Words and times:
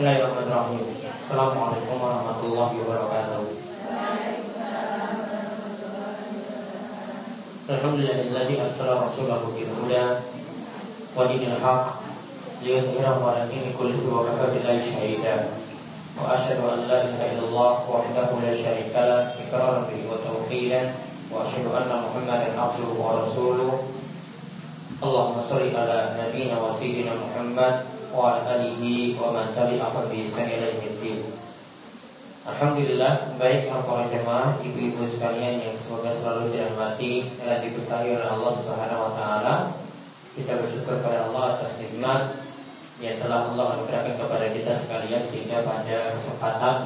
Bismillahirrahmanirrahim. 0.00 0.96
Assalamualaikum 1.12 2.00
warahmatullahi 2.00 2.72
wabarakatuh. 2.72 3.44
Alhamdulillahilladzi 7.68 8.54
arsala 8.64 9.04
rasulahu 9.04 9.52
bil 9.52 9.68
huda 9.68 10.24
wa 11.12 11.28
dinil 11.28 11.52
haqq 11.60 12.00
liyudhhirahu 12.64 13.28
'ala 13.28 13.44
dini 13.52 13.76
kullihi 13.76 14.08
wa 14.08 14.24
kafa 14.24 14.56
billahi 14.56 14.88
shahida. 14.88 15.52
Wa 16.16 16.32
asyhadu 16.32 16.64
an 16.64 16.88
la 16.88 17.04
ilaha 17.04 17.36
illallah 17.36 17.72
wahdahu 17.84 18.40
la 18.40 18.56
syarika 18.56 19.04
lah 19.04 19.22
iqraran 19.36 19.84
bihi 19.84 20.08
wa 20.08 20.16
tawqilan 20.24 20.96
wa 21.28 21.44
asyhadu 21.44 21.76
anna 21.76 22.08
Muhammadan 22.08 22.56
abduhu 22.56 22.96
wa 22.96 23.20
rasuluh. 23.20 23.84
Allahumma 25.04 25.44
shalli 25.44 25.76
ala 25.76 26.16
nabiyyina 26.16 26.56
wa 26.56 26.72
sayyidina 26.80 27.20
Muhammad 27.20 27.99
wa 28.10 28.42
alihi 28.42 29.14
wa 29.14 29.30
man 29.30 29.54
tabi'ahu 29.54 30.10
bi 30.10 30.26
Alhamdulillah 32.40 33.36
baik 33.36 33.68
para 33.68 34.08
jemaah, 34.08 34.56
ibu-ibu 34.64 35.06
sekalian 35.06 35.60
yang 35.60 35.76
semoga 35.84 36.10
selalu 36.18 36.56
dirahmati 36.56 37.28
dan 37.36 37.60
diberkahi 37.62 38.16
oleh 38.16 38.26
Allah 38.26 38.52
Subhanahu 38.58 39.00
wa 39.06 39.12
taala. 39.12 39.54
Kita 40.34 40.56
bersyukur 40.56 40.98
kepada 40.98 41.28
Allah 41.30 41.54
atas 41.54 41.76
nikmat 41.78 42.40
yang 43.00 43.16
telah 43.20 43.48
Allah 43.52 43.76
anugerahkan 43.76 44.16
kepada 44.16 44.46
kita 44.56 44.72
sekalian 44.72 45.22
sehingga 45.28 45.64
pada 45.64 46.16
kesempatan 46.16 46.76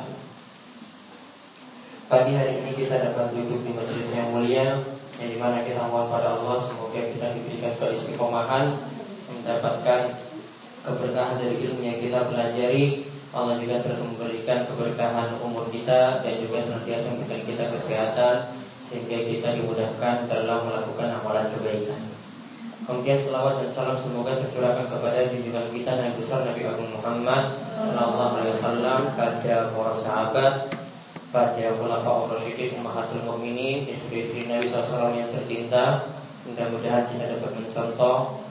pagi 2.06 2.32
hari 2.38 2.52
ini 2.60 2.70
kita 2.78 3.00
dapat 3.00 3.34
duduk 3.34 3.64
di 3.66 3.70
majelis 3.74 4.10
yang 4.14 4.28
mulia 4.30 4.66
yang 5.18 5.28
di 5.30 5.38
mana 5.38 5.62
kita 5.66 5.86
mohon 5.90 6.06
pada 6.10 6.38
Allah 6.38 6.62
semoga 6.66 7.00
kita 7.02 7.26
diberikan 7.34 7.72
keistiqomahan 7.78 8.78
mendapatkan 9.32 10.00
keberkahan 10.84 11.40
dari 11.40 11.56
ilmu 11.64 11.80
yang 11.80 11.98
kita 11.98 12.28
pelajari 12.28 13.08
Allah 13.34 13.58
juga 13.58 13.82
terus 13.82 13.98
memberikan 13.98 14.62
keberkahan 14.62 15.34
umur 15.42 15.66
kita 15.74 16.22
dan 16.22 16.34
juga 16.38 16.62
senantiasa 16.62 17.10
memberikan 17.10 17.42
kita 17.42 17.64
kesehatan 17.66 18.36
sehingga 18.86 19.18
kita 19.26 19.48
dimudahkan 19.58 20.30
dalam 20.30 20.70
melakukan 20.70 21.18
amalan 21.18 21.50
kebaikan. 21.50 21.98
Kemudian 22.86 23.18
selawat 23.18 23.58
dan 23.58 23.70
salam 23.74 23.98
semoga 23.98 24.38
tercurahkan 24.38 24.86
kepada 24.86 25.26
junjungan 25.34 25.66
kita 25.72 25.92
yang 25.98 26.14
besar 26.14 26.46
Nabi 26.46 26.62
Agung 26.62 26.94
Muhammad 26.94 27.58
Sallallahu 27.74 28.34
Alaihi 28.38 28.54
Wasallam 28.54 29.00
pada 29.18 29.56
para 29.72 29.94
sahabat, 29.98 30.54
pada 31.34 31.66
ulama 31.74 32.30
Rasyidin 32.38 32.78
Ummahatul 32.78 33.24
Mukminin, 33.26 33.88
istri-istri 33.90 34.46
Nabi 34.46 34.70
Sallallahu 34.70 35.16
yang 35.18 35.32
tercinta. 35.34 36.06
Mudah-mudahan 36.46 37.08
kita 37.10 37.24
dapat 37.34 37.50
mencontoh 37.56 38.43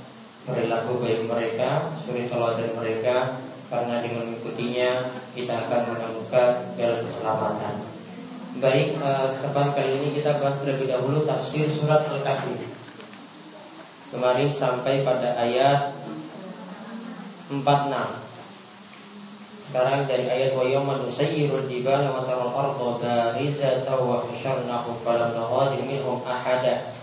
perilaku 0.44 0.99
baik 0.99 1.27
mereka, 1.27 1.95
suri 2.03 2.27
teladan 2.27 2.75
mereka 2.75 3.39
karena 3.72 4.03
dengan 4.03 4.30
mengikutinya 4.30 4.89
kita 5.33 5.53
akan 5.66 5.81
menemukan 5.95 6.50
jalan 6.77 7.00
keselamatan. 7.08 7.75
Baik, 8.61 9.02
eh, 9.02 9.27
kesempatan 9.33 9.73
kali 9.73 9.91
ini 9.97 10.08
kita 10.13 10.38
bahas 10.38 10.61
terlebih 10.61 10.85
dahulu 10.85 11.25
tafsir 11.25 11.66
surat 11.73 12.05
Al-Kahfi. 12.05 12.53
Kemarin 14.13 14.53
sampai 14.53 15.02
pada 15.02 15.33
ayat 15.41 15.89
46. 17.50 18.22
Sekarang 19.73 20.05
dari 20.05 20.30
ayat 20.30 20.53
wa 20.53 20.69
yawma 20.69 21.02
nusayyirul 21.02 21.66
jibala 21.66 22.13
wa 22.13 22.22
taral 22.22 22.53
arda 22.53 23.33
barizatan 23.33 23.89
wa 23.89 24.22
hasyarnahu 24.22 25.02
falam 25.02 25.33
naghadir 25.33 25.81
minhum 25.81 26.22
ahada. 26.30 26.94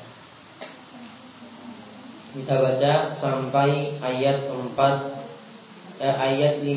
Kita 2.31 2.62
baca 2.62 3.11
sampai 3.19 3.98
ayat 3.98 4.47
4 4.47 4.70
eh, 5.98 6.14
ayat 6.14 6.62
50 6.62 6.70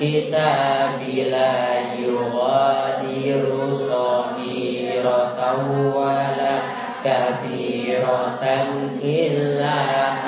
الكتاب 0.02 1.00
لا 1.32 1.58
يغادر 2.00 3.44
صغيرة 3.92 5.40
ولا 5.96 6.56
كبيرة 7.06 8.44
إلا 9.04 9.78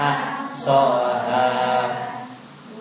أحصاها 0.10 1.50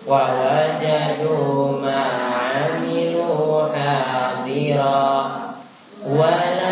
ووجدوا 0.07 1.81
ما 1.81 2.03
عملوا 2.33 3.69
حاضرا 3.75 5.31
ولا 6.09 6.62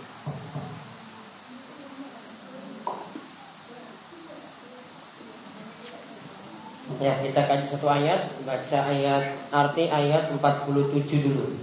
Ya, 7.03 7.19
kita 7.19 7.43
kaji 7.43 7.67
satu 7.67 7.91
ayat, 7.91 8.31
baca 8.47 8.79
ayat 8.87 9.35
arti 9.51 9.91
ayat 9.91 10.31
47 10.31 11.27
dulu. 11.27 11.59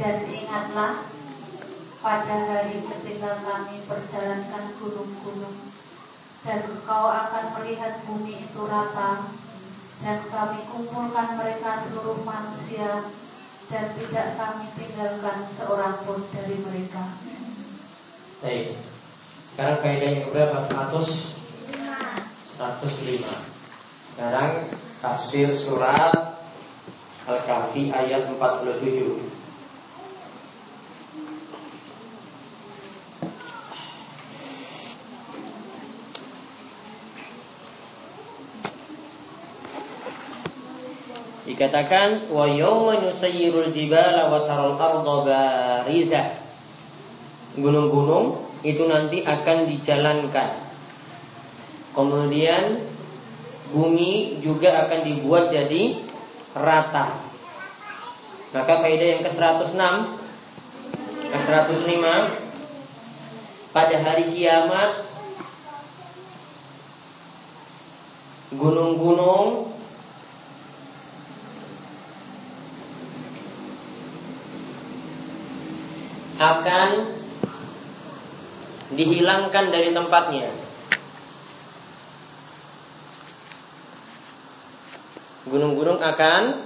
Dan 0.00 0.16
ingatlah 0.32 1.13
pada 2.05 2.37
hari 2.37 2.85
ketika 2.85 3.41
kami 3.41 3.81
perjalankan 3.89 4.77
gunung-gunung 4.77 5.73
dan 6.45 6.61
engkau 6.69 7.09
akan 7.09 7.57
melihat 7.57 7.97
bumi 8.05 8.45
itu 8.45 8.61
rata 8.69 9.33
dan 10.05 10.21
kami 10.29 10.61
kumpulkan 10.69 11.33
mereka 11.33 11.89
seluruh 11.89 12.21
manusia 12.21 13.09
dan 13.73 13.89
tidak 13.97 14.37
kami 14.37 14.69
tinggalkan 14.77 15.49
seorang 15.57 15.97
pun 16.05 16.21
dari 16.29 16.61
mereka. 16.61 17.09
Baik. 18.45 18.77
Sekarang 19.49 19.81
kaidah 19.81 20.21
yang 20.21 20.29
berapa? 20.29 20.61
100 20.61 21.09
105. 21.09 22.61
Sekarang 24.13 24.69
tafsir 25.01 25.49
surat 25.57 26.37
Al-Kahfi 27.25 27.89
ayat 27.89 28.29
47. 28.29 29.44
Dikatakan 41.65 42.29
wa 42.29 42.45
yawma 42.45 43.01
nusayyirul 43.01 43.73
jibala 43.73 44.29
arda 44.29 45.01
barizah. 45.25 46.37
Gunung-gunung 47.57 48.37
itu 48.61 48.85
nanti 48.85 49.25
akan 49.25 49.65
dijalankan. 49.65 50.61
Kemudian 51.89 52.85
bumi 53.73 54.37
juga 54.45 54.85
akan 54.85 55.09
dibuat 55.09 55.49
jadi 55.49 55.97
rata. 56.53 57.17
Maka 58.53 58.85
kaidah 58.85 59.17
yang 59.17 59.21
ke-106 59.25 59.81
ke-105 61.33 62.05
pada 63.73 63.95
hari 64.05 64.29
kiamat 64.37 65.01
gunung-gunung 68.53 69.74
akan 76.35 76.89
dihilangkan 78.91 79.65
dari 79.71 79.89
tempatnya. 79.95 80.47
Gunung-gunung 85.45 86.01
akan 86.01 86.57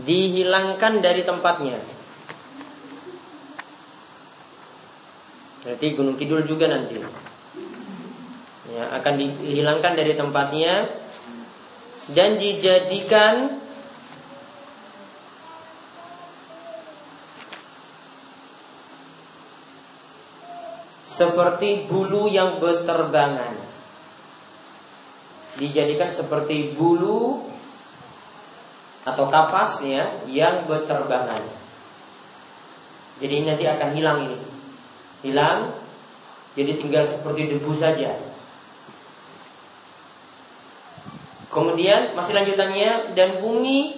dihilangkan 0.00 1.00
dari 1.00 1.22
tempatnya. 1.24 1.78
Berarti 5.66 5.86
Gunung 5.98 6.16
Kidul 6.16 6.46
juga 6.46 6.70
nanti. 6.70 7.00
Ya, 8.70 8.84
akan 8.96 9.14
dihilangkan 9.18 9.92
dari 9.98 10.14
tempatnya 10.14 10.88
dan 12.12 12.38
dijadikan 12.38 13.65
seperti 21.16 21.88
bulu 21.88 22.28
yang 22.28 22.60
berterbangan. 22.60 23.56
Dijadikan 25.56 26.12
seperti 26.12 26.76
bulu 26.76 27.40
atau 29.08 29.24
kapas 29.32 29.80
ya 29.80 30.04
yang 30.28 30.68
berterbangan. 30.68 31.40
Jadi 33.16 33.48
nanti 33.48 33.64
akan 33.64 33.90
hilang 33.96 34.18
ini. 34.28 34.38
Hilang 35.24 35.72
jadi 36.52 36.76
tinggal 36.76 37.08
seperti 37.08 37.56
debu 37.56 37.72
saja. 37.72 38.12
Kemudian 41.48 42.12
masih 42.12 42.36
lanjutannya 42.36 43.16
dan 43.16 43.40
bumi 43.40 43.96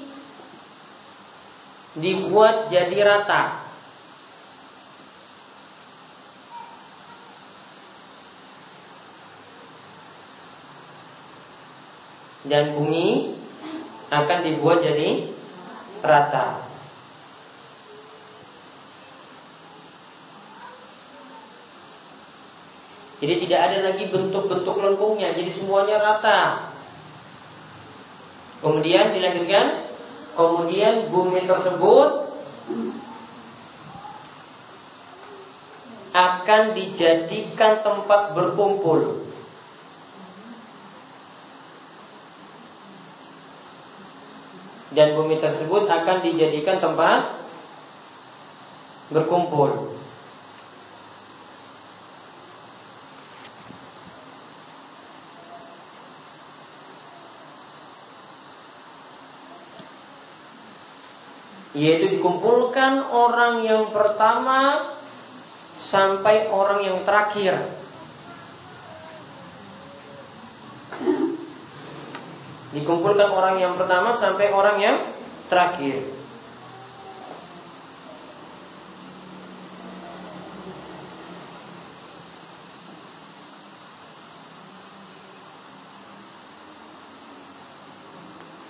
dibuat 1.99 2.71
jadi 2.71 3.03
rata 3.03 3.68
dan 12.47 12.77
bumi 12.79 13.35
akan 14.15 14.39
dibuat 14.47 14.79
jadi 14.85 15.27
rata. 16.05 16.69
Jadi 23.19 23.35
tidak 23.43 23.61
ada 23.67 23.79
lagi 23.91 24.05
bentuk-bentuk 24.07 24.79
lengkungnya, 24.79 25.35
jadi 25.35 25.51
semuanya 25.51 25.99
rata. 25.99 26.71
Kemudian 28.63 29.11
dilanjutkan, 29.11 29.83
kemudian 30.39 31.11
bumi 31.11 31.43
tersebut 31.43 32.31
akan 36.15 36.63
dijadikan 36.75 37.83
tempat 37.83 38.35
berkumpul 38.39 39.23
dan 44.99 45.15
bumi 45.15 45.39
tersebut 45.39 45.87
akan 45.87 46.27
dijadikan 46.27 46.83
tempat 46.83 47.31
berkumpul. 49.15 49.95
Yaitu 61.79 62.19
dikumpulkan 62.19 63.07
orang 63.15 63.63
yang 63.63 63.87
pertama 63.95 64.83
sampai 65.79 66.51
orang 66.51 66.83
yang 66.83 66.99
terakhir 67.07 67.55
Dikumpulkan 72.69 73.33
orang 73.33 73.57
yang 73.57 73.73
pertama 73.81 74.13
sampai 74.13 74.53
orang 74.53 74.77
yang 74.77 74.97
terakhir. 75.49 76.05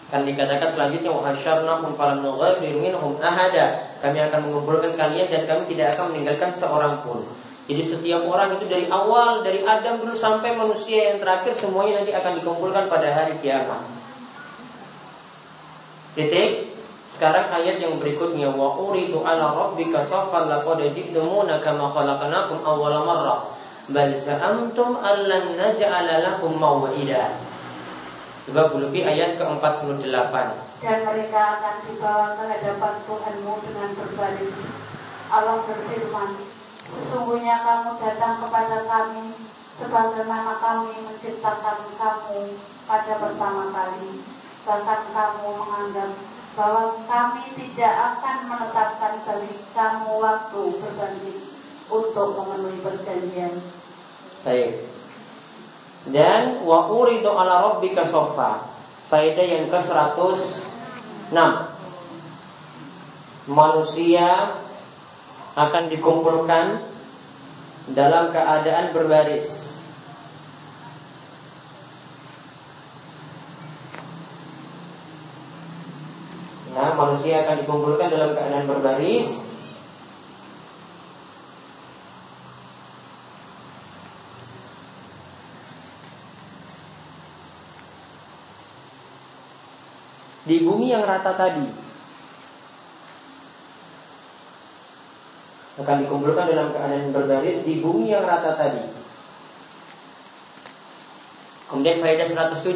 Kan 0.08 0.24
dikatakan 0.24 0.72
selanjutnya 0.72 1.12
wahasyarnahum 1.12 1.92
falam 1.98 2.24
nughayir 2.24 2.80
minhum 2.80 3.20
ahada. 3.20 3.92
Kami 4.00 4.16
akan 4.24 4.40
mengumpulkan 4.48 4.96
kalian 4.96 5.28
dan 5.28 5.42
kami 5.44 5.74
tidak 5.74 5.98
akan 5.98 6.14
meninggalkan 6.14 6.48
seorang 6.56 7.02
pun. 7.04 7.20
Jadi 7.68 7.82
setiap 7.84 8.24
orang 8.24 8.56
itu 8.56 8.64
dari 8.64 8.88
awal 8.88 9.44
dari 9.44 9.60
Adam 9.60 10.00
dulu 10.00 10.16
sampai 10.16 10.56
manusia 10.56 11.12
yang 11.12 11.20
terakhir 11.20 11.52
semuanya 11.52 12.00
nanti 12.00 12.16
akan 12.16 12.40
dikumpulkan 12.40 12.88
pada 12.88 13.12
hari 13.12 13.36
kiamat. 13.44 13.84
Titik. 16.16 16.72
Sekarang 17.18 17.50
ayat 17.50 17.82
yang 17.82 17.98
berikutnya 17.98 18.46
wa 18.54 18.78
uridu 18.78 19.20
ala 19.26 19.50
rabbika 19.50 20.06
saffan 20.06 20.48
laqad 20.48 20.86
ji'tumuna 20.94 21.58
kama 21.58 21.90
khalaqnakum 21.90 22.62
awwala 22.62 23.02
marrah 23.02 23.42
bal 23.90 24.12
za'amtum 24.22 25.02
allan 25.02 25.58
naj'ala 25.58 26.14
lakum 26.24 26.56
maw'ida. 26.56 27.36
Coba 28.48 28.72
buluki 28.72 29.04
ayat 29.04 29.36
ke-48. 29.36 30.34
Dan 30.78 30.98
mereka 31.04 31.40
akan 31.58 31.74
dibawa 31.84 32.32
ke 32.32 32.42
hadapan 32.48 32.94
Tuhanmu 33.04 33.54
dengan 33.66 33.88
berbaris. 33.92 34.56
Allah 35.28 35.58
berfirman, 35.68 36.30
Sesungguhnya 36.88 37.60
kamu 37.60 38.00
datang 38.00 38.40
kepada 38.40 38.78
kami 38.88 39.36
sebagaimana 39.76 40.56
kami 40.58 40.92
menciptakan 41.04 41.78
kamu 42.00 42.40
pada 42.88 43.12
pertama 43.20 43.64
kali. 43.70 44.24
Bahkan 44.64 45.00
kamu 45.12 45.48
menganggap 45.56 46.12
bahwa 46.58 46.98
kami 47.06 47.44
tidak 47.54 47.94
akan 47.94 48.36
menetapkan 48.50 49.14
bagi 49.22 49.54
kamu 49.76 50.12
waktu 50.18 50.62
berbanding 50.82 51.40
untuk 51.88 52.28
memenuhi 52.34 52.78
perjanjian. 52.82 53.54
Baik. 54.42 54.88
Dan 56.08 56.64
wa 56.64 56.88
uridu 56.88 57.30
ala 57.30 57.68
rabbika 57.72 58.08
sofa. 58.08 58.64
Faedah 59.08 59.46
yang 59.46 59.66
ke-106. 59.72 61.36
Manusia 63.48 64.28
akan 65.58 65.90
dikumpulkan 65.90 66.78
dalam 67.90 68.30
keadaan 68.30 68.94
berbaris. 68.94 69.50
Nah, 76.78 76.94
manusia 76.94 77.42
akan 77.42 77.56
dikumpulkan 77.66 78.06
dalam 78.06 78.30
keadaan 78.38 78.70
berbaris. 78.70 79.26
Di 90.46 90.64
bumi 90.64 90.94
yang 90.94 91.02
rata 91.02 91.34
tadi, 91.34 91.87
Akan 95.78 96.02
dikumpulkan 96.02 96.50
dalam 96.50 96.74
keadaan 96.74 97.14
berbaris 97.14 97.62
di 97.62 97.78
bumi 97.78 98.10
yang 98.10 98.26
rata 98.26 98.58
tadi. 98.58 98.82
Kemudian 101.70 102.02
faedah 102.02 102.26
107 102.26 102.74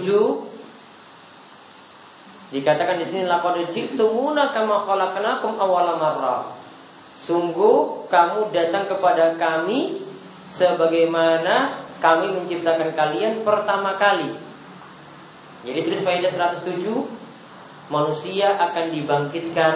dikatakan 2.52 3.00
di 3.00 3.06
sini 3.08 3.24
laqad 3.24 3.64
ji'tumuna 3.72 4.52
kama 4.52 4.84
khalaqnakum 4.86 5.56
awwala 5.58 5.96
marrah. 5.98 6.44
Sungguh 7.24 8.06
kamu 8.06 8.54
datang 8.54 8.86
kepada 8.86 9.34
kami 9.40 9.98
sebagaimana 10.54 11.80
kami 11.98 12.34
menciptakan 12.38 12.92
kalian 12.92 13.42
pertama 13.42 13.98
kali. 13.98 14.30
Jadi 15.64 15.78
tulis 15.86 16.02
faedah 16.04 16.30
107 16.30 16.86
manusia 17.88 18.54
akan 18.58 18.84
dibangkitkan 18.92 19.74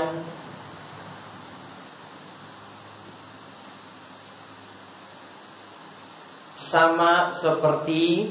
sama 6.77 7.33
seperti 7.33 8.29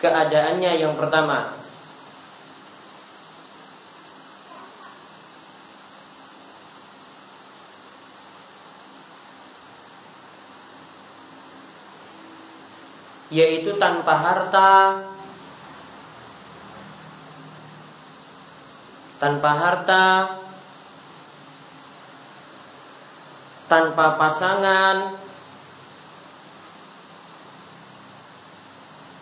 keadaannya 0.00 0.80
yang 0.80 0.96
pertama. 0.96 1.60
Yaitu 13.28 13.76
tanpa 13.76 14.16
harta. 14.16 15.04
Tanpa 19.20 19.50
harta 19.52 20.39
tanpa 23.70 24.18
pasangan 24.18 25.14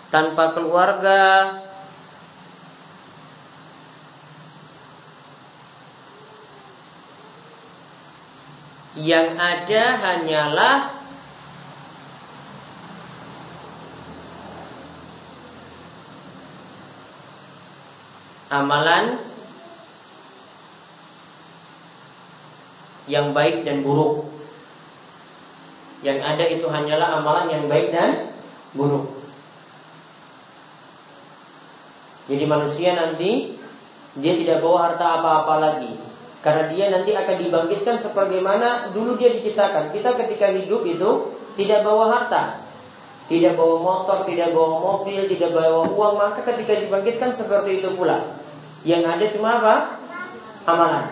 tanpa 0.08 0.56
keluarga 0.56 1.52
yang 8.96 9.36
ada 9.36 9.84
hanyalah 10.00 10.96
amalan 18.48 19.20
yang 23.08 23.32
baik 23.36 23.64
dan 23.64 23.84
buruk. 23.84 24.37
Yang 26.06 26.18
ada 26.22 26.44
itu 26.46 26.66
hanyalah 26.70 27.18
amalan 27.18 27.46
yang 27.50 27.64
baik 27.66 27.90
dan 27.90 28.30
buruk. 28.78 29.10
Jadi 32.28 32.44
manusia 32.44 32.94
nanti 32.94 33.56
dia 34.20 34.32
tidak 34.38 34.62
bawa 34.62 34.92
harta 34.92 35.18
apa-apa 35.18 35.54
lagi. 35.58 35.92
Karena 36.38 36.70
dia 36.70 36.86
nanti 36.94 37.10
akan 37.10 37.36
dibangkitkan 37.40 37.98
sebagaimana 37.98 38.94
dulu 38.94 39.18
dia 39.18 39.34
diciptakan. 39.34 39.90
Kita 39.90 40.14
ketika 40.14 40.54
hidup 40.54 40.86
itu 40.86 41.34
tidak 41.58 41.82
bawa 41.82 42.14
harta. 42.14 42.68
Tidak 43.28 43.60
bawa 43.60 43.76
motor, 43.76 44.24
tidak 44.24 44.56
bawa 44.56 44.80
mobil, 44.80 45.28
tidak 45.28 45.52
bawa 45.52 45.84
uang 45.84 46.14
Maka 46.16 46.40
ketika 46.48 46.80
dibangkitkan 46.80 47.28
seperti 47.28 47.84
itu 47.84 47.92
pula 47.92 48.24
Yang 48.88 49.04
ada 49.04 49.24
cuma 49.36 49.48
apa? 49.60 49.74
Amalan 50.64 51.04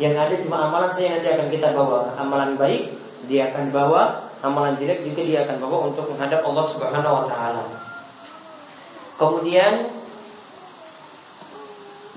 Yang 0.00 0.14
ada 0.16 0.34
cuma 0.40 0.56
amalan 0.64 0.88
saya 0.88 1.20
nanti 1.20 1.28
akan 1.28 1.52
kita 1.52 1.76
bawa 1.76 2.16
Amalan 2.16 2.56
baik 2.56 2.99
dia 3.28 3.52
akan 3.52 3.68
bawa 3.74 4.30
Amalan 4.40 4.72
jelek 4.80 5.04
juga 5.04 5.20
dia 5.20 5.44
akan 5.44 5.60
bawa 5.60 5.92
untuk 5.92 6.08
menghadap 6.08 6.40
Allah 6.40 6.64
Subhanahu 6.72 7.12
Wa 7.12 7.24
Taala. 7.28 7.64
Kemudian 9.20 9.74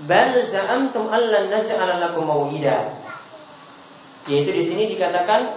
Bal 0.08 0.32
za'amtum 0.48 1.12
allan 1.12 1.52
naj'ala 1.52 2.00
lakum. 2.00 2.28
Yaitu 4.24 4.52
di 4.56 4.64
sini 4.64 4.84
dikatakan 4.96 5.52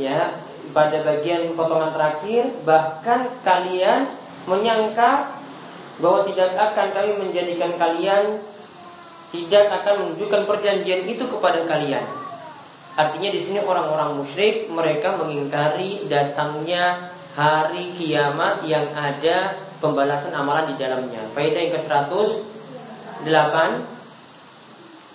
ya 0.00 0.32
pada 0.72 1.04
bagian 1.04 1.52
potongan 1.52 1.92
terakhir 1.92 2.48
bahkan 2.64 3.28
kalian 3.44 4.08
menyangka 4.48 5.36
bahwa 6.00 6.24
tidak 6.24 6.48
akan 6.56 6.86
kami 6.96 7.12
menjadikan 7.20 7.76
kalian 7.76 8.40
tidak 9.36 9.68
akan 9.68 9.94
menunjukkan 10.00 10.42
perjanjian 10.48 11.04
itu 11.04 11.28
kepada 11.28 11.60
kalian. 11.68 12.25
Artinya 12.96 13.28
di 13.28 13.44
sini 13.44 13.60
orang-orang 13.60 14.16
musyrik 14.16 14.72
mereka 14.72 15.20
mengingkari 15.20 16.08
datangnya 16.08 17.12
hari 17.36 17.92
kiamat 17.92 18.64
yang 18.64 18.88
ada 18.96 19.52
pembalasan 19.84 20.32
amalan 20.32 20.72
di 20.72 20.80
dalamnya. 20.80 21.20
Faedah 21.36 21.60
yang 21.60 21.76
ke-108 21.76 23.54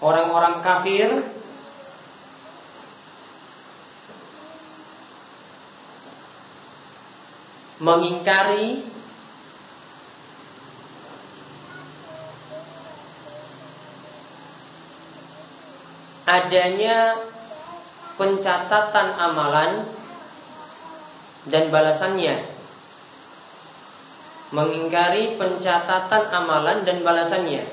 orang-orang 0.06 0.62
kafir 0.62 1.10
mengingkari 7.82 8.86
adanya 16.30 17.18
pencatatan 18.20 19.08
amalan 19.16 19.88
dan 21.48 21.72
balasannya 21.72 22.36
mengingkari 24.52 25.40
pencatatan 25.40 26.24
amalan 26.32 26.84
dan 26.84 27.00
balasannya 27.04 27.64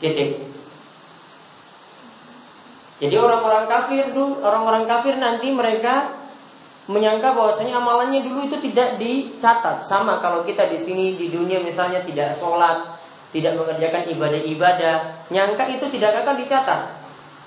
Titik. 0.00 0.40
Jadi 3.04 3.16
orang-orang 3.20 3.68
kafir 3.68 4.04
dulu, 4.16 4.40
orang-orang 4.40 4.88
kafir 4.88 5.20
nanti 5.20 5.52
mereka 5.52 6.08
menyangka 6.90 7.38
bahwasanya 7.38 7.78
amalannya 7.78 8.26
dulu 8.26 8.50
itu 8.50 8.58
tidak 8.70 8.98
dicatat. 8.98 9.86
Sama 9.86 10.18
kalau 10.18 10.42
kita 10.42 10.66
di 10.66 10.74
sini 10.74 11.14
di 11.14 11.30
dunia 11.30 11.62
misalnya 11.62 12.02
tidak 12.02 12.34
sholat, 12.42 12.82
tidak 13.30 13.54
mengerjakan 13.54 14.10
ibadah-ibadah, 14.10 15.30
nyangka 15.30 15.70
itu 15.70 15.86
tidak 15.94 16.26
akan 16.26 16.34
dicatat. 16.42 16.80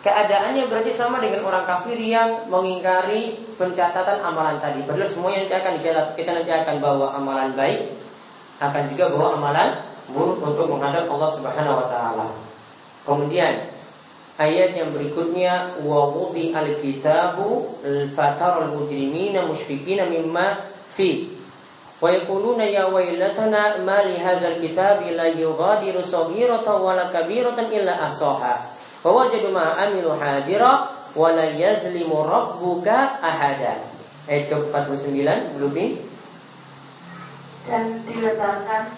Keadaannya 0.03 0.67
berarti 0.67 0.91
sama 0.95 1.23
dengan 1.23 1.47
orang 1.47 1.63
kafir 1.63 1.95
yang 1.95 2.47
mengingkari 2.51 3.39
pencatatan 3.55 4.19
amalan 4.19 4.59
tadi. 4.59 4.83
Padahal 4.83 5.07
semuanya 5.11 5.47
nanti 5.47 5.55
akan 5.55 5.73
dicatat. 5.79 6.07
Kita 6.15 6.31
nanti 6.35 6.51
akan 6.51 6.75
bawa 6.79 7.07
amalan 7.15 7.51
baik, 7.55 7.87
akan 8.63 8.83
juga 8.91 9.11
bawa 9.11 9.39
amalan 9.39 9.69
buruk 10.11 10.39
untuk 10.43 10.67
menghadap 10.71 11.07
Allah 11.07 11.29
Subhanahu 11.35 11.79
wa 11.83 11.87
taala. 11.87 12.27
Kemudian 13.03 13.72
ayat 14.39 14.73
yang 14.73 14.89
berikutnya 14.93 15.77
wa 15.85 16.09
wudi 16.09 16.53
al-kitabu 16.53 17.77
fatar 18.17 18.65
al-mujrimina 18.65 19.45
mimma 20.09 20.57
fi. 20.93 21.29
Wa 22.03 22.11
yaquluna 22.11 22.67
ya 22.67 22.91
waylatana 22.91 23.79
ma 23.87 24.03
li 24.03 24.19
hadzal 24.19 24.59
kitabi 24.59 25.15
la 25.15 25.31
yughadiru 25.31 26.03
saghiratan 26.03 26.77
wa 26.81 26.99
la 26.99 27.07
kabiratan 27.07 27.71
illa 27.71 27.95
ahsaha. 27.95 28.59
Wa 29.03 29.09
wajadu 29.23 29.53
ma 29.55 29.79
amilu 29.79 30.11
hadira 30.19 30.91
wa 31.15 31.27
la 31.31 31.47
yazlimu 31.47 32.27
rabbuka 32.27 33.23
ahada. 33.23 33.79
Ayat 34.27 34.47
ke-49 34.51 35.19
lebih 35.59 35.99
dan 37.63 38.03
diletakkan 38.03 38.91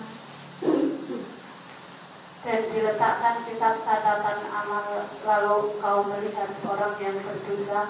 dan 2.45 2.61
diletakkan 2.69 3.41
kitab 3.49 3.81
catatan 3.81 4.39
amal 4.53 4.85
lalu 5.25 5.57
kau 5.81 5.99
melihat 6.05 6.49
orang 6.69 6.93
yang 7.01 7.17
berdosa 7.25 7.89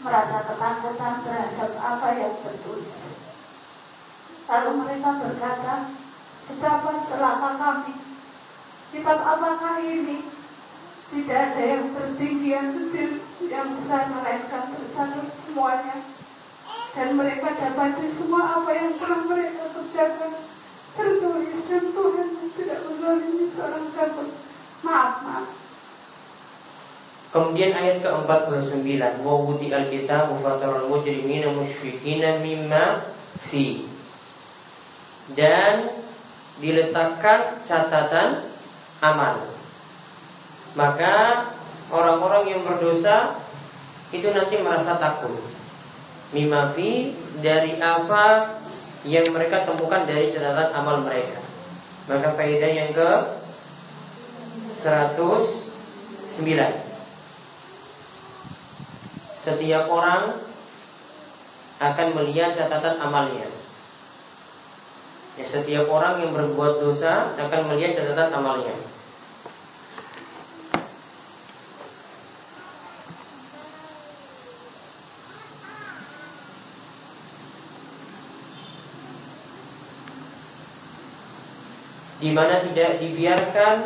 merasa 0.00 0.36
ketakutan 0.48 1.14
terhadap 1.24 1.72
apa 1.80 2.08
yang 2.16 2.34
berdosa. 2.44 3.00
Lalu 4.48 4.70
mereka 4.84 5.10
berkata, 5.16 5.74
betapa 6.48 6.90
celaka 7.08 7.50
kami. 7.56 7.94
Kitab 8.90 9.18
apakah 9.22 9.76
ini? 9.84 10.24
Tidak 11.10 11.38
ada 11.38 11.62
yang 11.62 11.84
tertinggi 11.94 12.48
yang 12.54 12.68
kecil 12.74 13.10
yang 13.50 13.68
besar 13.76 14.08
melainkan 14.12 14.64
bersatu 14.72 15.20
semuanya. 15.46 15.96
Dan 16.90 17.08
mereka 17.14 17.54
dapati 17.54 18.06
semua 18.14 18.62
apa 18.62 18.70
yang 18.74 18.92
telah 18.98 19.22
mereka 19.26 19.64
kerjakan 19.74 20.49
tertulis 20.96 21.54
dan 21.70 21.84
Tuhan 21.94 22.28
tidak 22.54 22.78
menzalimi 22.86 23.46
seorang 23.54 23.86
hamba. 23.94 24.24
Maaf, 24.80 25.14
maaf. 25.22 25.46
Kemudian 27.30 27.70
ayat 27.78 28.02
ke-49 28.02 29.22
Wa 29.22 29.34
wudi 29.46 29.70
al-kitab 29.70 30.34
Mufatarul 30.34 30.90
mujrimina 30.90 31.46
musyfikina 31.54 32.42
mimma 32.42 33.06
fi 33.46 33.86
Dan 35.30 35.94
diletakkan 36.58 37.62
catatan 37.62 38.50
amal 38.98 39.46
Maka 40.74 41.46
orang-orang 41.94 42.50
yang 42.50 42.60
berdosa 42.66 43.38
Itu 44.10 44.34
nanti 44.34 44.58
merasa 44.58 44.98
takut 44.98 45.38
Mimma 46.34 46.74
fi 46.74 47.14
Dari 47.38 47.78
apa 47.78 48.58
yang 49.08 49.24
mereka 49.32 49.64
temukan 49.64 50.04
dari 50.04 50.28
catatan 50.28 50.76
amal 50.76 51.00
mereka 51.00 51.40
Maka 52.10 52.36
faedah 52.36 52.68
yang 52.68 52.92
ke 52.92 53.08
109 54.84 56.90
setiap 59.40 59.88
orang 59.88 60.36
akan 61.80 62.08
melihat 62.12 62.52
catatan 62.52 63.00
amalnya. 63.00 63.48
Ya, 65.40 65.44
setiap 65.48 65.88
orang 65.88 66.20
yang 66.20 66.36
berbuat 66.36 66.84
dosa 66.84 67.32
akan 67.40 67.60
melihat 67.72 67.96
catatan 67.96 68.28
amalnya. 68.36 68.76
Di 82.20 82.30
mana 82.36 82.60
tidak 82.60 83.00
dibiarkan 83.00 83.76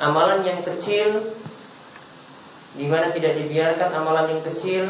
amalan 0.00 0.44
yang 0.44 0.60
kecil 0.60 1.32
di 2.76 2.86
mana 2.86 3.10
tidak 3.10 3.34
dibiarkan 3.34 3.90
amalan 3.90 4.30
yang 4.30 4.42
kecil 4.46 4.84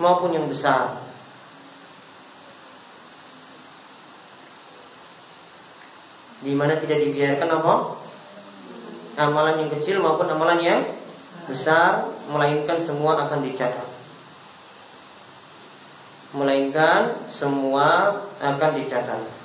maupun 0.00 0.32
yang 0.32 0.48
besar. 0.48 0.96
Di 6.40 6.56
mana 6.56 6.72
tidak 6.80 7.04
dibiarkan 7.04 7.48
apa? 7.52 7.74
Amalan 9.20 9.60
yang 9.60 9.70
kecil 9.76 10.00
maupun 10.00 10.24
amalan 10.24 10.56
yang 10.64 10.80
besar, 11.44 12.08
melainkan 12.32 12.80
semua 12.80 13.28
akan 13.28 13.44
dicatat. 13.44 13.89
Melainkan 16.30 17.10
semua 17.26 18.14
akan 18.38 18.70
dicatat. 18.78 19.39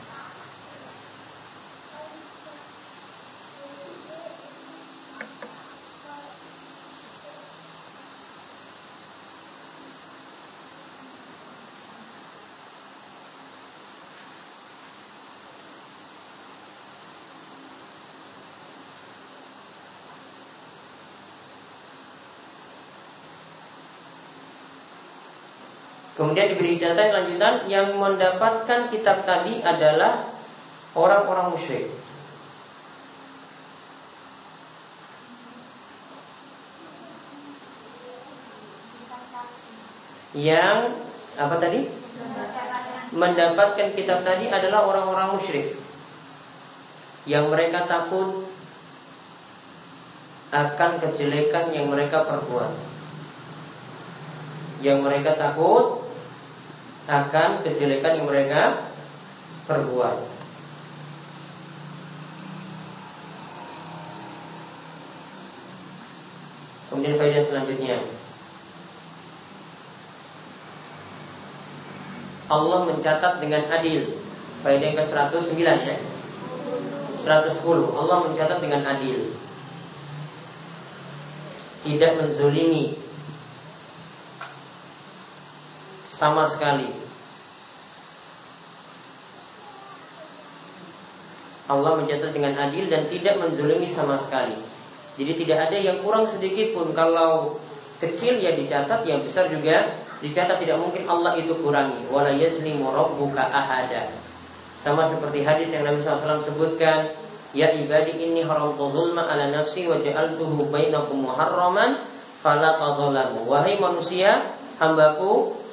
Kemudian 26.26 26.58
diberi 26.58 26.82
catatan 26.82 27.14
lanjutan 27.14 27.70
yang 27.70 28.02
mendapatkan 28.02 28.90
kitab 28.90 29.30
tadi 29.30 29.62
adalah 29.62 30.26
orang-orang 30.98 31.54
musyrik. 31.54 31.86
Yang 40.34 40.98
apa 41.38 41.56
tadi? 41.62 41.94
Mendapatkan 43.14 43.94
kitab 43.94 44.26
tadi 44.26 44.50
adalah 44.50 44.90
orang-orang 44.90 45.38
musyrik. 45.38 45.78
Yang 47.30 47.54
mereka 47.54 47.86
takut 47.86 48.50
akan 50.50 50.92
kejelekan 51.06 51.70
yang 51.70 51.86
mereka 51.86 52.26
perbuat. 52.26 52.74
Yang 54.82 54.98
mereka 55.06 55.38
takut 55.38 56.05
akan 57.06 57.62
kejelekan 57.62 58.18
yang 58.18 58.26
mereka 58.26 58.90
perbuat. 59.70 60.18
Kemudian 66.90 67.18
faedah 67.20 67.44
selanjutnya. 67.46 67.98
Allah 72.46 72.80
mencatat 72.90 73.34
dengan 73.42 73.64
adil. 73.74 74.06
Faedah 74.62 74.86
yang 74.86 74.98
ke-109 74.98 75.60
ya. 75.62 75.98
110 77.26 77.62
Allah 77.98 78.18
mencatat 78.30 78.58
dengan 78.62 78.82
adil. 78.86 79.34
Tidak 81.86 82.12
menzulimi 82.18 83.05
sama 86.16 86.48
sekali. 86.48 86.88
Allah 91.66 91.92
mencatat 91.98 92.32
dengan 92.32 92.56
adil 92.56 92.88
dan 92.88 93.10
tidak 93.12 93.36
menzulimi 93.42 93.92
sama 93.92 94.16
sekali. 94.22 94.56
Jadi 95.20 95.32
tidak 95.44 95.72
ada 95.72 95.78
yang 95.82 95.98
kurang 96.00 96.30
sedikit 96.30 96.72
pun 96.72 96.94
kalau 96.96 97.60
kecil 98.00 98.40
ya 98.40 98.56
dicatat, 98.56 99.04
yang 99.04 99.20
besar 99.26 99.52
juga 99.52 99.92
dicatat 100.24 100.62
tidak 100.62 100.78
mungkin 100.80 101.04
Allah 101.10 101.36
itu 101.36 101.52
kurangi. 101.60 102.08
Wala 102.14 102.32
yaslimu 102.32 102.86
rabbuka 102.94 103.50
ahada. 103.50 104.08
Sama 104.80 105.10
seperti 105.10 105.42
hadis 105.42 105.74
yang 105.74 105.84
Nabi 105.84 106.00
SAW 106.00 106.46
sebutkan, 106.46 107.10
Ya 107.56 107.72
ibadi 107.72 108.20
inni 108.20 108.44
haramtu 108.44 108.92
zulma 108.92 109.32
ala 109.32 109.48
nafsi 109.48 109.88
wa 109.88 109.96
ja'altuhu 109.96 110.70
bainakum 110.70 111.24
muharraman 111.24 111.98
fala. 112.44 112.76
Wahai 113.48 113.80
manusia, 113.80 114.44
hambaku 114.78 115.65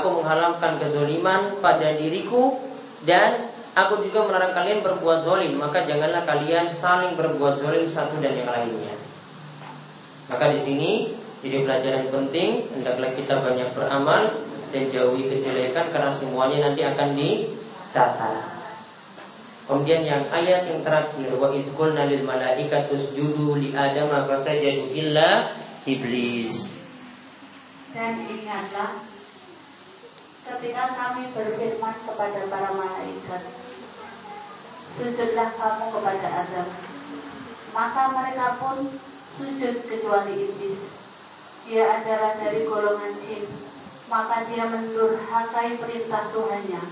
Aku 0.00 0.20
menghalalkan 0.20 0.82
kezoliman 0.82 1.54
pada 1.62 1.94
diriku 1.94 2.58
dan 3.06 3.46
aku 3.78 4.02
juga 4.02 4.26
melarang 4.26 4.50
kalian 4.50 4.82
berbuat 4.82 5.22
zolim. 5.22 5.54
Maka 5.54 5.86
janganlah 5.86 6.26
kalian 6.26 6.74
saling 6.74 7.14
berbuat 7.14 7.62
zolim 7.62 7.86
satu 7.94 8.18
dan 8.18 8.34
yang 8.34 8.50
lainnya. 8.50 8.94
Maka 10.32 10.50
di 10.50 10.60
sini 10.66 10.90
jadi 11.44 11.62
pelajaran 11.62 12.08
penting 12.08 12.64
hendaklah 12.72 13.10
kita 13.12 13.36
banyak 13.38 13.68
beramal 13.76 14.22
dan 14.72 14.82
jauhi 14.90 15.28
kejelekan 15.30 15.86
karena 15.92 16.10
semuanya 16.16 16.58
nanti 16.70 16.82
akan 16.82 17.08
dicatat. 17.14 18.42
Kemudian 19.64 20.02
yang 20.04 20.24
ayat 20.28 20.68
yang 20.68 20.84
terakhir 20.84 21.28
wa 21.40 21.48
idqulna 21.54 22.04
lil 22.04 22.20
malaikatus 22.26 23.16
judu 23.16 23.56
li 23.56 23.72
adam 23.72 24.12
fasajadu 24.28 24.92
illa 24.92 25.56
iblis. 25.88 26.68
Dan 27.94 28.26
ingatlah 28.28 29.13
ketika 30.44 30.84
kami 30.92 31.32
berfirman 31.32 31.96
kepada 32.04 32.40
para 32.52 32.70
malaikat, 32.76 33.42
sujudlah 35.00 35.50
kamu 35.56 35.84
kepada 35.88 36.28
Adam. 36.44 36.68
Maka 37.72 38.02
mereka 38.12 38.46
pun 38.60 38.76
sujud 39.40 39.74
kecuali 39.88 40.44
iblis. 40.44 40.80
Dia 41.64 41.96
adalah 41.96 42.36
dari 42.36 42.68
golongan 42.68 43.16
jin, 43.24 43.48
maka 44.12 44.44
dia 44.52 44.68
mendurhakai 44.68 45.80
perintah 45.80 46.28
Tuhannya. 46.28 46.82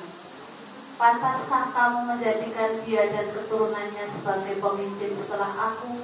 Pantaskah 0.96 1.76
kamu 1.76 1.98
menjadikan 2.08 2.80
dia 2.88 3.04
dan 3.12 3.26
keturunannya 3.36 4.04
sebagai 4.16 4.54
pemimpin 4.64 5.12
setelah 5.20 5.52
aku, 5.52 6.00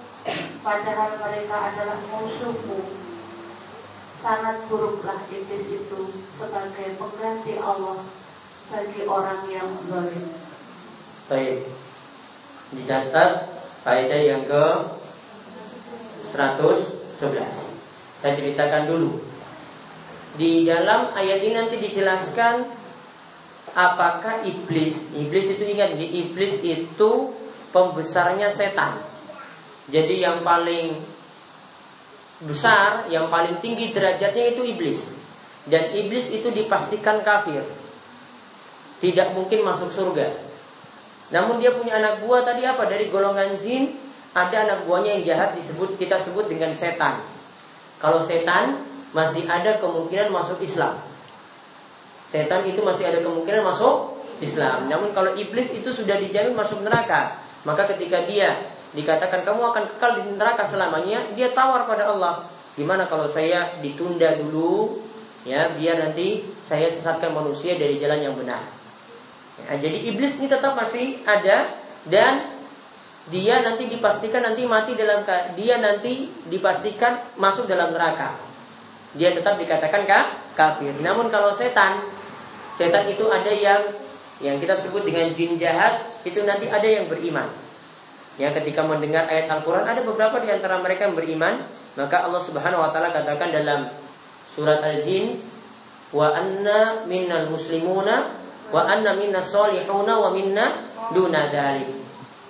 padahal 0.61 1.17
mereka 1.17 1.57
adalah 1.73 1.99
musuhmu 2.13 3.08
sangat 4.19 4.67
buruklah 4.67 5.23
iblis 5.31 5.67
itu 5.71 6.01
sebagai 6.39 6.89
pengganti 6.99 7.55
Allah 7.63 8.03
bagi 8.69 9.03
orang 9.07 9.43
yang 9.49 9.69
zalim. 9.87 10.27
Baik. 11.31 11.59
Dicatat 12.75 13.33
faedah 13.87 14.21
yang 14.21 14.43
ke 14.45 14.65
111. 16.35 17.19
Saya 18.19 18.33
ceritakan 18.35 18.85
dulu. 18.91 19.23
Di 20.37 20.67
dalam 20.69 21.15
ayat 21.17 21.41
ini 21.41 21.55
nanti 21.57 21.77
dijelaskan 21.81 22.67
apakah 23.73 24.45
iblis. 24.45 24.99
Iblis 25.17 25.47
itu 25.57 25.65
ingat, 25.65 25.97
iblis 25.97 26.61
itu 26.61 27.11
pembesarnya 27.73 28.53
setan. 28.53 28.99
Jadi 29.89 30.21
yang 30.21 30.45
paling 30.45 30.93
besar 32.47 33.11
yang 33.11 33.27
paling 33.33 33.59
tinggi 33.59 33.91
derajatnya 33.91 34.55
itu 34.55 34.63
iblis 34.63 35.01
dan 35.67 35.91
iblis 35.91 36.31
itu 36.31 36.49
dipastikan 36.55 37.23
kafir 37.27 37.67
tidak 38.99 39.35
mungkin 39.35 39.63
masuk 39.63 39.91
surga 39.95 40.49
Namun 41.29 41.61
dia 41.61 41.77
punya 41.77 42.01
anak 42.01 42.25
buah 42.25 42.41
tadi 42.41 42.65
apa? 42.65 42.89
Dari 42.89 43.13
golongan 43.13 43.61
jin, 43.61 43.93
ada 44.33 44.65
anak 44.65 44.89
buahnya 44.89 45.21
yang 45.21 45.25
jahat 45.29 45.51
disebut 45.61 46.01
kita 46.01 46.25
sebut 46.25 46.49
dengan 46.49 46.73
setan. 46.73 47.21
Kalau 48.01 48.25
setan 48.25 48.81
masih 49.13 49.45
ada 49.45 49.77
kemungkinan 49.77 50.33
masuk 50.33 50.61
Islam. 50.65 50.97
Setan 52.33 52.65
itu 52.65 52.81
masih 52.81 53.09
ada 53.09 53.21
kemungkinan 53.21 53.61
masuk 53.61 54.25
Islam. 54.41 54.89
Namun 54.89 55.13
kalau 55.13 55.37
iblis 55.37 55.69
itu 55.73 55.93
sudah 55.93 56.17
dijamin 56.17 56.57
masuk 56.57 56.81
neraka, 56.81 57.37
maka 57.67 57.89
ketika 57.95 58.23
dia 58.27 58.55
dikatakan 58.95 59.43
kamu 59.43 59.63
akan 59.75 59.85
kekal 59.97 60.11
di 60.21 60.23
neraka 60.37 60.65
selamanya, 60.69 61.21
dia 61.35 61.51
tawar 61.53 61.85
pada 61.85 62.09
Allah. 62.11 62.45
Gimana 62.79 63.11
kalau 63.11 63.27
saya 63.27 63.67
ditunda 63.83 64.39
dulu 64.39 65.03
ya 65.43 65.67
biar 65.75 65.99
nanti 65.99 66.47
saya 66.69 66.87
sesatkan 66.87 67.35
manusia 67.35 67.75
dari 67.75 67.99
jalan 67.99 68.23
yang 68.23 68.35
benar. 68.39 68.63
Ya, 69.59 69.83
jadi 69.83 69.99
iblis 70.15 70.39
ini 70.39 70.47
tetap 70.47 70.79
masih 70.79 71.19
ada 71.27 71.67
dan 72.07 72.47
dia 73.29 73.61
nanti 73.61 73.91
dipastikan 73.91 74.41
nanti 74.41 74.65
mati 74.65 74.97
dalam 74.97 75.27
dia 75.59 75.77
nanti 75.83 76.31
dipastikan 76.49 77.19
masuk 77.37 77.67
dalam 77.67 77.93
neraka. 77.93 78.33
Dia 79.19 79.35
tetap 79.35 79.59
dikatakan 79.59 80.07
kafir. 80.57 80.95
Namun 81.01 81.29
kalau 81.29 81.53
setan, 81.57 82.01
setan 82.77 83.05
itu 83.09 83.27
ada 83.29 83.53
yang 83.53 83.83
yang 84.39 84.63
kita 84.63 84.79
sebut 84.79 85.03
dengan 85.03 85.35
jin 85.35 85.59
jahat 85.59 85.99
itu 86.23 86.47
nanti 86.47 86.71
ada 86.71 86.87
yang 86.87 87.11
beriman. 87.11 87.47
Ya 88.39 88.55
ketika 88.55 88.87
mendengar 88.87 89.27
ayat 89.27 89.51
Al-Quran 89.51 89.83
ada 89.83 89.99
beberapa 90.07 90.39
di 90.39 90.49
antara 90.55 90.79
mereka 90.79 91.11
yang 91.11 91.19
beriman. 91.19 91.59
Maka 91.99 92.31
Allah 92.31 92.39
subhanahu 92.47 92.79
wa 92.79 92.95
ta'ala 92.95 93.11
katakan 93.11 93.51
dalam 93.51 93.91
surat 94.55 94.79
Al-Jin 94.79 95.35
Wa 96.15 96.31
anna 96.31 97.03
minnal 97.11 97.51
muslimuna 97.51 98.31
Wa 98.71 98.87
anna 98.87 99.19
minna 99.19 99.43
solihuna 99.43 100.23
wa 100.23 100.31
minna 100.31 100.79
duna 101.11 101.51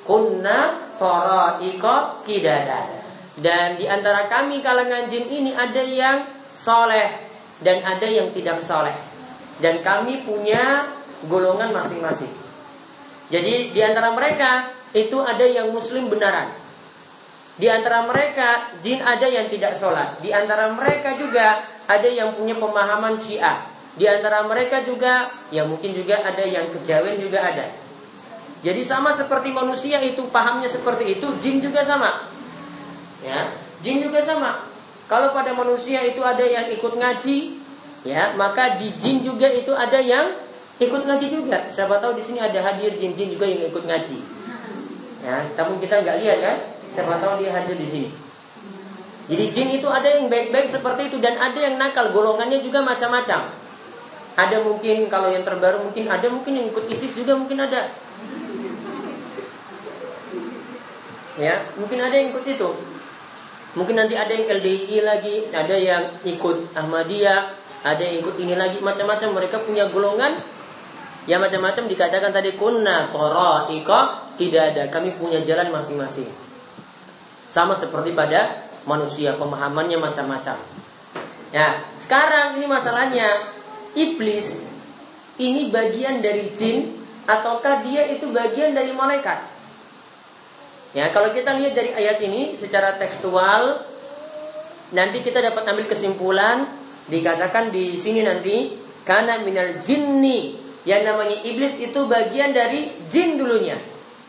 Kunna 0.05 0.57
tara'iqa 1.01 2.25
kidada. 2.29 2.85
Dan 3.41 3.81
di 3.81 3.89
antara 3.89 4.29
kami 4.29 4.61
kalangan 4.61 5.09
jin 5.09 5.25
ini 5.25 5.57
ada 5.57 5.81
yang 5.81 6.29
soleh 6.53 7.09
Dan 7.65 7.81
ada 7.81 8.05
yang 8.05 8.29
tidak 8.37 8.61
soleh 8.61 8.93
Dan 9.63 9.81
kami 9.81 10.29
punya 10.29 10.98
golongan 11.27 11.75
masing-masing 11.75 12.31
Jadi 13.29 13.75
di 13.75 13.81
antara 13.83 14.15
mereka 14.15 14.71
itu 14.97 15.21
ada 15.21 15.45
yang 15.45 15.69
muslim 15.69 16.09
benaran. 16.09 16.49
Di 17.59 17.69
antara 17.69 18.07
mereka 18.07 18.73
jin 18.81 19.05
ada 19.05 19.27
yang 19.29 19.51
tidak 19.53 19.77
sholat. 19.77 20.17
Di 20.25 20.33
antara 20.33 20.73
mereka 20.73 21.13
juga 21.19 21.61
ada 21.85 22.09
yang 22.09 22.33
punya 22.33 22.57
pemahaman 22.57 23.21
syiah. 23.21 23.69
Di 23.99 24.07
antara 24.07 24.47
mereka 24.47 24.81
juga 24.87 25.29
ya 25.53 25.67
mungkin 25.67 25.93
juga 25.93 26.23
ada 26.23 26.41
yang 26.41 26.71
kejawen 26.73 27.21
juga 27.21 27.43
ada. 27.45 27.69
Jadi 28.59 28.83
sama 28.83 29.15
seperti 29.15 29.55
manusia 29.55 30.03
itu 30.03 30.27
pahamnya 30.35 30.67
seperti 30.67 31.19
itu, 31.19 31.27
jin 31.39 31.63
juga 31.63 31.87
sama. 31.87 32.27
Ya, 33.23 33.55
jin 33.87 34.03
juga 34.03 34.23
sama. 34.27 34.67
Kalau 35.07 35.31
pada 35.31 35.55
manusia 35.55 36.03
itu 36.03 36.19
ada 36.27 36.43
yang 36.43 36.67
ikut 36.75 36.95
ngaji, 36.99 37.55
ya, 38.03 38.35
maka 38.35 38.79
di 38.83 38.91
jin 38.99 39.23
juga 39.23 39.47
itu 39.47 39.71
ada 39.71 40.03
yang 40.03 40.35
ikut 40.79 41.03
ngaji 41.07 41.27
juga. 41.27 41.59
Siapa 41.67 41.99
tahu 41.99 42.15
di 42.15 42.23
sini 42.23 42.39
ada 42.39 42.63
hadir 42.63 42.95
jin-jin 42.95 43.35
juga 43.35 43.47
yang 43.51 43.67
ikut 43.67 43.83
ngaji. 43.83 44.19
Ya, 45.27 45.43
tapi 45.59 45.83
kita 45.83 46.07
nggak 46.07 46.17
lihat 46.23 46.39
kan? 46.39 46.57
Siapa 46.95 47.19
tahu 47.19 47.43
dia 47.43 47.51
hadir 47.51 47.75
di 47.75 47.89
sini. 47.91 48.09
Jadi 49.29 49.45
jin 49.53 49.69
itu 49.77 49.85
ada 49.91 50.09
yang 50.09 50.31
baik-baik 50.33 50.71
seperti 50.71 51.13
itu 51.13 51.21
dan 51.21 51.37
ada 51.37 51.59
yang 51.59 51.77
nakal, 51.77 52.09
golongannya 52.15 52.65
juga 52.65 52.81
macam-macam. 52.81 53.45
Ada 54.39 54.57
mungkin 54.63 55.11
kalau 55.11 55.29
yang 55.29 55.43
terbaru 55.43 55.83
mungkin 55.83 56.07
ada 56.09 56.31
mungkin 56.31 56.63
yang 56.63 56.67
ikut 56.71 56.87
ISIS 56.89 57.13
juga 57.19 57.35
mungkin 57.35 57.59
ada. 57.59 57.91
Ya, 61.37 61.61
mungkin 61.77 61.99
ada 62.01 62.15
yang 62.15 62.31
ikut 62.33 62.47
itu. 62.47 62.71
Mungkin 63.77 63.95
nanti 64.01 64.15
ada 64.17 64.33
yang 64.33 64.49
LDI 64.49 64.99
lagi, 65.05 65.37
ada 65.53 65.77
yang 65.77 66.03
ikut 66.25 66.73
Ahmadiyah, 66.73 67.53
ada 67.85 68.03
yang 68.03 68.25
ikut 68.25 68.35
ini 68.41 68.57
lagi, 68.57 68.81
macam-macam 68.81 69.29
mereka 69.39 69.61
punya 69.61 69.87
golongan 69.93 70.35
Ya 71.29 71.37
macam-macam 71.37 71.93
dikatakan 71.93 72.33
tadi 72.33 72.57
kunna 72.57 73.13
iko 73.69 74.01
tidak 74.41 74.63
ada. 74.73 74.89
Kami 74.89 75.13
punya 75.21 75.45
jalan 75.45 75.69
masing-masing. 75.69 76.25
Sama 77.53 77.77
seperti 77.77 78.17
pada 78.17 78.49
manusia 78.89 79.37
pemahamannya 79.37 80.01
macam-macam. 80.01 80.57
Ya, 81.53 81.85
sekarang 82.01 82.57
ini 82.57 82.65
masalahnya 82.65 83.45
iblis 83.93 84.49
ini 85.37 85.69
bagian 85.69 86.25
dari 86.25 86.49
jin 86.57 86.97
ataukah 87.29 87.85
dia 87.85 88.09
itu 88.09 88.33
bagian 88.33 88.73
dari 88.73 88.97
malaikat? 88.97 89.45
Ya, 90.97 91.13
kalau 91.13 91.37
kita 91.37 91.53
lihat 91.61 91.77
dari 91.77 91.93
ayat 91.93 92.25
ini 92.25 92.57
secara 92.57 92.97
tekstual 92.97 93.85
nanti 94.97 95.21
kita 95.21 95.45
dapat 95.45 95.61
ambil 95.69 95.85
kesimpulan 95.93 96.65
dikatakan 97.13 97.69
di 97.69 98.01
sini 98.01 98.25
nanti 98.25 98.73
karena 99.05 99.41
minal 99.45 99.77
jinni 99.85 100.68
yang 100.89 101.05
namanya 101.05 101.45
iblis 101.45 101.77
itu 101.77 102.09
bagian 102.09 102.57
dari 102.57 102.89
jin 103.13 103.37
dulunya. 103.37 103.77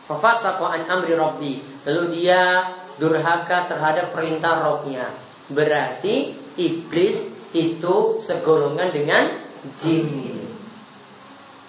Fafasaqa 0.04 0.76
an 0.76 0.82
amri 0.92 1.16
rabbi. 1.16 1.56
Lalu 1.88 2.20
dia 2.20 2.68
durhaka 3.00 3.64
terhadap 3.64 4.12
perintah 4.12 4.60
rohnya. 4.60 5.08
Berarti 5.48 6.36
iblis 6.60 7.16
itu 7.56 8.20
segolongan 8.20 8.92
dengan 8.92 9.32
jin. 9.80 10.36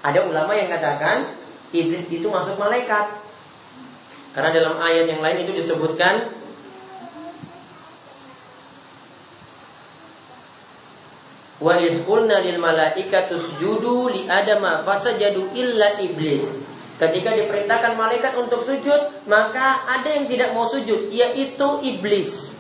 Ada 0.04 0.28
ulama 0.28 0.52
yang 0.60 0.68
katakan 0.68 1.24
iblis 1.72 2.12
itu 2.12 2.28
masuk 2.28 2.60
malaikat. 2.60 3.08
Karena 4.36 4.52
dalam 4.52 4.76
ayat 4.76 5.08
yang 5.08 5.24
lain 5.24 5.48
itu 5.48 5.56
disebutkan 5.56 6.28
Wa 11.62 11.78
isqulna 11.78 12.42
lil 12.42 12.58
malaikatu 12.58 13.38
sujudu 13.38 14.10
li 14.10 14.26
adama 14.26 14.82
fasajadu 14.82 15.54
illa 15.54 16.02
iblis. 16.02 16.42
Ketika 16.98 17.38
diperintahkan 17.38 17.98
malaikat 17.98 18.34
untuk 18.38 18.66
sujud, 18.66 19.26
maka 19.26 19.86
ada 19.90 20.10
yang 20.10 20.30
tidak 20.30 20.54
mau 20.54 20.70
sujud, 20.70 21.10
yaitu 21.10 21.68
iblis. 21.82 22.54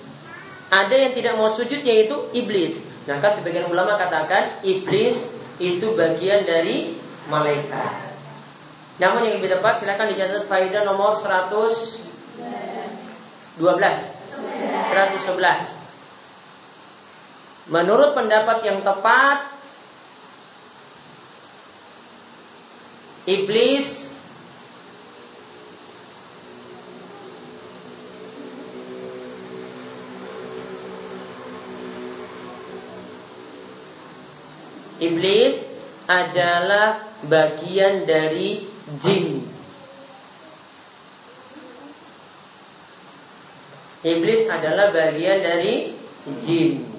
Ada 0.73 0.95
yang 0.97 1.13
tidak 1.13 1.37
mau 1.37 1.53
sujud, 1.53 1.81
yaitu 1.81 2.17
iblis. 2.33 2.81
Maka 3.05 3.37
sebagian 3.37 3.69
ulama 3.69 3.97
katakan 3.97 4.49
iblis 4.65 5.17
itu 5.61 5.93
bagian 5.93 6.45
dari 6.45 6.97
malaikat. 7.29 8.11
Namun 9.01 9.25
yang 9.25 9.41
lebih 9.41 9.57
tepat 9.57 9.81
silakan 9.81 10.13
dicatat 10.13 10.45
faedah 10.45 10.85
nomor 10.85 11.17
112. 11.17 13.57
111. 13.61 15.80
Menurut 17.71 18.11
pendapat 18.11 18.67
yang 18.67 18.83
tepat 18.83 19.47
Iblis 23.23 23.87
Iblis 35.01 35.57
adalah 36.05 37.01
bagian 37.25 38.05
dari 38.05 38.67
jin. 39.01 39.41
Iblis 44.05 44.45
adalah 44.45 44.93
bagian 44.93 45.39
dari 45.41 45.89
jin. 46.45 46.90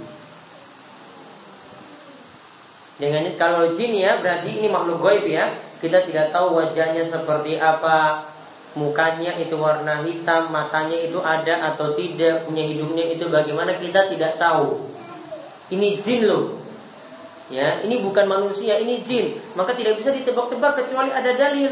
Dengan 3.01 3.25
kalau 3.41 3.73
jin 3.73 3.97
ya 3.97 4.21
berarti 4.21 4.61
ini 4.61 4.69
makhluk 4.69 5.01
gaib 5.01 5.25
ya. 5.29 5.53
Kita 5.83 6.05
tidak 6.07 6.31
tahu 6.31 6.63
wajahnya 6.63 7.03
seperti 7.03 7.59
apa, 7.59 8.23
mukanya 8.79 9.35
itu 9.35 9.59
warna 9.59 9.99
hitam, 10.07 10.55
matanya 10.55 10.95
itu 10.95 11.19
ada 11.19 11.75
atau 11.75 11.91
tidak, 11.99 12.47
punya 12.47 12.63
hidungnya 12.63 13.11
itu 13.11 13.27
bagaimana 13.27 13.75
kita 13.75 14.07
tidak 14.07 14.39
tahu. 14.39 14.79
Ini 15.75 15.99
jin 15.99 16.31
loh. 16.31 16.63
Ya, 17.51 17.83
ini 17.83 17.99
bukan 17.99 18.31
manusia, 18.31 18.79
ini 18.79 19.03
jin. 19.03 19.37
Maka 19.59 19.75
tidak 19.75 19.99
bisa 19.99 20.15
ditebak-tebak 20.15 20.79
kecuali 20.79 21.11
ada 21.11 21.35
dalil. 21.35 21.69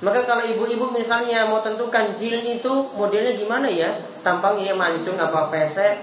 Maka 0.00 0.24
kalau 0.24 0.44
ibu-ibu 0.44 0.90
misalnya 0.90 1.44
mau 1.44 1.60
tentukan 1.60 2.16
jin 2.16 2.40
itu 2.42 2.72
modelnya 2.96 3.36
gimana 3.36 3.68
ya? 3.68 3.94
Tampangnya 4.24 4.72
mancung 4.72 5.16
apa 5.20 5.52
pesek? 5.52 6.00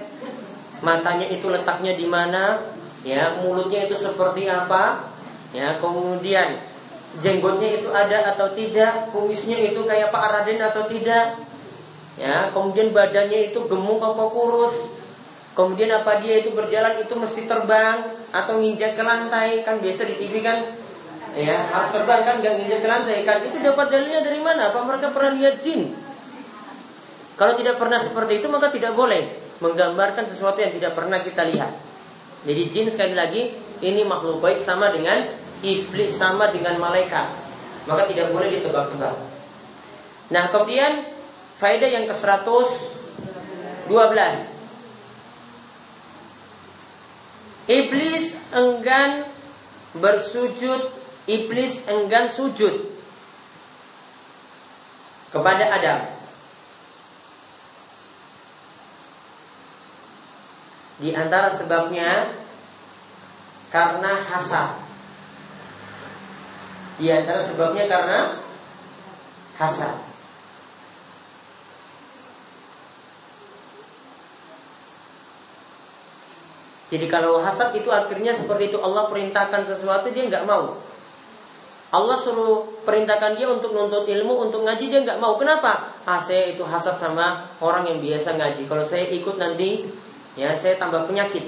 Matanya 0.80 1.26
itu 1.26 1.50
letaknya 1.50 1.98
di 1.98 2.06
mana? 2.06 2.62
Ya 3.08 3.40
mulutnya 3.40 3.88
itu 3.88 3.96
seperti 3.96 4.44
apa? 4.52 5.08
Ya 5.56 5.80
kemudian 5.80 6.60
jenggotnya 7.24 7.80
itu 7.80 7.88
ada 7.88 8.36
atau 8.36 8.52
tidak? 8.52 9.08
Kumisnya 9.08 9.56
itu 9.72 9.80
kayak 9.88 10.12
Pak 10.12 10.24
Raden 10.28 10.60
atau 10.60 10.84
tidak? 10.84 11.40
Ya 12.20 12.52
kemudian 12.52 12.92
badannya 12.92 13.48
itu 13.48 13.64
gemuk 13.64 14.04
atau 14.04 14.28
kurus? 14.28 14.76
Kemudian 15.56 15.90
apa 15.90 16.20
dia 16.20 16.44
itu 16.44 16.52
berjalan 16.52 17.00
itu 17.00 17.14
mesti 17.16 17.48
terbang 17.48 18.04
atau 18.30 18.60
nginjak 18.60 18.94
ke 18.94 19.02
lantai? 19.02 19.64
Kan 19.64 19.80
biasa 19.80 20.04
di 20.04 20.14
TV 20.20 20.44
kan? 20.44 20.60
Ya 21.32 21.64
harus 21.72 21.90
terbang 21.96 22.28
kan 22.28 22.34
gak 22.44 22.54
nginjak 22.60 22.80
ke 22.84 22.88
lantai 22.92 23.24
kan? 23.24 23.40
Itu 23.40 23.56
dapat 23.64 23.88
dalilnya 23.88 24.20
dari 24.20 24.40
mana? 24.44 24.68
Apa 24.68 24.84
mereka 24.84 25.10
pernah 25.16 25.32
lihat 25.32 25.64
jin? 25.64 25.96
Kalau 27.40 27.54
tidak 27.56 27.80
pernah 27.80 28.02
seperti 28.02 28.42
itu 28.42 28.46
maka 28.50 28.68
tidak 28.68 28.92
boleh 28.92 29.24
menggambarkan 29.58 30.26
sesuatu 30.30 30.58
yang 30.58 30.74
tidak 30.74 30.94
pernah 30.94 31.22
kita 31.22 31.46
lihat 31.46 31.87
jadi 32.46 32.62
jin 32.70 32.86
sekali 32.92 33.14
lagi 33.18 33.50
ini 33.82 34.02
makhluk 34.06 34.42
baik 34.42 34.62
sama 34.62 34.90
dengan 34.94 35.26
iblis 35.62 36.14
sama 36.14 36.50
dengan 36.54 36.78
malaikat. 36.78 37.26
Maka 37.88 38.04
tidak 38.06 38.30
boleh 38.30 38.52
ditebak-tebak. 38.52 39.16
Nah 40.28 40.44
kemudian 40.52 41.08
faedah 41.56 41.88
yang 41.88 42.04
ke 42.04 42.14
112 42.14 43.90
Iblis 47.68 48.32
enggan 48.56 49.28
bersujud 49.92 50.88
iblis 51.28 51.84
enggan 51.84 52.32
sujud 52.32 52.72
kepada 55.28 55.68
Adam. 55.76 56.17
Di 60.98 61.14
antara 61.14 61.54
sebabnya 61.54 62.34
karena 63.70 64.12
hasad. 64.18 64.74
Di 66.98 67.06
antara 67.14 67.46
sebabnya 67.46 67.84
karena 67.86 68.18
hasad. 69.62 70.08
Jadi 76.88 77.06
kalau 77.06 77.44
hasad 77.44 77.76
itu 77.76 77.92
akhirnya 77.92 78.32
seperti 78.32 78.72
itu 78.72 78.80
Allah 78.80 79.12
perintahkan 79.12 79.68
sesuatu 79.68 80.08
dia 80.08 80.24
nggak 80.24 80.48
mau. 80.48 80.72
Allah 81.88 82.20
suruh 82.20 82.84
perintahkan 82.84 83.36
dia 83.36 83.48
untuk 83.48 83.72
nuntut 83.72 84.04
ilmu, 84.04 84.44
untuk 84.44 84.60
ngaji 84.64 84.92
dia 84.92 85.00
nggak 85.04 85.20
mau. 85.20 85.36
Kenapa? 85.40 85.88
Ah, 86.04 86.20
saya 86.20 86.52
itu 86.52 86.60
hasad 86.64 87.00
sama 87.00 87.48
orang 87.64 87.88
yang 87.88 88.00
biasa 88.00 88.36
ngaji. 88.36 88.68
Kalau 88.68 88.84
saya 88.84 89.08
ikut 89.08 89.36
nanti, 89.40 89.88
ya 90.38 90.54
saya 90.54 90.78
tambah 90.78 91.10
penyakit. 91.10 91.42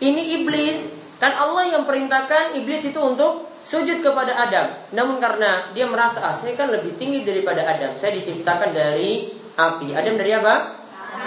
Ini 0.00 0.22
iblis, 0.40 0.80
kan 1.18 1.34
Allah 1.34 1.76
yang 1.76 1.84
perintahkan 1.84 2.56
iblis 2.56 2.86
itu 2.86 2.96
untuk 3.02 3.50
sujud 3.66 4.00
kepada 4.00 4.32
Adam. 4.32 4.70
Namun 4.96 5.20
karena 5.20 5.68
dia 5.76 5.84
merasa 5.84 6.24
ah, 6.24 6.32
saya 6.32 6.56
kan 6.56 6.72
lebih 6.72 6.96
tinggi 6.96 7.26
daripada 7.26 7.66
Adam. 7.66 7.92
Saya 7.98 8.16
diciptakan 8.16 8.72
dari 8.72 9.28
api. 9.58 9.92
Adam 9.92 10.14
dari 10.16 10.32
apa? 10.32 10.78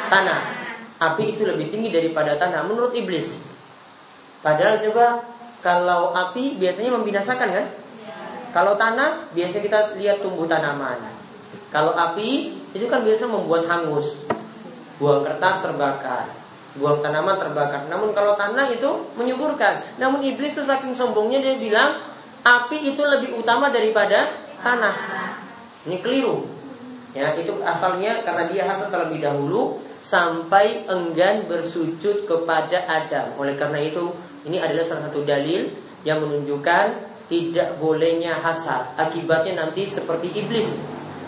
Tanah 0.09 0.63
api 1.03 1.35
itu 1.35 1.43
lebih 1.43 1.69
tinggi 1.69 1.91
daripada 1.91 2.39
tanah 2.39 2.63
menurut 2.65 2.95
iblis. 2.95 3.35
Padahal 4.39 4.79
coba 4.79 5.21
kalau 5.63 6.11
api 6.11 6.59
biasanya 6.59 6.91
membinasakan 6.95 7.49
kan? 7.51 7.67
Kalau 8.53 8.77
tanah 8.77 9.33
biasanya 9.33 9.63
kita 9.65 9.79
lihat 9.97 10.21
tumbuh 10.21 10.45
tanaman. 10.45 10.99
Kalau 11.73 11.97
api 11.97 12.53
itu 12.73 12.85
kan 12.85 13.01
biasa 13.01 13.25
membuat 13.25 13.65
hangus. 13.65 14.13
Buang 15.01 15.25
kertas 15.25 15.65
terbakar, 15.65 16.29
buang 16.77 17.01
tanaman 17.01 17.37
terbakar. 17.37 17.89
Namun 17.89 18.13
kalau 18.13 18.37
tanah 18.37 18.69
itu 18.69 19.13
menyuburkan. 19.17 19.97
Namun 19.97 20.21
iblis 20.25 20.53
itu 20.53 20.63
saking 20.65 20.93
sombongnya 20.93 21.41
dia 21.41 21.55
bilang 21.57 21.97
api 22.45 22.93
itu 22.93 23.01
lebih 23.01 23.37
utama 23.37 23.73
daripada 23.73 24.29
tanah. 24.61 24.95
Ini 25.89 25.97
keliru. 25.99 26.45
Ya, 27.13 27.37
itu 27.37 27.53
asalnya 27.61 28.25
karena 28.25 28.49
dia 28.49 28.63
hasad 28.65 28.89
terlebih 28.89 29.21
dahulu 29.21 29.77
sampai 30.01 30.83
enggan 30.89 31.45
bersujud 31.45 32.25
kepada 32.25 32.89
Adam. 32.89 33.37
Oleh 33.37 33.53
karena 33.53 33.79
itu, 33.79 34.09
ini 34.49 34.57
adalah 34.57 34.83
salah 34.83 35.03
satu 35.09 35.21
dalil 35.21 35.69
yang 36.03 36.19
menunjukkan 36.25 36.85
tidak 37.29 37.77
bolehnya 37.77 38.41
hasad. 38.41 38.97
Akibatnya 38.97 39.61
nanti 39.61 39.85
seperti 39.87 40.33
iblis, 40.35 40.73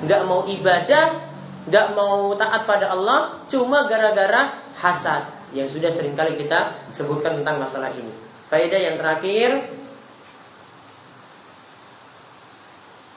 nggak 0.04 0.22
mau 0.26 0.44
ibadah, 0.50 1.35
nggak 1.66 1.88
mau 1.98 2.34
taat 2.38 2.70
pada 2.70 2.94
Allah, 2.94 3.42
cuma 3.50 3.90
gara-gara 3.90 4.54
hasad 4.78 5.26
yang 5.54 5.66
sudah 5.72 5.90
sering 5.90 6.14
kali 6.14 6.38
kita 6.38 6.90
sebutkan 6.94 7.42
tentang 7.42 7.64
masalah 7.64 7.90
ini. 7.94 8.12
Faedah 8.52 8.78
yang 8.78 8.96
terakhir, 9.02 9.66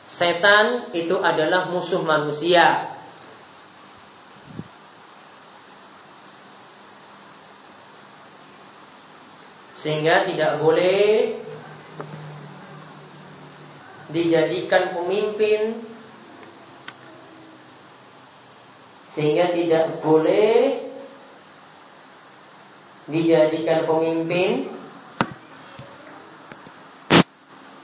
setan 0.08 0.88
itu 0.96 1.20
adalah 1.20 1.68
musuh 1.68 2.00
manusia. 2.00 2.96
Sehingga 9.78 10.26
tidak 10.26 10.58
boleh 10.58 11.38
dijadikan 14.10 14.96
pemimpin 14.96 15.87
Sehingga 19.18 19.50
tidak 19.50 19.98
boleh 19.98 20.78
dijadikan 23.10 23.82
pemimpin 23.82 24.70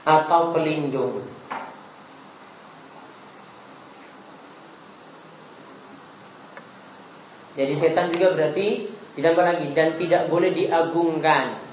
atau 0.07 0.55
pelindung. 0.55 1.19
Jadi 7.59 7.73
setan 7.75 8.15
juga 8.15 8.31
berarti 8.31 8.87
ditambah 9.19 9.43
lagi 9.43 9.67
dan 9.75 9.99
tidak 9.99 10.31
boleh 10.31 10.55
diagungkan. 10.55 11.65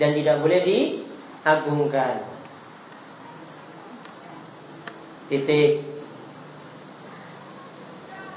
dan 0.00 0.16
tidak 0.16 0.40
boleh 0.40 0.60
diagungkan. 0.64 2.24
Titik. 5.28 5.89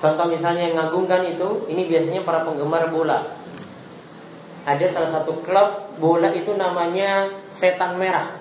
Contoh 0.04 0.28
misalnya 0.28 0.68
yang 0.68 0.76
mengagungkan 0.76 1.24
itu, 1.24 1.64
ini 1.72 1.88
biasanya 1.88 2.28
para 2.28 2.44
penggemar 2.44 2.92
bola. 2.92 3.24
Ada 4.68 4.92
salah 4.92 5.12
satu 5.16 5.40
klub 5.48 5.96
bola 5.96 6.28
itu 6.36 6.52
namanya 6.60 7.32
Setan 7.56 7.96
Merah. 7.96 8.36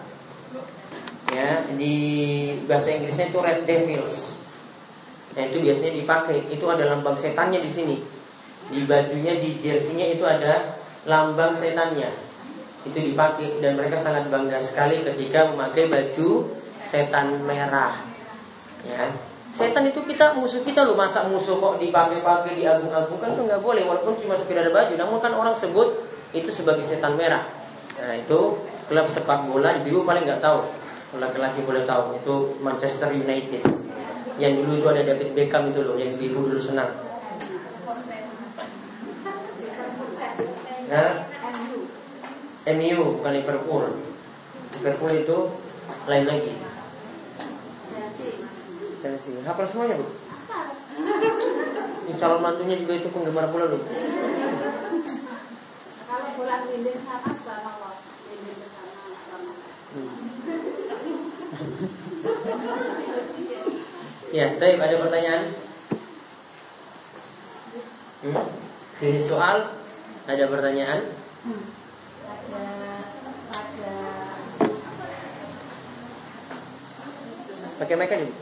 Ya, 1.30 1.62
di 1.78 1.94
bahasa 2.66 2.90
Inggrisnya 2.90 3.30
itu 3.30 3.38
Red 3.38 3.62
Devils. 3.62 4.42
Nah 5.38 5.42
itu 5.46 5.62
biasanya 5.62 5.94
dipakai. 6.02 6.50
Itu 6.50 6.66
ada 6.66 6.82
lambang 6.90 7.14
setannya 7.14 7.62
di 7.62 7.70
sini. 7.70 7.96
Di 8.66 8.82
bajunya, 8.82 9.38
di 9.38 9.62
jersinya 9.62 10.06
itu 10.10 10.26
ada 10.26 10.82
lambang 11.06 11.54
setannya 11.62 12.10
itu 12.82 12.98
dipakai 13.14 13.62
dan 13.62 13.78
mereka 13.78 14.02
sangat 14.02 14.26
bangga 14.26 14.58
sekali 14.58 15.06
ketika 15.06 15.54
memakai 15.54 15.86
baju 15.86 16.50
setan 16.90 17.38
merah. 17.46 17.94
Ya. 18.82 19.06
Setan 19.52 19.84
itu 19.84 20.00
kita 20.08 20.32
musuh 20.32 20.64
kita 20.64 20.80
loh 20.88 20.96
masa 20.96 21.28
musuh 21.28 21.60
kok 21.60 21.76
dipakai-pakai 21.76 22.56
diagung-agungkan 22.56 23.36
itu 23.36 23.42
nggak 23.44 23.60
boleh 23.60 23.84
walaupun 23.84 24.16
cuma 24.24 24.34
sekedar 24.40 24.72
baju. 24.72 24.92
Namun 24.96 25.18
kan 25.20 25.32
orang 25.36 25.52
sebut 25.52 26.08
itu 26.32 26.48
sebagai 26.48 26.80
setan 26.88 27.20
merah. 27.20 27.44
Nah 28.00 28.16
itu 28.16 28.56
klub 28.88 29.06
sepak 29.12 29.44
bola 29.44 29.76
ibu 29.84 30.08
paling 30.08 30.24
nggak 30.24 30.40
tahu. 30.40 30.64
Laki-laki 31.20 31.60
boleh 31.68 31.84
tahu 31.84 32.16
itu 32.16 32.34
Manchester 32.64 33.12
United. 33.12 33.60
Yang 34.40 34.64
dulu 34.64 34.72
itu 34.80 34.86
ada 34.88 35.02
David 35.04 35.36
Beckham 35.36 35.68
itu 35.68 35.84
loh 35.84 36.00
yang 36.00 36.16
ibu 36.16 36.48
dulu 36.48 36.56
senang. 36.56 36.88
Nah, 40.88 41.24
MU 42.68 43.00
bukan 43.20 43.32
Liverpool. 43.32 43.84
Liverpool 44.80 45.12
itu 45.12 45.36
lain 46.08 46.24
lagi. 46.24 46.71
Chelsea. 49.02 49.34
Hafal 49.42 49.66
semuanya 49.66 49.98
bu? 49.98 50.06
Ini 52.06 52.14
calon 52.22 52.38
mantunya 52.38 52.78
juga 52.78 52.94
itu 53.02 53.10
penggemar 53.10 53.50
bola 53.50 53.66
lu. 53.66 53.82
Kalau 56.06 56.28
bola 56.38 56.54
dinding 56.70 56.98
sana 57.02 57.34
sama 57.34 57.98
dinding 58.30 58.56
ke 58.62 58.66
sana 58.70 59.02
Ya, 64.32 64.46
baik 64.56 64.80
ada 64.80 64.96
pertanyaan? 65.02 65.42
Hmm? 68.22 68.46
Ini 69.02 69.20
soal 69.26 69.66
ada 70.30 70.44
pertanyaan? 70.46 71.00
Hmm. 71.42 71.62
Pakai 77.82 77.98
mic 77.98 78.14
ini. 78.14 78.41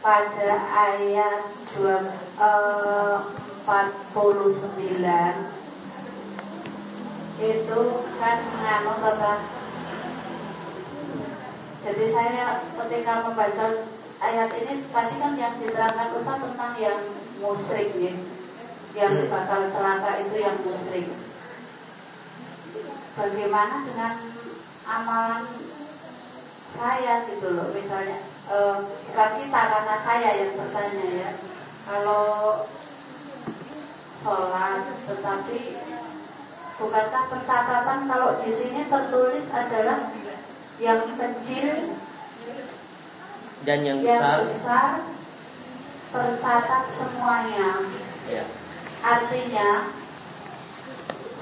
Pada 0.00 0.52
ayat 0.72 1.44
2, 1.76 1.84
uh, 2.40 3.20
49 3.68 4.80
itu 7.40 7.80
kan 8.20 8.38
nganu 8.40 8.92
kata 9.00 9.32
jadi 11.80 12.04
saya 12.12 12.60
ketika 12.76 13.12
membaca 13.24 13.66
ayat 14.20 14.50
ini 14.52 14.84
tadi 14.92 15.14
kan 15.16 15.32
yang 15.32 15.54
diterangkan 15.56 16.08
Ustaz 16.12 16.38
tentang 16.44 16.72
yang 16.76 17.00
musyrik 17.40 17.96
nih 17.96 18.16
yang 18.92 19.16
hmm. 19.16 19.32
bakal 19.32 19.70
celaka 19.72 20.20
itu 20.20 20.36
yang 20.44 20.56
musyrik. 20.60 21.08
Bagaimana 23.16 23.74
dengan 23.88 24.14
amalan 24.84 25.44
saya 26.76 27.24
gitu 27.32 27.48
loh 27.48 27.72
misalnya 27.72 28.29
eh, 28.50 28.76
kita 29.10 29.60
karena 29.62 29.96
saya 30.02 30.30
yang 30.42 30.52
bertanya 30.58 31.06
ya. 31.14 31.30
Kalau 31.86 32.66
sholat 34.20 34.84
tetapi 35.08 35.58
bukankah 36.76 37.24
pencatatan 37.32 38.00
kalau 38.04 38.30
di 38.44 38.50
sini 38.52 38.82
tertulis 38.86 39.46
adalah 39.48 39.98
yang 40.80 41.00
kecil 41.16 41.96
dan 43.64 43.78
yang, 43.84 43.98
yang 44.00 44.20
besar, 44.20 44.38
besar 44.48 44.90
tercatat 46.10 46.84
semuanya. 46.96 47.70
Ya. 48.30 48.44
artinya 49.00 49.90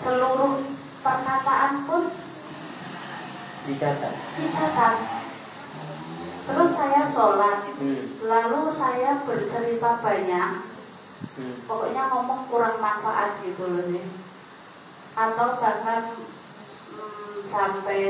seluruh 0.00 0.62
perkataan 1.02 1.84
pun 1.84 2.02
dicatat. 3.66 4.14
dicatat 4.38 4.94
terus 6.48 6.70
saya 6.72 7.00
sholat 7.12 7.58
hmm. 7.76 8.02
lalu 8.24 8.60
saya 8.74 9.10
bercerita 9.22 9.90
banyak 10.00 10.52
Hmm. 11.38 11.54
pokoknya 11.66 12.10
ngomong 12.14 12.46
kurang 12.46 12.78
manfaat 12.78 13.42
gitu 13.42 13.62
loh 13.66 13.90
nih 13.90 14.06
atau 15.14 15.54
bahkan 15.58 16.14
hmm, 16.94 17.46
sampai 17.46 18.02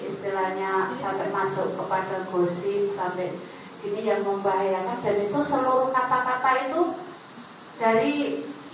istilahnya 0.00 0.92
sampai 0.96 1.28
masuk 1.28 1.76
kepada 1.76 2.24
gosip 2.28 2.92
sampai 2.96 3.36
ini 3.84 4.00
yang 4.04 4.24
membahayakan 4.24 4.96
dan 5.00 5.16
itu 5.16 5.38
seluruh 5.44 5.92
kata-kata 5.92 6.68
itu 6.68 6.82
dari 7.76 8.14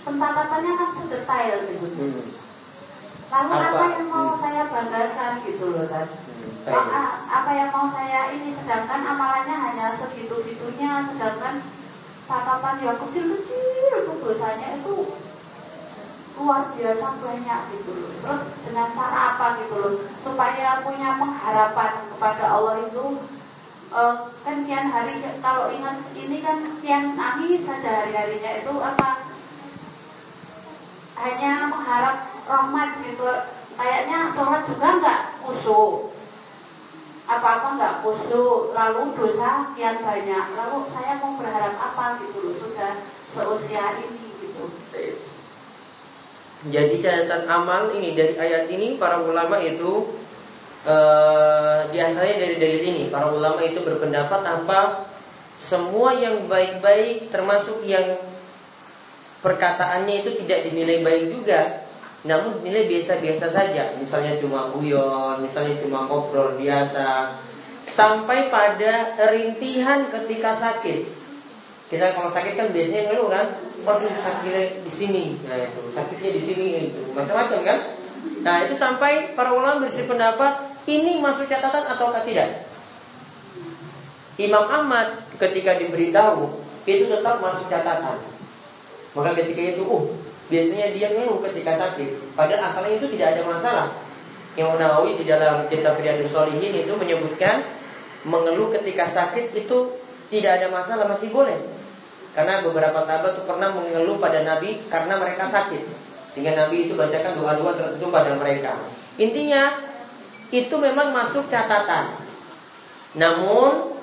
pentatatannya 0.03 0.71
kan 0.75 0.89
sedetail 0.95 1.57
gitu 1.67 1.87
Hmm. 1.95 2.27
lalu 3.31 3.51
apa, 3.51 3.75
Apa? 3.75 3.85
yang 3.95 4.07
mau 4.11 4.27
Hmm. 4.35 4.39
saya 4.43 4.63
banggakan 4.67 5.31
gitu 5.47 5.65
loh 5.71 5.87
kan. 5.87 6.07
Apa, 7.31 7.51
yang 7.57 7.69
mau 7.73 7.89
saya 7.89 8.29
ini 8.37 8.53
sedangkan? 8.53 9.01
Amalannya 9.01 9.55
hanya 9.55 9.97
segitu-gitunya 9.97 11.09
sedangkan 11.09 11.65
catatan 12.29 12.75
yang 12.85 12.97
kecil-kecil 13.01 13.91
itu 14.05 14.13
dosanya 14.21 14.67
itu 14.77 14.95
luar 16.37 16.69
biasa 16.73 17.07
banyak 17.17 17.61
gitu 17.73 17.91
loh. 17.97 18.11
Terus 18.21 18.41
dengan 18.65 18.87
cara 18.93 19.19
apa 19.35 19.45
gitu 19.61 19.75
loh? 19.77 19.93
Supaya 20.21 20.85
punya 20.85 21.17
pengharapan 21.17 21.91
kepada 22.13 22.45
Allah 22.45 22.75
itu 22.85 23.05
eh, 23.91 24.15
kan 24.45 24.57
kian 24.65 24.87
hari 24.89 25.21
kalau 25.41 25.73
ingat 25.73 25.97
ini 26.13 26.37
kan 26.45 26.57
kian 26.79 27.17
nangis 27.17 27.65
saja 27.65 28.05
hari-harinya 28.05 28.51
itu 28.61 28.73
apa 28.79 29.09
hanya 31.21 31.51
mengharap 31.69 32.17
rahmat 32.45 32.89
gitu. 33.05 33.25
Kayaknya 33.81 34.29
sholat 34.37 34.61
juga 34.69 34.87
nggak 35.01 35.21
khusyuk 35.41 36.20
apa-apa 37.39 37.67
nggak 37.79 37.95
khusyuk 38.03 38.75
lalu 38.75 39.15
dosa 39.15 39.71
kian 39.77 40.01
banyak. 40.03 40.45
Lalu 40.57 40.77
saya 40.91 41.13
mau 41.23 41.39
berharap 41.39 41.75
apa 41.79 42.05
gitu 42.19 42.37
loh 42.43 42.55
sudah 42.59 42.93
seusia 43.31 43.85
ini 44.03 44.27
gitu. 44.41 44.63
Jadi 46.69 46.95
catatan 47.01 47.43
amal 47.49 47.89
ini 47.95 48.13
dari 48.13 48.37
ayat 48.37 48.69
ini 48.69 48.99
para 48.99 49.23
ulama 49.23 49.57
itu 49.63 50.13
eh, 50.85 51.79
di 51.89 51.97
antaranya 51.97 52.37
dari 52.45 52.55
dalil 52.59 52.81
ini 52.85 53.03
para 53.09 53.33
ulama 53.33 53.61
itu 53.65 53.81
berpendapat 53.81 54.41
apa 54.45 55.09
semua 55.61 56.17
yang 56.17 56.49
baik-baik 56.49 57.29
termasuk 57.29 57.85
yang 57.85 58.17
perkataannya 59.41 60.25
itu 60.25 60.29
tidak 60.45 60.69
dinilai 60.69 61.01
baik 61.01 61.23
juga 61.33 61.81
namun 62.21 62.61
dinilai 62.61 62.85
biasa-biasa 62.85 63.49
saja. 63.49 63.97
Misalnya 63.97 64.37
cuma 64.37 64.69
guyon 64.69 65.41
misalnya 65.41 65.73
cuma 65.81 66.05
ngobrol 66.05 66.53
biasa. 66.53 67.33
Sampai 67.91 68.53
pada 68.53 69.17
rintihan 69.33 70.05
ketika 70.07 70.53
sakit. 70.53 71.01
Kita 71.89 72.13
kalau 72.15 72.29
sakit 72.31 72.53
kan 72.55 72.67
biasanya 72.69 73.09
ngeluh 73.09 73.27
kan? 73.27 73.47
Waduh 73.83 74.07
sakitnya 74.21 74.63
di 74.85 74.91
sini. 74.91 75.23
Nah 75.49 75.57
itu 75.57 75.81
sakitnya 75.91 76.29
di 76.37 76.41
sini 76.45 76.65
itu. 76.93 77.01
Macam-macam 77.17 77.59
kan? 77.65 77.79
Nah 78.45 78.55
itu 78.69 78.77
sampai 78.77 79.33
para 79.33 79.51
ulama 79.51 79.89
bersih 79.89 80.05
pendapat 80.05 80.61
ini 80.85 81.17
masuk 81.17 81.49
catatan 81.49 81.89
atau 81.89 82.13
tidak. 82.21 82.69
Imam 84.37 84.65
Ahmad 84.69 85.25
ketika 85.41 85.75
diberitahu 85.77 86.53
itu 86.85 87.09
tetap 87.09 87.41
masuk 87.41 87.65
catatan. 87.67 88.17
Maka 89.11 89.31
ketika 89.35 89.61
itu 89.75 89.83
uh 89.83 90.05
biasanya 90.51 90.91
dia 90.91 91.07
ngeluh 91.15 91.39
ketika 91.47 91.79
sakit. 91.79 92.35
Padahal 92.35 92.67
asalnya 92.67 92.99
itu 92.99 93.07
tidak 93.15 93.39
ada 93.39 93.41
masalah. 93.47 93.87
Imam 94.59 94.75
Nawawi 94.75 95.15
di 95.15 95.23
dalam 95.23 95.63
kitab 95.71 95.95
Riyadhus 95.95 96.35
Shalihin 96.35 96.75
itu 96.75 96.91
menyebutkan 96.99 97.63
mengeluh 98.27 98.67
ketika 98.75 99.07
sakit 99.07 99.55
itu 99.55 99.77
tidak 100.27 100.59
ada 100.59 100.67
masalah 100.67 101.07
masih 101.07 101.31
boleh. 101.31 101.55
Karena 102.35 102.59
beberapa 102.59 102.99
sahabat 102.99 103.39
itu 103.39 103.43
pernah 103.47 103.71
mengeluh 103.71 104.19
pada 104.19 104.43
Nabi 104.43 104.75
karena 104.91 105.15
mereka 105.15 105.47
sakit. 105.47 105.83
Sehingga 106.35 106.55
Nabi 106.59 106.91
itu 106.91 106.99
bacakan 106.99 107.39
doa-doa 107.39 107.71
tertentu 107.75 108.07
pada 108.11 108.35
mereka. 108.35 108.75
Intinya 109.15 109.79
itu 110.51 110.75
memang 110.75 111.15
masuk 111.15 111.47
catatan. 111.47 112.11
Namun 113.15 113.95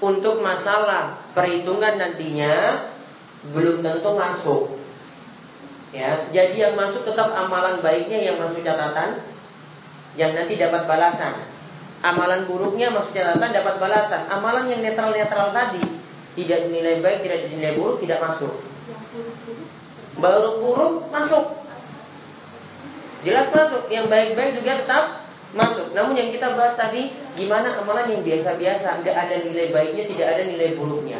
untuk 0.00 0.40
masalah 0.40 1.12
perhitungan 1.36 2.00
nantinya 2.00 2.88
belum 3.52 3.84
tentu 3.84 4.10
masuk 4.16 4.79
Ya, 5.90 6.22
jadi 6.30 6.70
yang 6.70 6.74
masuk 6.78 7.02
tetap 7.02 7.34
amalan 7.34 7.82
baiknya 7.82 8.30
yang 8.30 8.38
masuk 8.38 8.62
catatan 8.62 9.18
yang 10.14 10.30
nanti 10.38 10.54
dapat 10.54 10.86
balasan. 10.86 11.34
Amalan 12.06 12.46
buruknya 12.46 12.94
masuk 12.94 13.10
catatan 13.10 13.50
dapat 13.50 13.82
balasan. 13.82 14.22
Amalan 14.30 14.70
yang 14.70 14.86
netral-netral 14.86 15.50
tadi 15.50 15.82
tidak 16.38 16.70
dinilai 16.70 17.02
baik, 17.02 17.26
tidak 17.26 17.38
dinilai 17.50 17.74
buruk, 17.74 17.98
tidak 17.98 18.22
masuk. 18.22 18.54
Baru 20.22 20.62
buruk 20.62 21.10
masuk. 21.10 21.58
Jelas 23.26 23.50
masuk. 23.50 23.90
Yang 23.90 24.06
baik-baik 24.14 24.62
juga 24.62 24.72
tetap 24.78 25.04
masuk. 25.58 25.90
Namun 25.90 26.14
yang 26.14 26.30
kita 26.30 26.54
bahas 26.54 26.78
tadi 26.78 27.10
gimana 27.34 27.82
amalan 27.82 28.14
yang 28.14 28.22
biasa-biasa, 28.22 29.02
nggak 29.02 29.16
ada 29.26 29.36
nilai 29.42 29.74
baiknya, 29.74 30.06
tidak 30.06 30.26
ada 30.38 30.42
nilai 30.46 30.78
buruknya. 30.78 31.18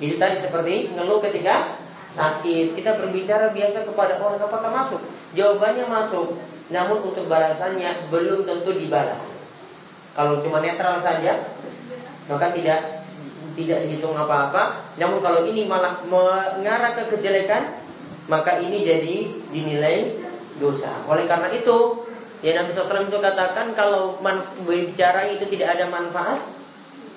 Itu 0.00 0.16
tadi 0.16 0.40
seperti 0.40 0.96
ngeluh 0.96 1.20
ketika 1.20 1.76
sakit, 2.16 2.76
kita 2.78 2.96
berbicara 2.96 3.52
biasa 3.52 3.84
kepada 3.84 4.20
orang 4.20 4.40
apakah 4.40 4.70
masuk? 4.70 5.00
Jawabannya 5.36 5.84
masuk, 5.88 6.36
namun 6.72 7.04
untuk 7.04 7.24
balasannya 7.28 8.08
belum 8.08 8.44
tentu 8.44 8.70
dibalas. 8.76 9.20
Kalau 10.16 10.40
cuma 10.42 10.58
netral 10.64 10.98
saja, 11.04 11.46
maka 12.28 12.52
tidak 12.52 13.04
tidak 13.58 13.78
dihitung 13.86 14.14
apa-apa. 14.14 14.94
Namun 14.98 15.18
kalau 15.18 15.42
ini 15.46 15.66
malah 15.66 15.98
mengarah 16.06 16.94
ke 16.94 17.10
kejelekan, 17.16 17.74
maka 18.30 18.62
ini 18.62 18.86
jadi 18.86 19.16
dinilai 19.50 20.14
dosa. 20.62 20.90
Oleh 21.10 21.26
karena 21.26 21.50
itu, 21.50 22.06
ya 22.44 22.54
Nabi 22.58 22.70
SAW 22.70 23.10
itu 23.10 23.18
katakan 23.18 23.74
kalau 23.74 24.18
berbicara 24.62 25.26
itu 25.32 25.46
tidak 25.50 25.78
ada 25.78 25.90
manfaat, 25.90 26.38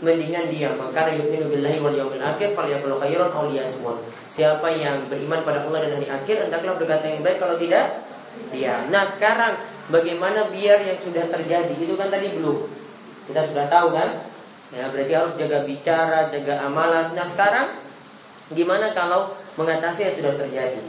mendingan 0.01 0.49
diam. 0.49 0.73
Maka 0.82 1.13
yu'minu 1.13 1.45
billahi 1.51 1.77
wal 1.77 1.93
yawmil 1.93 2.21
akhir 2.25 2.58
falyaqul 2.58 2.97
khairan 2.97 3.30
aw 3.30 3.45
liyasmut. 3.45 4.01
Siapa 4.41 4.73
yang 4.73 5.06
beriman 5.06 5.45
pada 5.45 5.62
Allah 5.69 5.86
dan 5.86 6.01
hari 6.01 6.10
akhir 6.10 6.49
hendaklah 6.49 6.73
berkata 6.73 7.06
yang 7.06 7.21
baik 7.21 7.38
kalau 7.38 7.62
tidak 7.62 8.02
diam. 8.50 8.89
Nah, 8.89 9.06
sekarang 9.06 9.54
bagaimana 9.94 10.50
biar 10.50 10.81
yang 10.81 10.98
sudah 10.98 11.29
terjadi 11.29 11.69
itu 11.77 11.94
kan 11.94 12.10
tadi 12.10 12.33
belum. 12.33 12.65
Kita 13.29 13.46
sudah 13.54 13.69
tahu 13.69 13.94
kan? 13.94 14.17
Ya, 14.73 14.89
berarti 14.89 15.13
harus 15.13 15.37
jaga 15.37 15.62
bicara, 15.62 16.33
jaga 16.33 16.58
amalan. 16.65 17.13
Nah, 17.13 17.21
sekarang 17.29 17.69
gimana 18.50 18.98
kalau 18.98 19.29
mengatasi 19.62 20.10
yang 20.10 20.15
sudah 20.17 20.33
terjadi? 20.33 20.81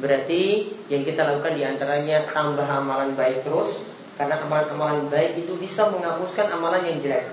Berarti 0.00 0.72
yang 0.88 1.04
kita 1.04 1.28
lakukan 1.28 1.60
di 1.60 1.62
antaranya 1.68 2.24
tambah 2.24 2.64
amalan 2.64 3.12
baik 3.12 3.44
terus 3.44 3.84
karena 4.16 4.40
amalan-amalan 4.40 5.12
baik 5.12 5.44
itu 5.44 5.52
bisa 5.60 5.92
menghapuskan 5.92 6.48
amalan 6.56 6.80
yang 6.88 6.96
jelek. 7.04 7.28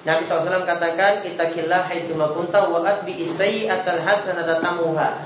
Nabi 0.00 0.24
SAW 0.24 0.64
katakan 0.64 1.20
Ittaqillah 1.28 1.84
haitsuma 1.84 2.32
kunta 2.32 2.64
wa 2.72 2.80
atbi 2.88 3.20
sayyi'atal 3.20 4.00
hasanata 4.00 4.64
tamuha. 4.64 5.20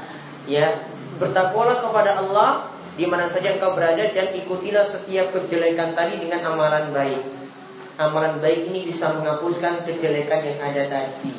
Ya, 0.51 0.83
bertakwalah 1.22 1.79
kepada 1.79 2.18
Allah 2.18 2.66
di 2.99 3.07
mana 3.07 3.31
saja 3.31 3.55
engkau 3.55 3.75
berada 3.79 4.03
dan 4.11 4.35
ikutilah 4.35 4.83
setiap 4.83 5.31
kejelekan 5.31 5.95
tadi 5.95 6.18
dengan 6.18 6.43
amalan 6.51 6.91
baik. 6.91 7.22
Amalan 8.03 8.43
baik 8.43 8.66
ini 8.66 8.91
bisa 8.91 9.14
menghapuskan 9.14 9.87
kejelekan 9.87 10.43
yang 10.43 10.59
ada 10.59 10.83
tadi. 10.91 11.31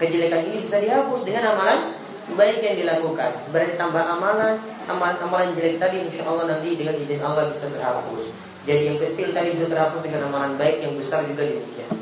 Kejelekan 0.00 0.40
ini 0.48 0.64
bisa 0.64 0.80
dihapus 0.80 1.20
dengan 1.28 1.52
amalan 1.52 1.92
baik 2.40 2.64
yang 2.64 2.76
dilakukan. 2.80 3.36
Berarti 3.52 3.76
tambah 3.76 4.00
amalan, 4.00 4.56
amalan-amalan 4.88 5.52
jelek 5.52 5.76
tadi 5.76 6.08
insya 6.08 6.24
Allah 6.24 6.56
nanti 6.56 6.72
dengan 6.72 6.96
izin 6.96 7.20
Allah 7.20 7.52
bisa 7.52 7.68
terhapus. 7.68 8.32
Jadi 8.64 8.82
yang 8.88 8.96
kecil 8.96 9.36
tadi 9.36 9.52
bisa 9.52 9.68
terhapus 9.68 10.00
dengan 10.00 10.32
amalan 10.32 10.56
baik, 10.56 10.80
yang 10.80 10.96
besar 10.96 11.20
juga 11.28 11.44
demikian. 11.44 12.00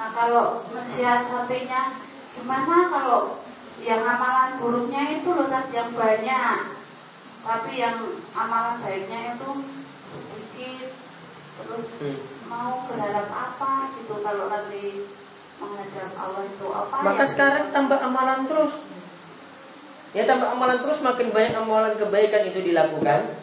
Nah 0.00 0.08
kalau 0.16 0.64
mensiasatinya 0.72 1.92
gimana? 2.32 2.76
Kalau 2.88 3.36
yang 3.84 4.00
amalan 4.00 4.56
buruknya 4.56 5.20
itu 5.20 5.28
loh 5.28 5.44
yang 5.44 5.92
banyak. 5.92 6.58
Tapi 7.44 7.72
yang 7.76 8.00
amalan 8.32 8.80
baiknya 8.80 9.36
itu 9.36 9.50
sedikit. 10.08 10.88
Terus 11.60 11.86
hmm. 12.00 12.48
mau 12.48 12.88
berharap 12.88 13.28
apa 13.28 13.92
gitu? 14.00 14.24
Kalau 14.24 14.48
nanti 14.48 15.04
menghadap 15.60 16.12
Allah 16.16 16.42
itu 16.48 16.66
apa 16.72 16.94
maka 17.04 17.24
ya? 17.28 17.30
sekarang 17.36 17.64
tambah 17.68 18.00
amalan 18.00 18.48
terus. 18.48 18.80
Ya 20.16 20.24
tambah 20.24 20.48
amalan 20.48 20.80
terus 20.80 21.04
makin 21.04 21.28
banyak 21.28 21.60
amalan 21.60 21.92
kebaikan 22.00 22.48
itu 22.48 22.72
dilakukan 22.72 23.36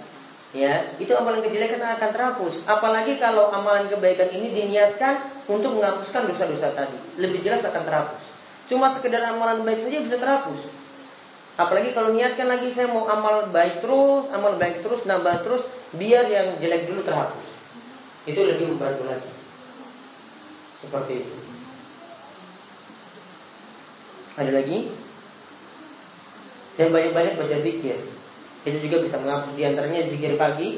ya 0.55 0.79
itu 0.95 1.11
amalan 1.11 1.43
kejelekan 1.43 1.81
akan 1.83 2.09
terhapus. 2.15 2.63
Apalagi 2.63 3.19
kalau 3.19 3.51
amalan 3.51 3.91
kebaikan 3.91 4.31
ini 4.31 4.53
diniatkan 4.55 5.19
untuk 5.51 5.75
menghapuskan 5.75 6.27
dosa-dosa 6.31 6.71
tadi. 6.71 6.95
Lebih 7.19 7.43
jelas 7.43 7.67
akan 7.67 7.83
terhapus. 7.83 8.23
Cuma 8.71 8.87
sekedar 8.87 9.23
amalan 9.27 9.63
baik 9.67 9.83
saja 9.83 9.99
bisa 9.99 10.15
terhapus. 10.15 10.59
Apalagi 11.57 11.91
kalau 11.91 12.13
niatkan 12.13 12.47
lagi 12.47 12.69
saya 12.71 12.87
mau 12.87 13.09
amal 13.09 13.49
baik 13.49 13.81
terus 13.81 14.29
amal 14.29 14.55
baik 14.61 14.85
terus 14.85 15.03
nambah 15.09 15.41
terus 15.41 15.65
biar 15.97 16.29
yang 16.29 16.55
jelek 16.61 16.87
dulu 16.87 17.03
terhapus. 17.03 17.47
Itu 18.29 18.43
lebih 18.43 18.71
membantu 18.71 19.03
lagi. 19.07 19.31
Seperti 20.83 21.13
itu. 21.25 21.35
Ada 24.37 24.51
lagi? 24.53 24.79
Dan 26.77 26.93
banyak-banyak 26.93 27.41
baca 27.41 27.57
zikir 27.57 27.97
itu 28.67 28.91
juga 28.91 29.07
bisa 29.07 29.15
menghapus 29.23 29.55
di 29.55 29.63
antaranya 29.63 30.03
zikir 30.03 30.35
pagi 30.35 30.77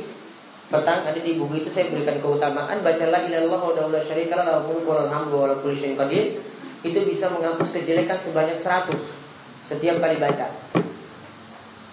petang 0.70 1.02
ada 1.02 1.18
di 1.18 1.34
buku 1.34 1.66
itu 1.66 1.70
saya 1.74 1.90
berikan 1.90 2.22
keutamaan 2.22 2.78
bacalah 2.86 3.26
ilallah 3.26 3.58
wa 3.58 3.90
la 3.90 4.02
syarika 4.06 4.38
lahu 4.46 4.78
mulkul 4.78 5.10
hamdu 5.10 5.36
wa 5.42 5.58
kulli 5.58 5.98
qadir. 5.98 6.38
Itu 6.80 7.04
bisa 7.04 7.28
menghapus 7.28 7.76
kejelekan 7.76 8.16
sebanyak 8.22 8.62
100 8.62 8.96
setiap 9.68 10.00
kali 10.00 10.16
baca. 10.16 10.48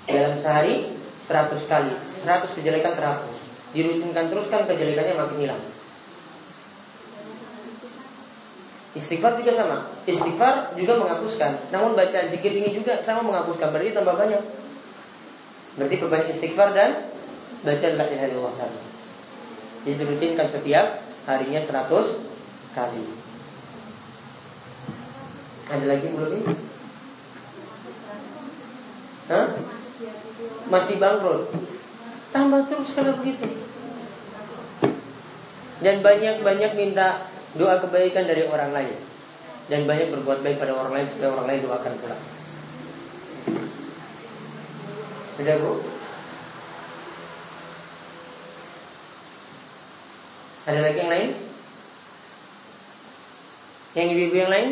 Dalam 0.06 0.38
sehari 0.38 0.86
100 1.26 1.58
kali. 1.66 1.90
100 2.22 2.56
kejelekan 2.60 2.94
terhapus 2.94 3.36
dirutinkan 3.74 4.32
terus 4.32 4.46
kan 4.48 4.62
kejelekannya 4.64 5.14
makin 5.18 5.38
hilang. 5.48 5.62
Istighfar 8.96 9.36
juga 9.36 9.52
sama. 9.52 9.78
Istighfar 10.08 10.72
juga 10.72 10.96
menghapuskan. 10.96 11.68
Namun 11.68 11.92
baca 11.92 12.18
zikir 12.32 12.52
ini 12.56 12.72
juga 12.72 12.96
sama 13.04 13.20
menghapuskan. 13.20 13.68
Berarti 13.68 13.92
tambah 13.92 14.16
banyak 14.16 14.40
Berarti 15.76 15.96
perbanyak 16.00 16.28
istighfar 16.32 16.72
dan 16.72 16.96
baca 17.60 17.86
la 17.94 18.04
ilaha 18.08 18.26
illallah 18.32 18.54
tadi. 18.56 18.80
Jadi 19.86 20.02
rutinkan 20.02 20.48
setiap 20.48 20.86
harinya 21.28 21.60
100 21.60 22.74
kali. 22.74 23.04
Ada 25.66 25.84
lagi 25.84 26.06
belum 26.10 26.30
ini? 26.32 26.54
Hah? 29.26 29.46
Masih 30.70 30.96
bangkrut. 30.96 31.50
Tambah 32.30 32.62
terus 32.70 32.90
kalau 32.94 33.12
begitu. 33.20 33.46
Dan 35.82 36.00
banyak-banyak 36.00 36.72
minta 36.72 37.26
doa 37.58 37.76
kebaikan 37.82 38.24
dari 38.24 38.48
orang 38.48 38.72
lain. 38.72 38.96
Dan 39.66 39.84
banyak 39.84 40.14
berbuat 40.14 40.46
baik 40.46 40.62
pada 40.62 40.72
orang 40.78 40.94
lain 40.94 41.06
supaya 41.10 41.30
orang 41.34 41.46
lain 41.50 41.60
doakan 41.66 41.94
pula. 41.98 42.16
Sudah 45.36 45.56
Bu? 45.60 45.72
Ada 50.64 50.80
lagi 50.80 50.98
yang 50.98 51.12
lain? 51.12 51.30
Yang 53.92 54.06
ibu-ibu 54.16 54.36
yang 54.40 54.52
lain? 54.52 54.68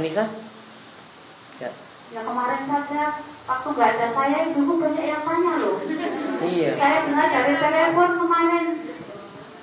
Anissa? 0.00 0.24
Ya. 1.60 1.70
Ya 2.10 2.20
kemarin 2.24 2.62
saja 2.66 3.02
waktu 3.46 3.68
nggak 3.68 3.90
ada 3.94 4.06
saya 4.10 4.38
ibu 4.48 4.74
banyak 4.80 5.04
yang 5.04 5.22
tanya 5.28 5.52
loh. 5.60 5.76
Iya. 6.40 6.72
Saya 6.80 6.98
dengar 7.04 7.26
dari 7.28 7.54
telepon 7.60 8.10
kemarin. 8.16 8.66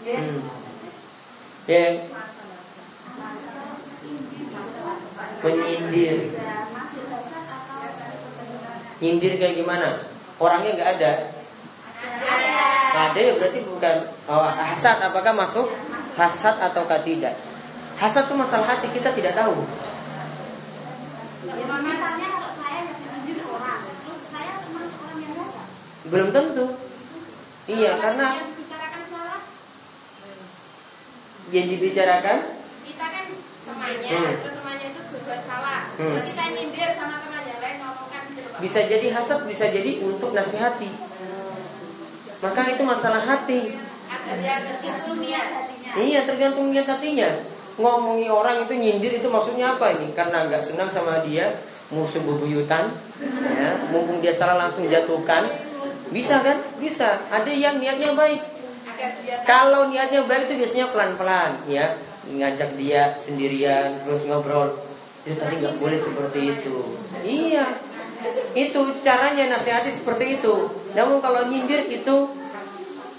Ya. 0.06 0.18
Hmm. 0.22 0.42
Ya. 1.66 1.86
Penyindir. 5.42 6.18
Nyindir 9.02 9.34
kayak 9.42 9.58
gimana? 9.58 9.98
Orangnya 10.38 10.78
nggak 10.78 10.90
ada. 11.02 11.12
Nggak 12.92 13.06
ada 13.12 13.20
ya 13.20 13.34
berarti 13.36 13.60
bukan 13.66 13.96
oh, 14.30 14.46
hasad. 14.46 14.98
Apakah 15.02 15.34
masuk 15.34 15.68
hasad 16.16 16.56
atau 16.62 16.86
tidak? 17.02 17.34
Hasad 17.98 18.30
itu 18.30 18.36
masalah 18.38 18.78
hati 18.78 18.88
kita 18.94 19.10
tidak 19.14 19.34
tahu. 19.34 19.66
Belum 26.12 26.30
tentu. 26.36 26.66
Iya, 27.72 27.96
karena 28.04 28.36
yang 31.52 31.68
dibicarakan 31.68 32.38
kita 32.88 33.06
kan 33.12 33.26
temannya, 33.68 34.12
hmm. 34.12 34.36
terus 34.40 34.56
temannya 34.60 34.88
itu 34.92 35.02
berbuat 35.08 35.42
salah. 35.48 35.82
Hmm. 35.96 36.16
Terus 36.16 36.26
kita 36.32 36.44
nyindir 36.52 36.90
sama 36.96 37.21
bisa 38.62 38.86
jadi 38.86 39.10
hasad, 39.12 39.44
bisa 39.50 39.68
jadi 39.68 40.00
untuk 40.06 40.32
nasihati. 40.32 40.88
Maka 42.42 42.62
itu 42.70 42.82
masalah 42.86 43.22
hati. 43.26 43.74
Iya, 45.98 46.24
tergantung 46.24 46.72
niat 46.72 46.88
hatinya. 46.88 47.30
Ngomongi 47.82 48.30
orang 48.30 48.64
itu 48.64 48.74
nyindir 48.78 49.14
itu 49.18 49.28
maksudnya 49.28 49.76
apa 49.76 49.98
ini? 49.98 50.14
Karena 50.14 50.46
nggak 50.46 50.62
senang 50.62 50.90
sama 50.94 51.26
dia, 51.26 51.58
musuh 51.90 52.22
bebuyutan, 52.22 52.94
ya, 53.58 53.70
mumpung 53.90 54.22
dia 54.22 54.34
salah 54.34 54.58
langsung 54.58 54.86
jatuhkan. 54.86 55.50
Bisa 56.12 56.44
kan? 56.44 56.60
Bisa. 56.78 57.24
Ada 57.32 57.52
yang 57.52 57.82
niatnya 57.82 58.14
baik. 58.14 58.42
Kalau 59.50 59.90
niatnya 59.90 60.22
baik 60.30 60.52
itu 60.52 60.62
biasanya 60.62 60.88
pelan-pelan, 60.94 61.52
ya, 61.66 61.98
ngajak 62.30 62.78
dia 62.78 63.18
sendirian, 63.18 63.98
terus 64.06 64.28
ngobrol. 64.30 64.78
Itu 65.26 65.38
tadi 65.38 65.62
nggak 65.62 65.78
boleh 65.78 65.98
seperti 65.98 66.40
itu. 66.58 66.76
Iya, 67.22 67.66
itu 68.54 68.82
caranya 69.02 69.56
nasihati 69.56 69.92
seperti 69.92 70.42
itu. 70.42 70.70
Namun 70.94 71.24
kalau 71.24 71.48
nyindir 71.48 71.88
itu 71.88 72.16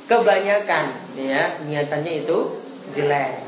kebanyakan 0.06 0.92
ya, 1.16 1.56
niatannya 1.64 2.12
itu 2.26 2.36
jelek. 2.92 3.40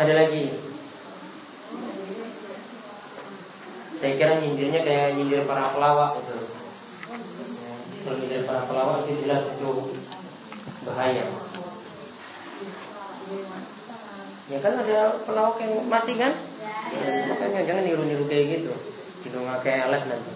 Ada 0.00 0.12
lagi. 0.16 0.48
Saya 4.00 4.16
kira 4.16 4.40
nyindirnya 4.40 4.80
kayak 4.80 5.20
nyindir 5.20 5.44
para 5.44 5.76
pelawak 5.76 6.24
itu. 6.24 6.36
Kalau 8.00 8.16
nyindir 8.16 8.48
para 8.48 8.64
pelawak 8.64 9.04
itu 9.04 9.28
jelas 9.28 9.44
itu 9.44 9.70
bahaya. 10.88 11.28
Ya 14.48 14.58
kan 14.64 14.72
ada 14.80 15.20
pelawak 15.28 15.60
yang 15.60 15.84
mati 15.86 16.16
kan? 16.16 16.32
Ya, 16.90 17.28
makanya 17.28 17.60
jangan 17.68 17.84
niru-niru 17.84 18.24
kayak 18.24 18.46
gitu. 18.56 18.72
Kayak 19.20 19.92
elek 19.92 20.02
nanti. 20.08 20.32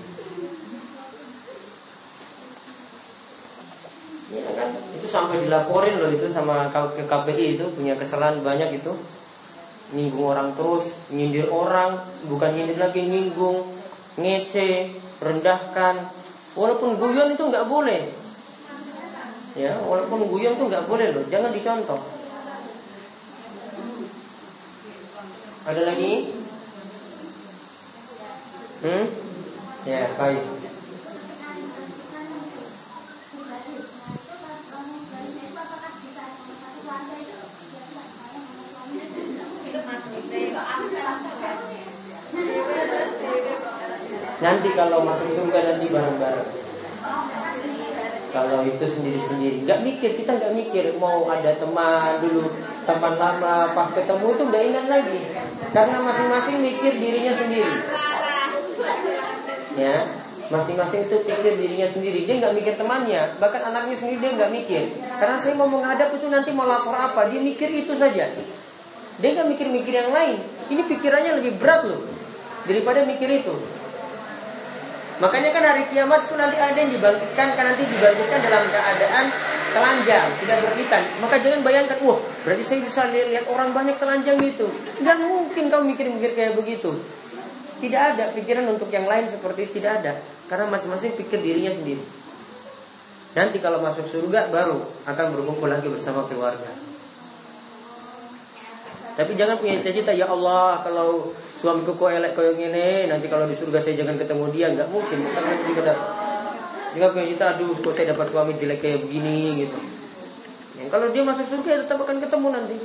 Ya 4.35 4.51
kan, 4.53 4.68
itu 4.93 5.07
sampai 5.09 5.41
dilaporin 5.49 5.97
loh 5.97 6.12
itu 6.12 6.28
sama 6.28 6.68
ke 6.68 7.05
KPI 7.09 7.57
itu 7.57 7.64
punya 7.72 7.97
kesalahan 7.97 8.45
banyak 8.45 8.76
itu 8.82 8.93
nyinggung 9.95 10.26
orang 10.37 10.53
terus, 10.59 10.91
nyindir 11.09 11.49
orang, 11.49 12.03
bukan 12.26 12.51
nyindir 12.57 12.76
lagi 12.76 13.05
nyinggung, 13.05 13.72
ngece, 14.20 14.91
rendahkan. 15.22 16.12
Walaupun 16.59 16.99
guyon 16.99 17.32
itu 17.32 17.45
nggak 17.47 17.68
boleh. 17.68 18.11
Ya, 19.55 19.78
walaupun 19.80 20.28
guyon 20.28 20.59
itu 20.59 20.64
nggak 20.66 20.89
boleh 20.91 21.14
loh, 21.14 21.24
jangan 21.30 21.55
dicontoh. 21.55 22.01
Ada 25.64 25.82
lagi? 25.89 26.44
Hmm? 28.85 29.09
Ya, 29.89 30.05
baik. 30.20 30.45
Nanti 44.45 44.68
kalau 44.76 45.01
masuk 45.01 45.32
surga 45.32 45.61
nanti 45.64 45.87
bareng-bareng. 45.89 46.49
Kalau 48.37 48.68
itu 48.68 48.85
sendiri-sendiri, 48.85 49.64
nggak 49.64 49.80
mikir 49.80 50.11
kita 50.12 50.37
nggak 50.37 50.53
mikir 50.53 50.93
mau 51.01 51.24
ada 51.32 51.57
teman 51.57 52.20
dulu 52.20 52.53
teman 52.85 53.16
lama 53.16 53.72
pas 53.72 53.89
ketemu 53.97 54.26
itu 54.37 54.43
nggak 54.45 54.64
ingat 54.68 54.87
lagi 54.93 55.20
karena 55.72 55.97
masing-masing 56.05 56.61
mikir 56.61 56.93
dirinya 57.01 57.32
sendiri 57.32 57.76
ya 59.75 59.97
masing-masing 60.53 61.09
itu 61.09 61.16
pikir 61.25 61.57
dirinya 61.57 61.89
sendiri 61.89 62.29
dia 62.29 62.35
nggak 62.37 62.55
mikir 62.55 62.75
temannya 62.77 63.22
bahkan 63.41 63.64
anaknya 63.64 63.97
sendiri 63.97 64.18
dia 64.20 64.33
nggak 64.37 64.53
mikir 64.53 64.83
karena 65.16 65.37
saya 65.41 65.55
mau 65.57 65.68
menghadap 65.68 66.12
itu 66.12 66.27
nanti 66.29 66.51
mau 66.53 66.68
lapor 66.68 66.93
apa 66.93 67.33
dia 67.33 67.41
mikir 67.41 67.72
itu 67.72 67.97
saja 67.97 68.29
dia 69.14 69.29
nggak 69.33 69.49
mikir-mikir 69.57 69.95
yang 70.05 70.12
lain 70.12 70.37
ini 70.68 70.83
pikirannya 70.85 71.41
lebih 71.41 71.57
berat 71.57 71.89
loh 71.89 72.03
daripada 72.68 73.09
mikir 73.09 73.29
itu 73.41 73.57
Makanya 75.22 75.55
kan 75.55 75.62
hari 75.62 75.87
kiamat 75.95 76.27
itu 76.27 76.35
nanti 76.35 76.59
ada 76.59 76.75
yang 76.75 76.91
dibangkitkan, 76.91 77.55
kan 77.55 77.64
nanti 77.70 77.87
dibangkitkan 77.87 78.41
dalam 78.51 78.66
keadaan 78.66 79.27
telanjang, 79.70 80.27
tidak 80.43 80.59
berkitan. 80.66 81.03
Maka 81.22 81.35
jangan 81.39 81.61
bayangkan, 81.62 81.99
wah 82.03 82.18
berarti 82.43 82.64
saya 82.66 82.81
bisa 82.83 83.07
lihat, 83.14 83.47
orang 83.47 83.70
banyak 83.70 83.95
telanjang 83.95 84.43
gitu. 84.43 84.66
Gak 85.07 85.22
mungkin 85.22 85.70
kamu 85.70 85.95
mikir-mikir 85.95 86.35
kayak 86.35 86.59
begitu. 86.59 86.99
Tidak 87.83 88.03
ada 88.14 88.31
pikiran 88.35 88.70
untuk 88.70 88.93
yang 88.93 89.09
lain 89.09 89.27
seperti 89.27 89.66
itu, 89.66 89.83
tidak 89.83 90.03
ada. 90.05 90.12
Karena 90.47 90.70
masing-masing 90.70 91.18
pikir 91.18 91.43
dirinya 91.43 91.72
sendiri. 91.75 92.05
Nanti 93.35 93.59
kalau 93.59 93.83
masuk 93.83 94.07
surga 94.07 94.53
baru 94.55 94.79
akan 95.11 95.25
berkumpul 95.35 95.66
lagi 95.66 95.91
bersama 95.91 96.22
keluarga. 96.31 96.70
Tapi 99.14 99.33
jangan 99.35 99.59
punya 99.59 99.79
cita-cita 99.83 100.14
ya 100.14 100.27
Allah 100.31 100.83
kalau 100.83 101.35
suamiku 101.64 101.97
kok 101.97 102.12
elek 102.12 102.37
kayak 102.37 102.61
gini 102.61 103.09
nanti 103.09 103.25
kalau 103.25 103.49
di 103.49 103.57
surga 103.57 103.81
saya 103.81 103.97
jangan 103.97 104.20
ketemu 104.20 104.45
dia 104.53 104.68
nggak 104.68 104.85
mungkin 104.93 105.16
karena 105.33 105.49
nanti 105.49 105.64
juga 105.72 105.95
jika 106.93 107.07
punya 107.09 107.27
cita 107.33 107.45
aduh 107.57 107.72
kok 107.72 107.93
saya 107.97 108.12
dapat 108.12 108.27
suami 108.29 108.53
jelek 108.61 108.79
kayak 108.85 108.99
begini 109.09 109.64
gitu 109.64 109.79
ya, 110.77 110.85
kalau 110.93 111.09
dia 111.09 111.25
masuk 111.25 111.49
surga 111.49 111.68
ya 111.72 111.79
tetap 111.89 112.05
akan 112.05 112.20
ketemu 112.20 112.49
nanti 112.53 112.77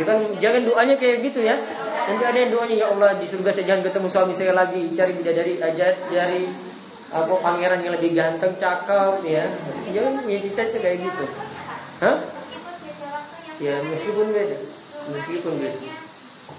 jangan 0.00 0.18
jangan 0.38 0.62
doanya 0.66 0.94
kayak 0.98 1.16
gitu 1.22 1.40
ya. 1.44 1.56
Nanti 2.04 2.24
ada 2.24 2.38
yang 2.38 2.52
doanya 2.52 2.74
ya 2.76 2.86
Allah 2.92 3.10
di 3.16 3.24
surga 3.24 3.50
saya 3.54 3.64
jangan 3.64 3.82
ketemu 3.88 4.08
suami 4.12 4.32
saya 4.36 4.52
lagi 4.52 4.92
cari 4.92 5.12
bidadari 5.16 5.56
aja 5.56 5.86
cari 6.12 6.42
apa 7.14 7.34
pangeran 7.38 7.80
yang 7.80 7.94
lebih 7.96 8.10
ganteng 8.12 8.52
cakep 8.58 9.22
ya. 9.24 9.44
Jangan 9.94 10.20
punya 10.20 10.38
cita 10.42 10.62
kayak 10.68 10.98
gitu. 11.00 11.24
Hah? 12.02 12.16
Ya 13.62 13.74
meskipun 13.86 14.26
beda. 14.34 14.58
Meskipun 15.14 15.52
beda. 15.62 15.78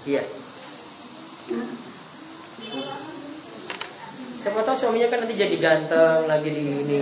Iya. 0.06 0.22
Siapa 4.42 4.62
tahu 4.62 4.76
suaminya 4.78 5.10
kan 5.10 5.26
nanti 5.26 5.34
jadi 5.34 5.56
ganteng 5.58 6.30
lagi 6.30 6.50
di 6.54 6.62
ini 6.62 7.00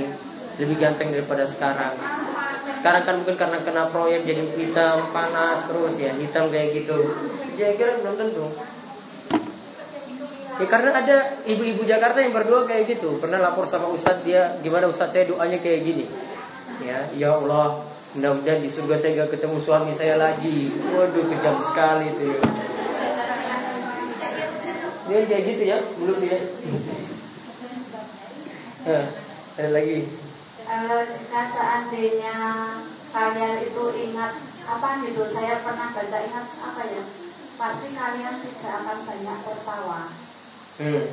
lebih 0.59 0.77
ganteng 0.79 1.11
daripada 1.11 1.45
sekarang. 1.49 1.95
Sekarang 2.81 3.03
kan 3.09 3.15
mungkin 3.17 3.37
karena 3.41 3.59
kena 3.65 3.83
proyek 3.89 4.29
jadi 4.29 4.45
hitam, 4.61 5.09
panas 5.09 5.65
terus 5.65 5.95
ya, 5.97 6.13
hitam 6.15 6.53
kayak 6.53 6.77
gitu. 6.77 6.99
Ya 7.57 7.73
kira 7.75 7.97
belum 8.03 8.15
tentu. 8.21 8.47
Ya 10.55 10.67
karena 10.71 10.91
ada 10.95 11.17
ibu-ibu 11.49 11.83
Jakarta 11.83 12.23
yang 12.23 12.31
berdoa 12.31 12.63
kayak 12.69 12.87
gitu. 12.87 13.19
Pernah 13.19 13.43
lapor 13.43 13.67
sama 13.67 13.91
Ustadz 13.91 14.23
dia, 14.23 14.55
gimana 14.63 14.87
Ustadz 14.87 15.17
saya 15.17 15.27
doanya 15.27 15.59
kayak 15.59 15.81
gini. 15.83 16.07
Ya, 16.85 17.03
ya 17.19 17.35
Allah, 17.35 17.83
mudah-mudahan 18.15 18.63
di 18.63 18.71
surga 18.71 18.95
saya 18.99 19.27
gak 19.27 19.35
ketemu 19.35 19.59
suami 19.59 19.91
saya 19.99 20.15
lagi. 20.15 20.71
Waduh, 20.95 21.27
kejam 21.27 21.59
sekali 21.59 22.07
itu. 22.07 22.25
Ya. 22.31 22.39
Dia 25.05 25.21
kayak 25.27 25.43
gitu 25.43 25.63
ya, 25.67 25.79
belum 25.99 26.17
dia. 26.23 26.39
Nah, 28.85 29.05
ada 29.59 29.71
lagi. 29.75 30.24
Kalau 30.75 31.01
jika 31.07 31.41
seandainya 31.55 32.37
kalian 33.15 33.55
itu 33.63 33.85
ingat 34.11 34.35
apa 34.67 34.89
gitu, 35.07 35.23
saya 35.31 35.63
pernah 35.63 35.89
baca 35.95 36.19
ingat 36.19 36.47
apa 36.59 36.83
ya? 36.91 37.03
Pasti 37.55 37.89
kalian 37.95 38.35
tidak 38.43 38.75
akan 38.83 38.99
banyak 39.07 39.39
tertawa. 39.47 40.01
Hmm. 40.83 41.05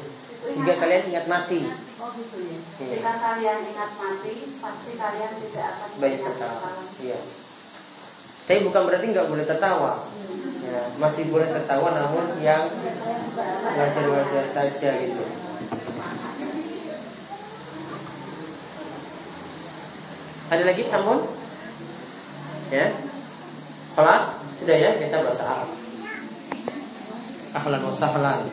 Jika 0.41 0.73
kalian 0.81 1.03
ingat 1.13 1.25
mati. 1.29 1.61
Oh 2.01 2.09
gitu 2.17 2.37
ya. 2.41 2.57
Hmm. 2.57 2.89
Jika 2.89 3.11
kalian 3.21 3.59
ingat 3.69 3.91
mati, 4.01 4.33
pasti 4.57 4.91
kalian 4.97 5.31
tidak 5.37 5.65
akan 5.77 5.89
banyak 6.01 6.21
tertawa. 6.25 6.69
Iya. 6.97 7.19
Tapi 8.49 8.59
bukan 8.65 8.81
berarti 8.89 9.05
nggak 9.13 9.29
boleh 9.29 9.45
tertawa. 9.45 9.93
Hmm 10.09 10.41
ya, 10.71 10.81
masih 10.97 11.23
boleh 11.27 11.47
tertawa 11.51 11.89
namun 11.91 12.25
yang 12.39 12.63
wajar-wajar 13.75 14.45
saja 14.55 14.89
gitu. 15.03 15.25
Ada 20.51 20.67
lagi 20.67 20.83
sambung? 20.83 21.23
Ya. 22.75 22.91
Kelas 23.95 24.35
sudah 24.59 24.75
ya 24.75 24.99
kita 24.99 25.23
bahasa 25.23 25.43
Arab. 25.47 25.69
Ahlan 27.55 27.81
wa 27.87 27.93
sahlan. 27.95 28.43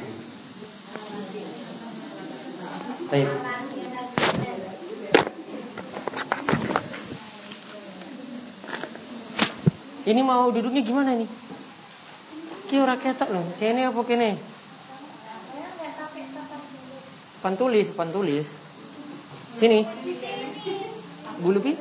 Baik. 3.10 3.26
Ini 10.06 10.22
mau 10.22 10.54
duduknya 10.54 10.86
gimana 10.86 11.18
nih? 11.18 11.26
Ki 12.70 12.78
ora 12.78 12.94
ketok 12.94 13.34
lho. 13.34 13.42
Kene 13.58 13.90
apa 13.90 14.00
kene? 14.06 14.38
Pantulis, 17.42 17.90
pantulis. 17.90 18.54
Sini. 19.58 19.82
Bulu 21.38 21.62
pi? 21.62 21.72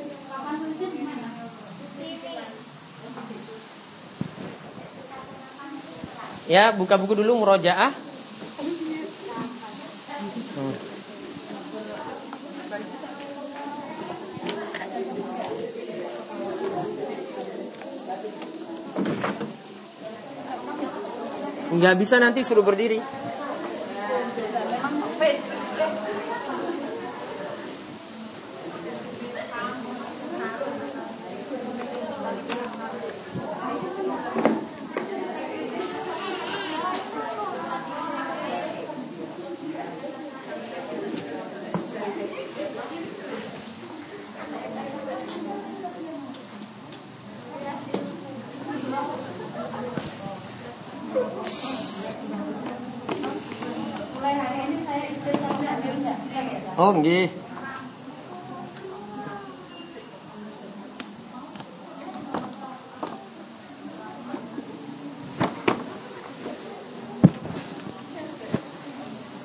Ya, 6.48 6.72
buka 6.72 6.96
buku 6.96 7.18
dulu 7.18 7.44
murojaah. 7.44 7.92
Hmm. 10.58 10.74
Nggak 21.68 21.94
bisa 22.00 22.16
nanti 22.16 22.40
suruh 22.40 22.64
berdiri. 22.64 22.96
Nggih. 56.98 57.28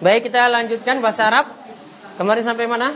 Baik 0.03 0.27
kita 0.27 0.51
lanjutkan 0.51 0.99
bahasa 0.99 1.31
Arab 1.31 1.47
Kemarin 2.19 2.43
sampai 2.43 2.67
mana? 2.67 2.91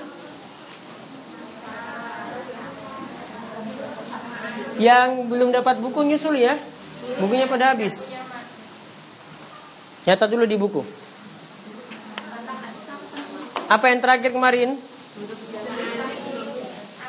Yang 4.76 5.10
belum 5.32 5.56
dapat 5.56 5.80
buku 5.80 6.04
nyusul 6.04 6.36
ya 6.36 6.60
Bukunya 7.24 7.48
pada 7.48 7.72
habis 7.72 8.04
Nyata 10.04 10.28
dulu 10.28 10.44
di 10.44 10.60
buku 10.60 11.07
apa 13.68 13.86
yang 13.92 14.00
terakhir 14.00 14.32
kemarin? 14.32 14.80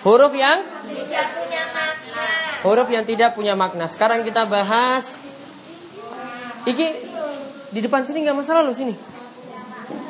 Huruf 0.02 0.32
yang 0.34 0.62
tidak 0.62 1.26
punya 1.34 1.62
makna. 1.74 2.26
Huruf 2.62 2.88
yang 2.90 3.04
tidak 3.06 3.30
punya 3.34 3.54
makna. 3.58 3.84
Sekarang 3.90 4.22
kita 4.22 4.46
bahas 4.46 5.18
Iki 6.68 6.88
di 7.72 7.80
depan 7.80 8.04
sini 8.04 8.28
nggak 8.28 8.38
masalah 8.44 8.60
loh 8.60 8.76
sini. 8.76 8.92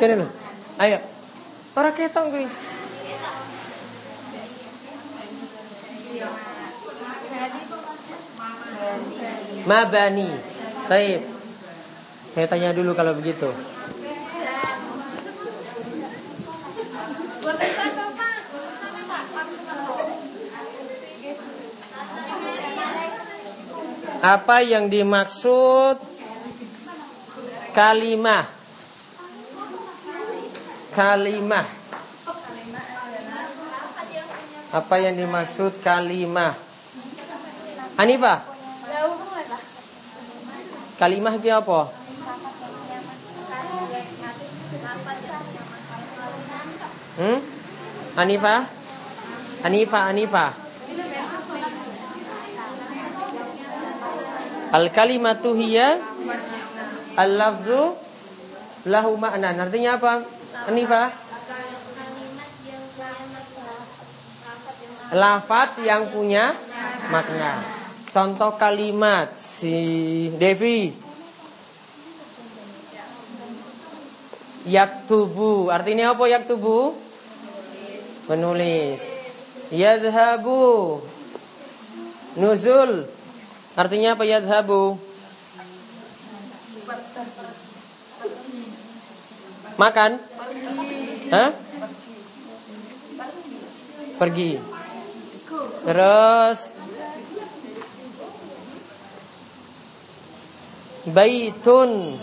Kene 0.02 0.14
loh. 0.18 0.30
Ayo. 0.82 0.98
Para 1.70 1.94
ketong 1.94 2.34
gue. 2.34 2.50
Mabani. 9.70 10.28
Baik. 10.90 11.20
Saya 12.34 12.46
tanya 12.50 12.74
dulu 12.74 12.98
kalau 12.98 13.14
begitu. 13.14 13.54
Apa 24.18 24.66
yang 24.66 24.90
dimaksud 24.90 26.02
kalimah? 27.70 28.50
Kalimah. 30.90 31.66
Apa 34.68 34.94
yang 35.00 35.14
dimaksud 35.14 35.78
kalimah? 35.86 36.58
Hanifah? 37.94 38.42
Kalimah 40.98 41.34
itu 41.38 41.48
apa? 41.54 41.80
Hmm? 47.18 47.38
Anifa? 48.18 48.66
Anifa, 49.62 50.00
Anifa. 50.10 50.67
Al 54.68 54.92
kalimatu 54.92 55.56
hiya 55.56 55.96
al 57.16 57.30
lafzu 57.34 57.96
lahu 58.84 59.16
makna. 59.16 59.56
Artinya 59.56 59.96
apa? 59.96 60.12
Anifa? 60.68 61.12
Lafaz 65.08 65.80
yang 65.80 66.12
punya 66.12 66.52
makna. 67.08 67.64
Contoh 68.12 68.56
kalimat 68.60 69.32
si 69.40 70.28
Devi. 70.36 70.92
Yaktubu. 74.68 75.72
Artinya 75.72 76.12
apa 76.12 76.28
yaktubu? 76.28 76.92
Menulis. 78.28 79.00
Yadhabu. 79.72 81.00
Nuzul. 82.36 83.08
Artinya 83.78 84.18
apa 84.18 84.26
yadhabu? 84.26 84.98
Makan? 89.78 90.18
Hah? 91.30 91.50
Pergi. 94.18 94.58
Terus 95.86 96.58
Baitun 101.06 102.18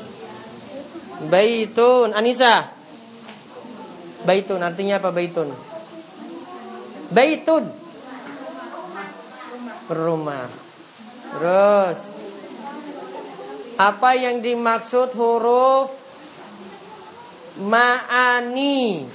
Baitun 1.31 2.11
Anissa 2.11 2.67
Baitun 4.27 4.59
artinya 4.59 4.99
apa 4.99 5.15
baitun? 5.15 5.55
Baitun 7.15 7.71
Rumah 9.87 10.64
Terus. 11.35 11.99
Apa 13.75 14.15
yang 14.15 14.39
dimaksud 14.39 15.11
huruf 15.19 15.91
Ma'ani? 17.59 19.07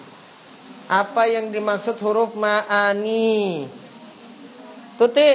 Apa 0.90 1.30
yang 1.30 1.54
dimaksud 1.54 2.02
huruf 2.02 2.34
ma'ani? 2.34 3.62
Tuti. 4.98 5.30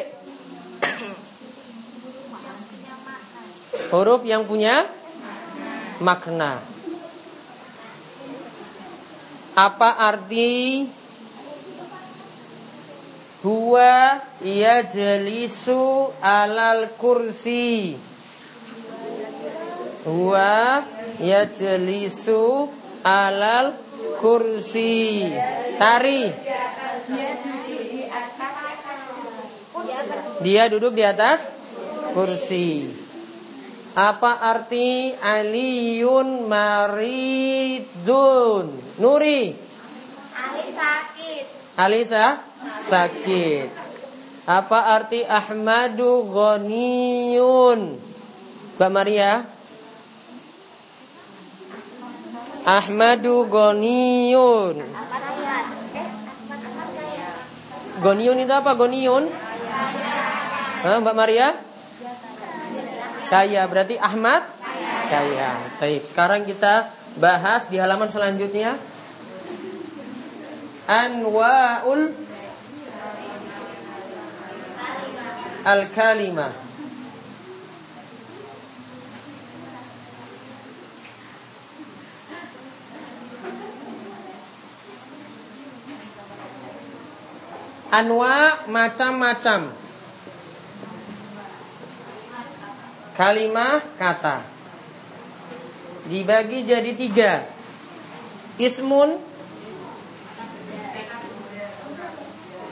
Huruf 3.87 4.27
yang 4.27 4.43
punya 4.43 4.83
makna. 6.03 6.59
Apa 9.55 9.95
arti 9.95 10.83
Huwa 13.45 14.25
yajlisu 14.41 16.09
alal 16.21 16.89
kursi. 16.97 17.93
Huwa 20.05 20.81
yajlisu 21.21 22.69
alal 23.05 23.73
kursi. 24.17 25.29
Tari. 25.77 26.33
Dia 30.41 30.65
duduk 30.65 30.97
di 30.97 31.05
atas 31.05 31.45
kursi. 32.17 32.89
Apa 33.93 34.41
arti? 34.41 35.13
Aliyun 35.21 36.49
maridun. 36.49 37.93
Nuri. 38.97 39.53
Ali 40.33 40.65
sakit. 40.73 41.54
Alisa 41.75 42.39
sakit. 42.87 43.67
Apa 44.47 44.95
arti 44.95 45.27
Ahmadu 45.27 46.23
Ghaniyun? 46.31 47.99
Mbak 48.79 48.91
Maria? 48.93 49.43
Ahmadu 52.63 53.43
Ghaniyun. 53.51 54.85
Ghaniyun 57.99 58.37
itu 58.39 58.53
apa? 58.53 58.71
Ghaniyun? 58.77 59.27
Hah, 60.85 60.97
Mbak 61.01 61.15
Maria? 61.17 61.57
Kaya 63.25 63.65
berarti 63.65 63.97
Ahmad 63.97 64.45
kaya. 65.09 65.57
Baik, 65.81 66.05
sekarang 66.09 66.45
kita 66.45 66.93
bahas 67.17 67.65
di 67.69 67.81
halaman 67.81 68.09
selanjutnya. 68.09 68.77
Anwa'ul 70.85 72.13
al-kalimah. 75.65 76.53
Anwa 87.89 88.67
macam-macam. 88.67 89.71
Kalimah 93.15 93.79
kata. 93.95 94.43
Dibagi 96.05 96.67
jadi 96.67 96.91
tiga. 96.91 97.33
Ismun 98.59 99.15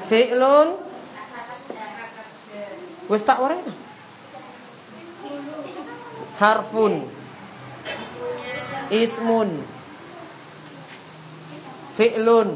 Fi'lun. 0.10 0.68
Wis 3.12 3.24
tak 3.28 3.40
ora 3.40 3.58
Harfun. 6.40 6.94
Ismun. 8.90 9.50
Fi'lun. 11.96 12.50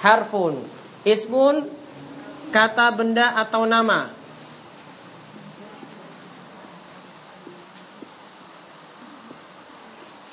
Harfun. 0.00 0.54
Ismun 1.02 1.82
Kata 2.52 2.92
benda 2.92 3.32
atau 3.32 3.64
nama. 3.64 4.12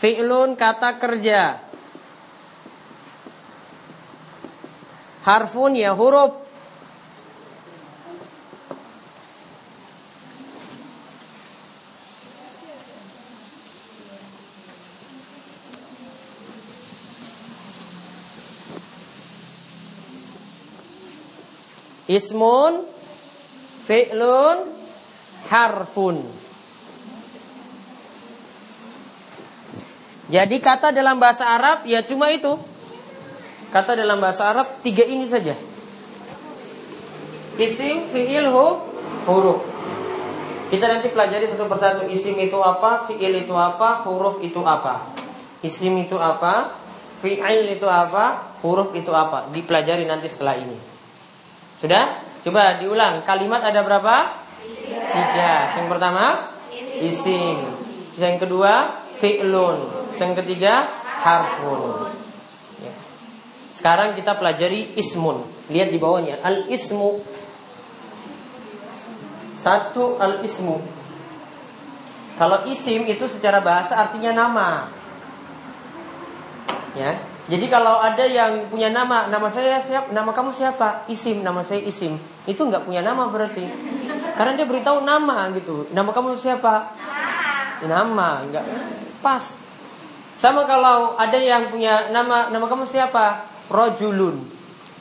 Fi'lun 0.04 0.60
kata 0.60 1.00
kerja 1.00 1.64
Harfun 5.24 5.76
ya 5.76 5.92
huruf. 5.92 6.50
Ismun 22.10 22.90
Fi'lun 23.86 24.66
Harfun. 25.46 26.18
Jadi 30.30 30.62
kata 30.62 30.94
dalam 30.94 31.18
bahasa 31.18 31.46
Arab 31.46 31.86
ya 31.90 32.06
cuma 32.06 32.30
itu 32.30 32.58
Kata 33.70 33.94
dalam 33.94 34.18
bahasa 34.18 34.50
Arab 34.50 34.82
tiga 34.82 35.06
ini 35.06 35.30
saja 35.30 35.54
Isim, 37.60 38.08
fi'il, 38.08 38.48
hu, 38.50 38.66
huruf 39.28 39.62
Kita 40.72 40.86
nanti 40.88 41.12
pelajari 41.12 41.46
satu 41.50 41.68
persatu 41.68 42.08
Isim 42.08 42.40
itu 42.40 42.58
apa, 42.62 43.06
fi'il 43.06 43.46
itu 43.46 43.54
apa, 43.54 44.06
huruf 44.08 44.40
itu 44.42 44.64
apa 44.64 45.12
Isim 45.62 46.00
itu 46.00 46.16
apa, 46.16 46.78
fi'il 47.20 47.76
itu 47.76 47.86
apa, 47.86 48.56
huruf 48.64 48.96
itu 48.96 49.12
apa 49.12 49.52
Dipelajari 49.52 50.08
nanti 50.08 50.32
setelah 50.32 50.56
ini 50.56 50.90
sudah? 51.80 52.20
Coba 52.44 52.76
diulang. 52.80 53.24
Kalimat 53.24 53.64
ada 53.64 53.80
berapa? 53.84 54.16
Tiga. 54.92 55.72
Yang 55.72 55.88
pertama 55.88 56.52
isim. 57.00 57.58
Yang 58.20 58.36
kedua 58.44 58.74
fi'lun. 59.20 60.12
Yang 60.20 60.32
ketiga 60.44 60.92
harfun. 61.24 62.12
Sekarang 63.80 64.12
kita 64.12 64.36
pelajari 64.36 65.00
ismun. 65.00 65.40
Lihat 65.72 65.88
di 65.88 65.96
bawahnya. 65.96 66.44
Al 66.44 66.68
ismu. 66.68 67.24
Satu 69.56 70.20
al 70.20 70.44
ismu. 70.44 70.84
Kalau 72.36 72.68
isim 72.68 73.08
itu 73.08 73.24
secara 73.32 73.64
bahasa 73.64 73.96
artinya 73.96 74.36
nama. 74.36 74.92
Ya. 76.92 77.24
Jadi 77.50 77.66
kalau 77.72 78.04
ada 78.04 78.28
yang 78.28 78.68
punya 78.68 78.92
nama, 78.92 79.32
nama 79.32 79.48
saya 79.48 79.80
siapa, 79.82 80.12
nama 80.12 80.36
kamu 80.36 80.54
siapa? 80.54 81.10
Isim, 81.10 81.42
nama 81.42 81.66
saya 81.66 81.82
Isim. 81.82 82.20
Itu 82.46 82.62
nggak 82.68 82.86
punya 82.86 83.02
nama 83.02 83.32
berarti. 83.32 83.64
Karena 84.38 84.54
dia 84.60 84.68
beritahu 84.70 85.02
nama 85.02 85.50
gitu. 85.58 85.90
Nama 85.90 86.12
kamu 86.14 86.38
siapa? 86.38 86.94
Nama, 87.90 88.30
nggak 88.44 88.66
pas. 89.26 89.42
Sama 90.38 90.64
kalau 90.70 91.18
ada 91.18 91.36
yang 91.42 91.74
punya 91.74 92.14
nama, 92.14 92.54
nama 92.54 92.66
kamu 92.70 92.86
siapa? 92.86 93.49
Rojulun. 93.70 94.36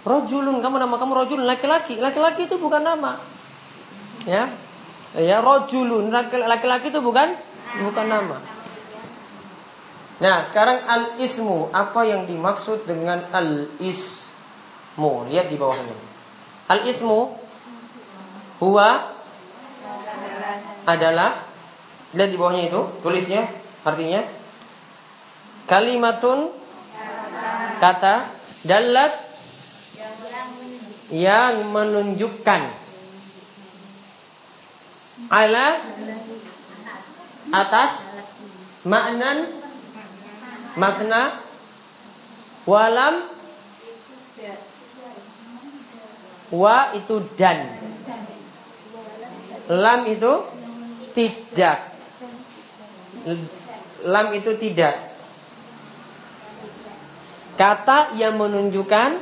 Rojulun, 0.05 0.57
kamu 0.63 0.77
nama 0.79 0.95
kamu 0.97 1.13
rojulun 1.25 1.47
laki-laki. 1.49 1.99
Laki-laki 1.99 2.47
itu 2.47 2.57
bukan 2.57 2.85
nama. 2.85 3.19
Ya, 4.29 4.53
ya 5.17 5.41
rojulun 5.41 6.13
laki-laki 6.13 6.93
itu 6.93 7.01
bukan 7.01 7.33
bukan 7.81 8.07
nama. 8.07 8.37
Nah, 10.19 10.43
sekarang 10.43 10.83
al-ismu, 10.83 11.71
apa 11.71 12.03
yang 12.03 12.27
dimaksud 12.27 12.85
dengan 12.85 13.23
al-ismu? 13.31 15.31
Lihat 15.31 15.47
di 15.47 15.57
bawahnya. 15.57 15.95
Al-ismu 16.69 17.39
huwa 18.59 19.15
adalah 20.85 21.47
lihat 22.13 22.31
di 22.35 22.39
bawahnya 22.41 22.67
itu, 22.67 22.83
tulisnya 23.05 23.47
artinya 23.87 24.27
kalimatun 25.71 26.51
kata 27.79 28.38
dalat 28.67 29.13
yang 31.13 31.71
menunjukkan. 31.71 32.63
Ala 35.29 35.83
atas 37.51 38.07
maknan 38.87 39.51
makna 40.79 41.43
walam 42.63 43.27
wa 46.55 46.95
itu 46.95 47.17
dan. 47.35 47.83
Lam 49.69 50.01
itu 50.09 50.33
tidak. 51.13 51.93
Lam 54.07 54.27
itu 54.33 54.57
tidak 54.57 55.08
kata 57.59 58.15
yang 58.15 58.39
menunjukkan 58.39 59.19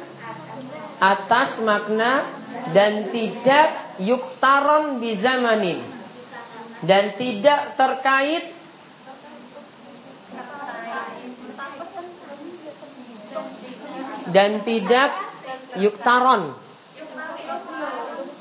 atas 1.01 1.59
makna 1.65 2.29
dan 2.77 3.09
tidak 3.09 3.97
yuktaron 3.97 5.01
bizamanin 5.01 5.81
dan 6.85 7.17
tidak 7.17 7.75
terkait 7.81 8.53
dan 14.31 14.61
tidak 14.67 15.11
yuktaron. 15.81 16.53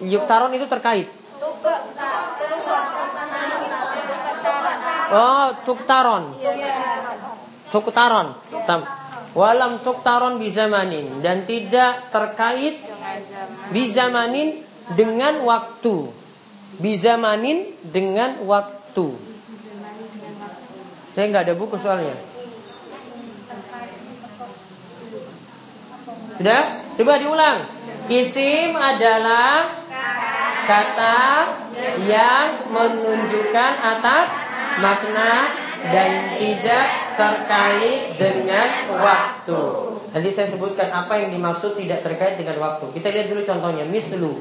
Yuktaron 0.03 0.51
itu 0.51 0.67
terkait. 0.67 1.07
Oh, 5.15 5.47
tuktaron. 5.63 6.35
Tuktaron. 7.71 8.27
Walam 9.35 9.83
tuktaron 9.83 10.39
bizamanin 10.39 11.19
dan 11.19 11.43
tidak 11.43 12.07
terkait 12.07 12.79
bizamanin 13.75 14.63
dengan 14.95 15.43
waktu. 15.43 16.07
Bizamanin 16.79 17.75
dengan 17.83 18.39
waktu. 18.47 19.11
Saya 21.11 21.25
nggak 21.27 21.51
ada 21.51 21.55
buku 21.59 21.75
soalnya. 21.75 22.15
Sudah? 26.39 26.63
Coba 26.95 27.13
diulang. 27.19 27.59
Isim 28.07 28.71
adalah 28.71 29.83
kata 30.63 31.19
yang 32.07 32.71
menunjukkan 32.71 33.71
atas 33.83 34.27
makna 34.79 35.31
dan 35.91 36.11
tidak 36.39 37.04
terkait 37.15 38.19
dengan 38.19 38.95
waktu. 38.95 39.61
Tadi 40.15 40.29
saya 40.31 40.47
sebutkan 40.47 40.91
apa 40.91 41.19
yang 41.19 41.35
dimaksud 41.35 41.75
tidak 41.75 42.03
terkait 42.03 42.39
dengan 42.39 42.59
waktu. 42.63 42.91
Kita 42.95 43.11
lihat 43.11 43.27
dulu 43.31 43.41
contohnya. 43.43 43.83
Mislu. 43.83 44.31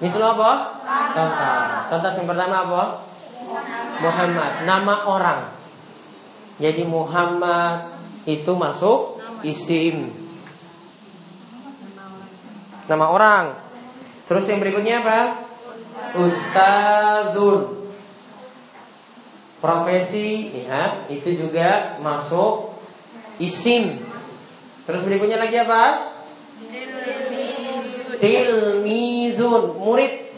Mislu 0.00 0.24
apa? 0.24 0.80
Contoh. 1.12 1.52
Contoh 1.92 2.10
yang 2.16 2.28
pertama 2.28 2.56
apa? 2.64 2.82
Muhammad. 4.00 4.52
Nama 4.64 4.94
orang. 5.04 5.40
Jadi 6.60 6.82
Muhammad 6.84 7.92
itu 8.24 8.52
masuk 8.52 9.20
isim 9.44 10.20
nama 12.90 13.06
orang. 13.06 13.54
Terus 14.26 14.50
yang 14.50 14.58
berikutnya 14.58 15.06
apa? 15.06 15.46
Ustazun. 16.18 17.79
Profesi, 19.60 20.56
ya, 20.64 21.04
itu 21.12 21.36
juga 21.36 22.00
masuk 22.00 22.80
isim. 23.36 24.00
Terus 24.88 25.04
berikutnya 25.04 25.36
lagi 25.36 25.60
apa? 25.60 26.16
Tilmizun, 28.20 29.76
murid. 29.76 30.32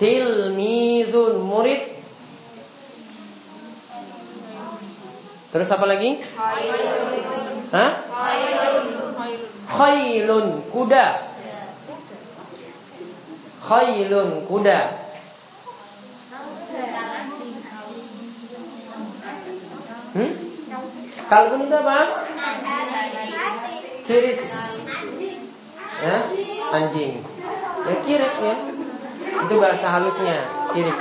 Tilmizun, 0.00 1.34
murid. 1.44 1.82
Terus 5.52 5.68
apa 5.72 5.84
lagi? 5.88 6.20
Hah? 7.76 7.90
Khailun 9.68 10.64
kuda. 10.72 11.06
Khailun 13.64 14.44
kuda. 14.48 15.05
Hmm? 20.16 20.32
Kalbun 21.28 21.60
itu 21.68 21.76
apa? 21.76 21.98
Kirik. 24.06 24.38
Ya, 25.96 26.16
anjing. 26.72 27.12
Ya 27.86 27.94
kirik 28.06 28.34
ya. 28.40 28.54
Itu 29.44 29.54
bahasa 29.60 29.86
halusnya, 29.92 30.38
kirik. 30.72 30.98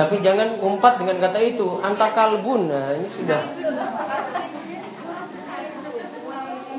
Tapi 0.00 0.16
jangan 0.24 0.56
umpat 0.64 0.96
dengan 0.96 1.20
kata 1.20 1.36
itu 1.44 1.76
Anta 1.84 2.08
kalbun 2.16 2.72
Nah 2.72 2.96
ini 2.96 3.04
sudah 3.04 3.44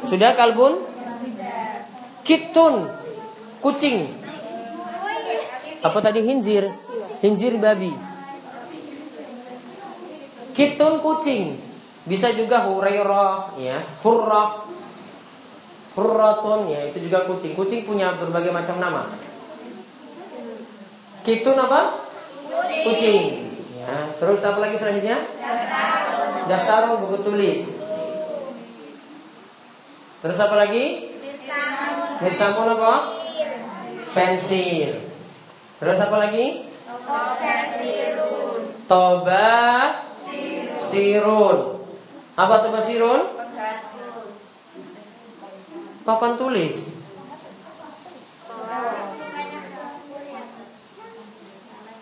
Sudah 0.09 0.33
kalbun 0.33 0.90
Kitun. 2.21 2.89
Kucing. 3.61 3.97
Apa 5.81 5.97
tadi? 6.01 6.21
Hinzir. 6.21 6.69
Hinzir 7.21 7.57
babi. 7.57 7.93
Kitun 10.51 10.99
kucing. 10.99 11.57
Bisa 12.05 12.33
juga 12.33 12.65
hurairah 12.65 13.55
ya. 13.61 13.85
Hurrah. 14.01 14.65
Hurratun 15.97 16.69
ya. 16.69 16.89
Itu 16.89 17.01
juga 17.05 17.25
kucing. 17.25 17.53
Kucing 17.53 17.85
punya 17.85 18.17
berbagai 18.17 18.53
macam 18.53 18.77
nama. 18.81 19.09
Kitun 21.21 21.57
apa? 21.57 22.09
kucing. 22.81 23.53
Ya. 23.77 24.13
Terus 24.17 24.41
apa 24.45 24.59
lagi 24.61 24.75
selanjutnya? 24.77 25.17
Daftar 26.49 26.97
buku 26.99 27.17
tulis. 27.21 27.61
Terus 30.21 30.37
apa 30.37 30.55
lagi? 30.57 31.09
Misamun 32.21 32.69
apa? 32.77 32.93
Pensil. 34.13 35.09
Terus 35.81 35.97
apa 35.97 36.15
lagi? 36.21 36.69
Toba 38.85 39.49
sirun. 40.85 41.57
Apa 42.37 42.55
toba 42.61 42.79
sirun? 42.85 43.21
Papan 46.05 46.33
tulis. 46.37 46.77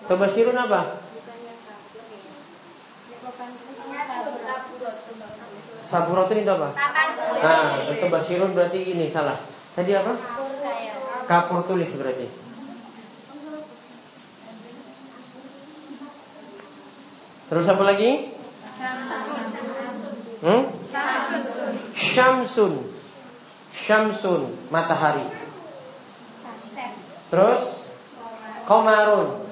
Tobasirun 0.10 0.58
apa? 0.58 1.06
Saburatun 5.86 6.42
itu 6.42 6.50
apa? 6.50 6.70
Nah, 7.46 7.78
Tobasirun 8.02 8.58
berarti 8.58 8.80
ini 8.98 9.06
salah. 9.06 9.38
Tadi 9.76 9.92
apa? 9.94 10.14
Kapur 11.30 11.62
tulis 11.70 11.94
berarti. 11.94 12.28
Terus 17.50 17.66
apa 17.66 17.84
lagi? 17.86 18.34
Hmm? 20.40 20.64
Syamsun. 21.94 22.74
Syamsun, 23.74 24.42
matahari. 24.74 25.26
Terus 27.30 27.62
Komarun 28.66 29.46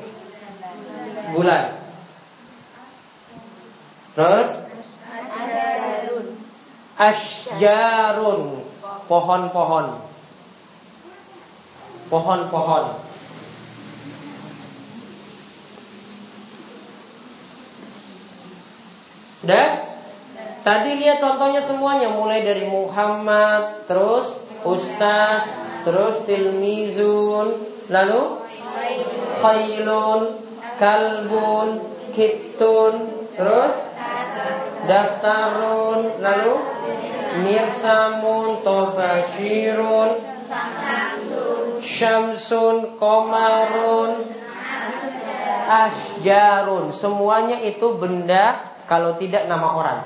bulan. 1.33 1.77
Terus 4.17 4.49
Asjarun 6.97 8.65
Pohon-pohon 9.05 10.06
pohon-pohon. 12.07 12.83
Udah? 19.47 19.69
Tadi 20.67 20.99
lihat 20.99 21.23
contohnya 21.23 21.63
semuanya. 21.63 22.11
Mulai 22.11 22.43
dari 22.43 22.67
Muhammad, 22.67 23.87
terus 23.87 24.35
Ustaz, 24.67 25.47
terus 25.87 26.19
Tilmizun, 26.27 27.55
lalu? 27.87 28.43
Khailun, 29.39 30.43
Kalbun, 30.75 31.79
Kitun, 32.11 32.93
terus? 33.39 33.73
Daftarun, 34.83 36.19
lalu? 36.19 36.55
Mirsamun, 37.47 38.65
Tobashirun, 38.67 40.09
Syamsun, 41.87 42.99
Komarun, 42.99 44.27
Asjarun. 45.67 46.91
Semuanya 46.91 47.63
itu 47.63 47.95
benda 47.95 48.75
kalau 48.91 49.15
tidak 49.15 49.47
nama 49.47 49.67
orang. 49.71 49.99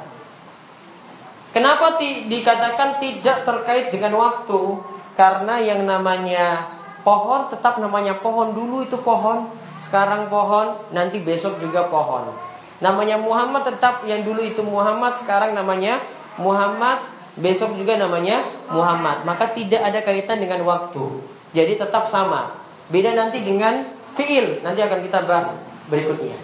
Kenapa 1.52 2.00
di, 2.00 2.30
dikatakan 2.32 3.02
tidak 3.02 3.44
terkait 3.44 3.92
dengan 3.92 4.16
waktu? 4.16 4.80
Karena 5.18 5.60
yang 5.60 5.84
namanya 5.84 6.70
pohon 7.04 7.52
tetap 7.52 7.82
namanya 7.82 8.16
pohon 8.22 8.56
dulu 8.56 8.88
itu 8.88 8.96
pohon, 9.02 9.52
sekarang 9.84 10.32
pohon, 10.32 10.80
nanti 10.96 11.20
besok 11.20 11.60
juga 11.60 11.92
pohon. 11.92 12.32
Namanya 12.80 13.20
Muhammad 13.20 13.68
tetap 13.68 14.08
yang 14.08 14.24
dulu 14.24 14.42
itu 14.42 14.64
Muhammad, 14.64 15.20
sekarang 15.20 15.52
namanya 15.52 16.00
Muhammad, 16.40 17.04
besok 17.40 17.80
juga 17.80 17.96
namanya 17.96 18.44
Muhammad. 18.72 19.24
Maka 19.24 19.56
tidak 19.56 19.80
ada 19.80 20.00
kaitan 20.04 20.44
dengan 20.44 20.64
waktu. 20.68 21.24
Jadi 21.56 21.80
tetap 21.80 22.12
sama. 22.12 22.60
Beda 22.92 23.16
nanti 23.16 23.40
dengan 23.40 23.88
fiil. 24.16 24.60
Nanti 24.64 24.84
akan 24.84 25.00
kita 25.04 25.24
bahas 25.24 25.56
berikutnya. 25.88 26.36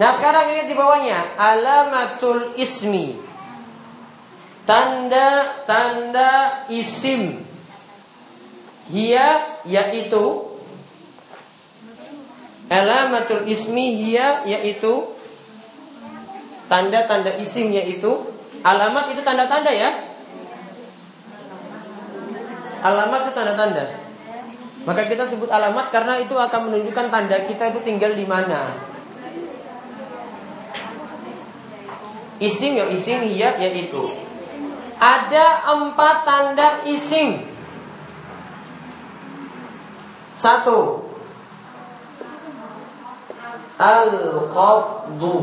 Nah 0.00 0.16
sekarang 0.16 0.56
ini 0.56 0.62
di 0.64 0.74
bawahnya 0.76 1.36
alamatul 1.36 2.56
ismi. 2.56 3.20
Tanda-tanda 4.64 6.64
isim. 6.72 7.44
Hia 8.90 9.60
yaitu 9.68 10.50
alamatul 12.70 13.46
ismi 13.46 13.98
hia 13.98 14.46
yaitu 14.46 15.10
tanda-tanda 16.70 17.34
isim 17.42 17.74
yaitu 17.74 18.30
alamat 18.60 19.04
itu 19.12 19.20
tanda-tanda 19.24 19.72
ya. 19.72 19.90
Alamat 22.80 23.20
itu 23.28 23.32
tanda-tanda. 23.36 23.84
Maka 24.88 25.04
kita 25.04 25.28
sebut 25.28 25.52
alamat 25.52 25.92
karena 25.92 26.16
itu 26.24 26.32
akan 26.32 26.72
menunjukkan 26.72 27.12
tanda 27.12 27.36
kita 27.44 27.68
itu 27.76 27.80
tinggal 27.84 28.16
di 28.16 28.24
mana. 28.24 28.72
Isim 32.40 32.72
ya 32.72 32.88
isim 32.88 33.20
ya 33.36 33.60
yaitu 33.60 34.16
Ada 34.96 35.68
empat 35.76 36.16
tanda 36.24 36.68
isim 36.88 37.44
Satu 40.32 41.04
Al-Qabdu 43.76 45.36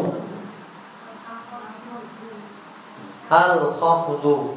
Al-Khafdu 3.28 4.56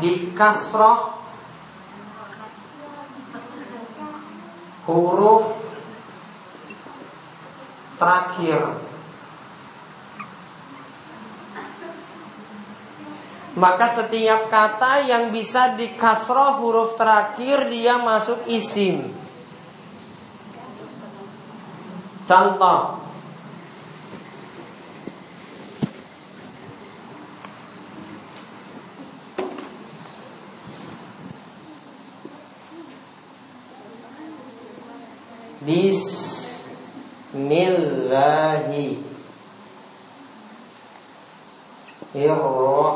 Di 0.00 0.32
kasrah 0.32 1.16
Huruf 4.84 5.44
Terakhir. 7.94 8.84
Maka 13.54 13.86
setiap 13.86 14.50
kata 14.50 15.06
yang 15.06 15.30
bisa 15.30 15.78
di 15.78 15.94
kasroh 15.94 16.58
huruf 16.58 16.98
terakhir 16.98 17.70
dia 17.70 18.02
masuk 18.02 18.50
isim. 18.50 19.14
Contoh 22.26 23.03
Bismillahi. 35.74 37.34
Irrahmanirrahim. 42.14 42.94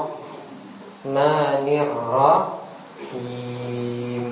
Rahmanirrahim 3.19 4.31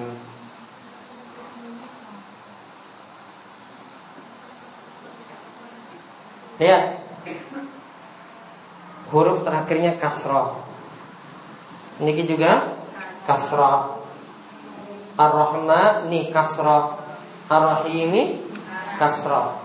Lihat. 6.63 7.03
Huruf 9.07 9.47
terakhirnya 9.47 9.95
kasroh 9.99 10.63
Ini 12.03 12.27
juga 12.27 12.75
kasroh 13.27 14.03
Ar-Rahman 15.15 16.11
ini 16.11 16.31
kasroh 16.35 17.06
Ar-Rahim 17.47 18.11
ini 18.11 18.23
kasroh 18.99 19.59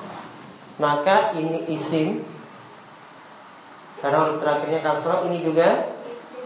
Maka 0.77 1.37
ini 1.37 1.69
isim 1.73 2.21
Karena 4.01 4.25
huruf 4.25 4.41
terakhirnya 4.41 4.79
kasroh 4.81 5.25
Ini 5.29 5.37
juga 5.41 5.91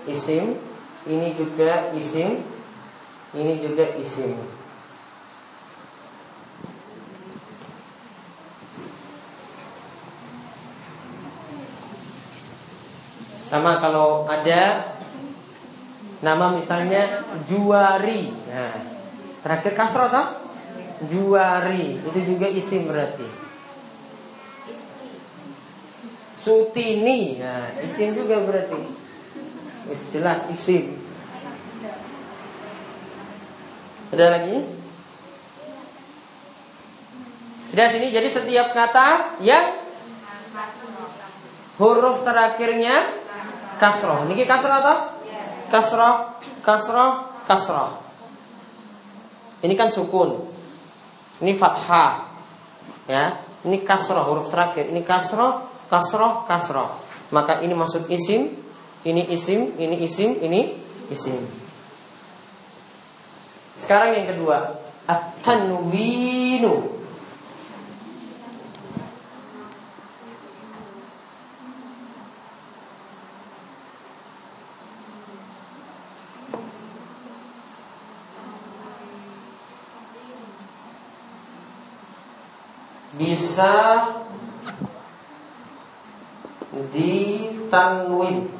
isim, 0.05 0.57
ini 1.09 1.33
juga 1.33 1.89
isim, 1.97 2.41
ini 3.33 3.53
juga 3.61 3.85
isim. 3.97 4.37
Sama 13.45 13.77
kalau 13.77 14.25
ada 14.25 14.93
nama 16.25 16.57
misalnya 16.57 17.21
Juari. 17.45 18.33
Nah, 18.33 18.73
terakhir 19.45 19.73
kasroh 19.77 20.09
toh? 20.09 20.27
Juari, 21.03 21.99
itu 21.99 22.19
juga 22.23 22.47
isim 22.47 22.87
berarti. 22.87 23.27
Sutini, 26.39 27.41
nah 27.41 27.67
isim 27.83 28.15
juga 28.15 28.39
berarti. 28.39 28.79
Wis 29.91 30.01
jelas 30.13 30.47
isim. 30.53 30.95
Ada 34.15 34.39
lagi? 34.39 34.57
Sudah 37.75 37.87
sini 37.91 38.07
jadi 38.07 38.31
setiap 38.31 38.71
kata 38.71 39.35
yang 39.43 39.75
huruf 41.75 42.23
terakhirnya 42.23 43.11
kasroh. 43.75 44.23
Niki 44.31 44.47
kasroh 44.47 44.79
atau? 44.79 44.97
Kasroh, 45.67 46.15
kasroh, 46.63 47.11
kasroh. 47.43 47.99
Ini 49.59 49.75
kan 49.75 49.91
sukun. 49.91 50.54
Ini 51.43 51.53
fathah. 51.57 52.31
Ya, 53.05 53.37
ini 53.67 53.83
kasroh 53.83 54.23
huruf 54.25 54.47
terakhir. 54.47 54.87
Ini 54.89 55.03
kasroh, 55.03 55.65
kasroh, 55.91 56.47
kasroh. 56.47 56.95
Maka 57.33 57.59
ini 57.65 57.73
masuk 57.75 58.07
isim, 58.07 58.53
ini 59.03 59.23
isim, 59.33 59.75
ini 59.75 59.95
isim, 60.05 60.39
ini 60.39 60.61
isim. 61.11 61.43
Sekarang 63.75 64.15
yang 64.15 64.31
kedua, 64.31 64.79
at-tanwinu. 65.05 66.94
Bisa 83.55 84.11
ditanwin 86.91 88.51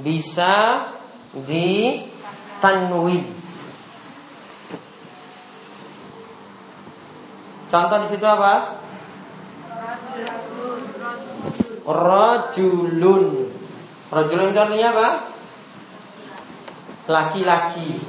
bisa 0.00 0.88
ditanwin. 1.44 3.28
Contoh 7.68 7.98
di 8.00 8.08
situ 8.08 8.24
apa? 8.24 8.80
Rajulun. 11.84 13.52
Rajulun 14.08 14.48
itu 14.48 14.60
artinya 14.64 14.88
apa? 14.96 15.27
laki-laki. 17.08 18.04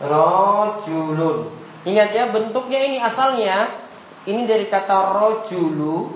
Rojulun. 0.00 1.52
Ingat 1.84 2.08
ya 2.16 2.24
bentuknya 2.32 2.80
ini 2.88 2.96
asalnya 3.02 3.68
Ini 4.24 4.44
dari 4.44 4.68
kata 4.68 5.16
rojulu. 5.16 6.12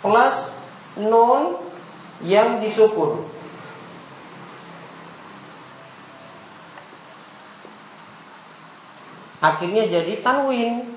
Plus 0.00 0.36
nun 1.00 1.58
yang 2.24 2.60
disukur, 2.62 3.26
Akhirnya 9.44 9.84
jadi 9.86 10.24
tanwin. 10.24 10.95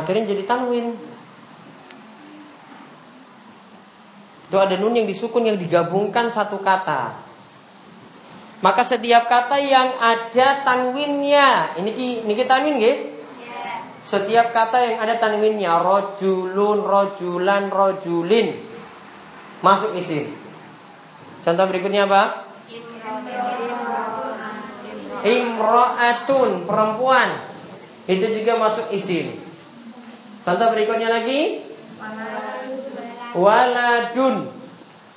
Akhirnya 0.00 0.30
jadi 0.34 0.42
tanwin. 0.46 0.94
Itu 4.48 4.56
ada 4.56 4.74
nun 4.80 4.96
yang 4.96 5.04
disukun 5.04 5.44
yang 5.44 5.60
digabungkan 5.60 6.32
satu 6.32 6.62
kata. 6.64 7.28
Maka 8.58 8.82
setiap 8.82 9.30
kata 9.30 9.60
yang 9.62 10.02
ada 10.02 10.66
tanwinnya, 10.66 11.78
ini 11.78 12.24
ini 12.26 12.32
kita 12.34 12.58
tanwin 12.58 12.74
nggih? 12.80 12.96
Setiap 14.02 14.50
kata 14.50 14.88
yang 14.88 14.98
ada 14.98 15.14
tanwinnya, 15.20 15.78
rojulun, 15.78 16.80
rojulan, 16.82 17.70
rojulin, 17.70 18.56
masuk 19.62 19.94
isim. 19.94 20.32
Contoh 21.44 21.64
berikutnya 21.70 22.08
apa? 22.08 22.50
Imro'atun, 25.22 26.64
perempuan. 26.64 27.30
Itu 28.08 28.26
juga 28.32 28.56
masuk 28.56 28.90
isim. 28.96 29.47
Contoh 30.42 30.68
berikutnya 30.70 31.10
lagi. 31.10 31.66
Waladun. 33.34 34.50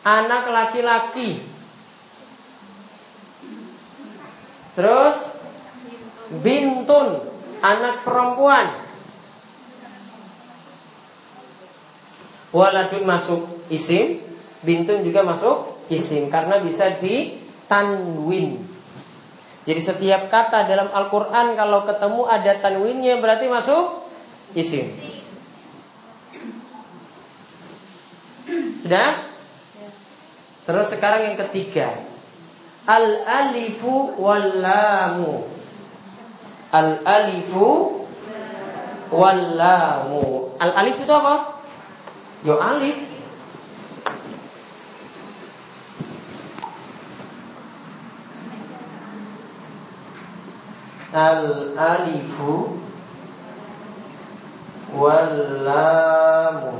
Anak 0.01 0.43
laki-laki. 0.49 1.41
Terus 4.73 5.17
Bintun. 6.41 7.27
Anak 7.61 8.01
perempuan. 8.01 8.89
Waladun 12.51 13.07
masuk 13.07 13.41
isim 13.71 14.19
Bintun 14.59 15.07
juga 15.07 15.23
masuk 15.23 15.87
isim 15.87 16.27
Karena 16.27 16.59
bisa 16.59 16.99
ditanwin. 16.99 18.59
Jadi 19.63 19.79
setiap 19.79 20.27
kata 20.27 20.67
dalam 20.67 20.91
Al-Quran 20.91 21.55
Kalau 21.55 21.85
ketemu 21.87 22.21
ada 22.27 22.51
tanwinnya 22.59 23.15
Berarti 23.23 23.47
masuk 23.47 24.00
isim 24.55 24.91
Sudah? 28.81 29.23
Terus 30.67 30.87
sekarang 30.91 31.31
yang 31.31 31.37
ketiga. 31.47 31.95
Al 32.89 33.23
alifu 33.23 34.17
wal 34.19 34.59
lamu. 34.59 35.47
Al 36.73 36.99
alifu 37.05 38.01
wal 39.13 39.43
lamu. 39.55 40.51
Al 40.57 40.71
alif 40.75 40.97
itu 40.97 41.13
apa? 41.13 41.61
Yo 42.41 42.57
alif. 42.57 42.97
Al 51.11 51.75
alifu 54.91 54.99
wal 54.99 55.35
lamu. 55.63 56.75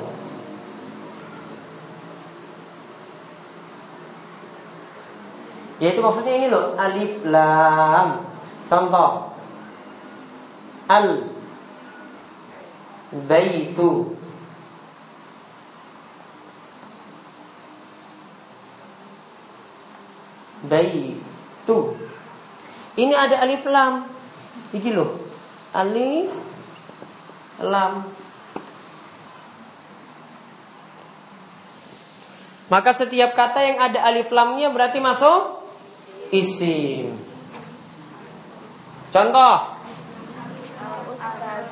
Yaitu 5.82 5.98
maksudnya 5.98 6.38
ini 6.38 6.48
loh 6.52 6.78
Alif 6.78 7.26
Lam. 7.26 8.22
Contoh. 8.70 9.34
Al. 10.86 11.08
Baitu. 13.26 14.16
Baitu. 20.62 21.78
Ini 22.94 23.14
ada 23.18 23.42
alif 23.42 23.66
lam. 23.66 24.06
Iki 24.72 24.94
loh. 24.94 25.18
Alif 25.74 26.51
Lam 27.62 27.94
Maka 32.72 32.96
setiap 32.96 33.36
kata 33.36 33.60
yang 33.68 33.84
ada 33.84 34.00
alif 34.08 34.32
lamnya 34.32 34.72
berarti 34.72 35.04
masuk 35.04 35.60
isim. 36.32 37.20
Contoh. 39.12 39.76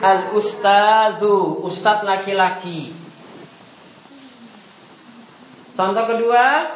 Al 0.03 0.35
ustazu 0.35 1.63
Ustadz 1.63 2.03
laki-laki. 2.03 2.91
Contoh 5.71 6.03
kedua. 6.03 6.67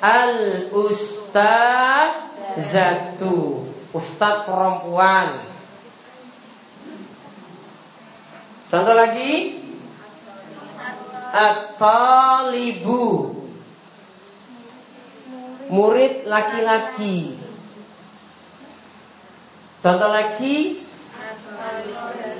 Al 0.00 0.72
ustazatu 0.72 2.16
Ustadz 3.92 4.48
perempuan 4.48 5.57
Contoh 8.68 8.94
lagi 8.96 9.64
At-talibu 11.28 13.04
murid 15.68 16.24
laki-laki. 16.24 17.36
Contoh 19.78 20.10
lagi 20.10 20.82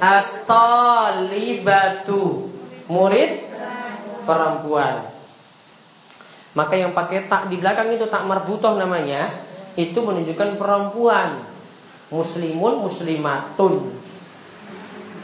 atau 0.00 1.28
libatu 1.30 2.50
murid 2.88 3.46
perempuan. 4.24 5.06
Maka 6.56 6.74
yang 6.74 6.96
pakai 6.96 7.30
tak 7.30 7.46
di 7.52 7.60
belakang 7.60 7.94
itu 7.94 8.10
tak 8.10 8.26
marbutoh 8.26 8.74
namanya 8.74 9.30
itu 9.78 10.00
menunjukkan 10.02 10.58
perempuan. 10.58 11.46
Muslimun 12.08 12.88
muslimatun. 12.88 13.94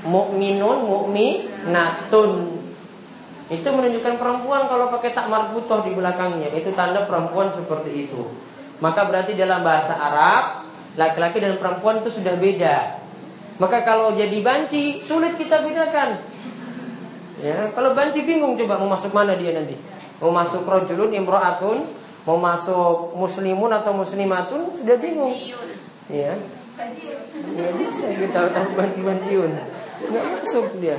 Mukminun 0.05 0.85
mukminatun. 0.85 2.31
Itu 3.49 3.69
menunjukkan 3.69 4.15
perempuan 4.17 4.69
kalau 4.69 4.89
pakai 4.93 5.17
tak 5.17 5.29
marbutoh 5.29 5.85
di 5.85 5.93
belakangnya. 5.97 6.53
Itu 6.53 6.73
tanda 6.77 7.05
perempuan 7.09 7.49
seperti 7.49 8.09
itu. 8.09 8.23
Maka 8.81 9.09
berarti 9.09 9.33
dalam 9.33 9.65
bahasa 9.65 9.97
Arab 9.97 10.65
Laki-laki 10.95 11.43
dan 11.43 11.59
perempuan 11.59 12.07
itu 12.07 12.11
sudah 12.15 12.39
beda. 12.39 13.03
Maka 13.59 13.83
kalau 13.83 14.15
jadi 14.15 14.39
banci 14.43 15.03
Sulit 15.03 15.35
kita 15.35 15.63
bedakan. 15.67 16.23
Ya, 17.43 17.67
kalau 17.75 17.99
banci 17.99 18.23
bingung 18.23 18.55
coba 18.55 18.79
mau 18.79 18.95
masuk 18.95 19.11
mana 19.11 19.35
dia 19.35 19.51
nanti? 19.51 19.75
Mau 20.23 20.31
masuk 20.31 20.63
rojulun 20.63 21.11
imro'atun? 21.11 21.83
Mau 22.25 22.39
masuk 22.39 23.19
muslimun 23.19 23.75
atau 23.75 23.91
muslimatun? 23.91 24.71
Sudah 24.79 24.97
bingung. 25.03 25.35
Ya. 26.07 26.39
Ya 27.55 27.69
bisa 27.75 28.07
kita 28.15 28.51
tahu 28.55 28.69
banci-banciun 28.79 29.51
Nggak 30.11 30.25
masuk 30.41 30.67
dia 30.81 30.97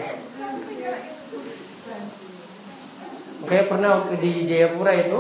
Kayak 3.46 3.70
pernah 3.70 4.10
di 4.18 4.50
Jayapura 4.50 4.90
itu 4.98 5.20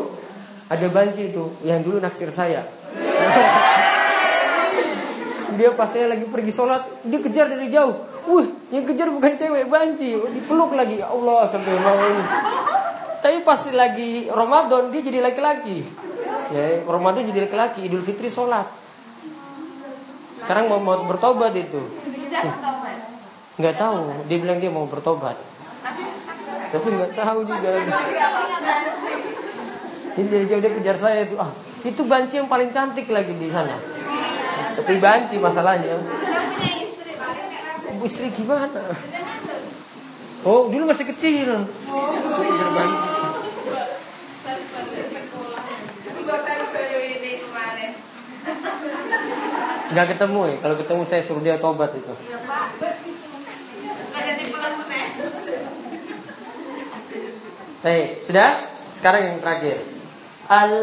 ada 0.65 0.87
banci 0.89 1.29
itu 1.29 1.53
yang 1.61 1.85
dulu 1.85 2.01
naksir 2.01 2.33
saya. 2.33 2.65
dia 5.61 5.69
pas 5.77 5.85
saya 5.85 6.09
lagi 6.09 6.25
pergi 6.25 6.49
sholat, 6.49 7.05
dia 7.05 7.21
kejar 7.21 7.53
dari 7.53 7.69
jauh. 7.69 7.93
Wah, 8.25 8.49
yang 8.73 8.81
kejar 8.89 9.13
bukan 9.13 9.37
cewek 9.37 9.69
banci, 9.69 10.17
dipeluk 10.17 10.73
lagi. 10.73 11.05
Ya 11.05 11.13
Allah 11.13 11.45
sampai 11.53 11.77
mau 11.77 12.01
ini. 12.01 12.25
Tapi 13.21 13.45
pas 13.45 13.61
lagi 13.69 14.25
Ramadan 14.25 14.89
dia 14.89 15.05
jadi 15.05 15.21
laki-laki. 15.21 15.85
Ya, 16.49 16.81
Ramadan 16.81 17.29
jadi 17.29 17.45
laki-laki, 17.45 17.85
Idul 17.85 18.01
Fitri 18.01 18.33
sholat. 18.33 18.65
Sekarang 20.41 20.69
mau, 20.69 20.81
mau 20.81 20.97
bertobat 21.05 21.53
itu. 21.53 21.81
Nggak 23.55 23.75
tahu, 23.79 24.27
dia 24.27 24.37
bilang 24.43 24.59
dia 24.59 24.67
mau 24.67 24.83
bertobat. 24.83 25.39
Tapi 26.75 26.87
nggak 26.91 27.11
tahu 27.15 27.39
juga. 27.47 27.71
Ini 30.15 30.27
dari 30.27 30.45
jauh 30.47 30.59
dia 30.59 30.71
kejar 30.75 30.97
saya 30.99 31.23
itu. 31.23 31.39
Ah, 31.39 31.51
itu 31.83 32.01
banci 32.03 32.35
yang 32.35 32.51
paling 32.51 32.71
cantik 32.75 33.07
lagi 33.07 33.31
di 33.31 33.47
sana. 33.47 33.79
Tapi 34.75 34.99
banci 34.99 35.39
masalahnya. 35.39 36.03
Istri 38.05 38.27
gimana? 38.37 38.91
Oh, 40.45 40.69
dulu 40.69 40.91
masih 40.91 41.07
kecil. 41.09 41.47
Kejar 41.47 42.69
banci. 42.75 43.09
Gak 49.95 50.07
ketemu 50.11 50.41
ya. 50.43 50.55
Kalau 50.59 50.75
ketemu 50.75 51.01
saya 51.07 51.21
suruh 51.23 51.39
dia 51.39 51.55
tobat 51.55 51.95
itu. 51.95 52.13
Baik, 57.85 58.25
sudah? 58.25 58.49
Sekarang 58.97 59.21
yang 59.29 59.37
terakhir. 59.43 59.77
Al 60.49 60.73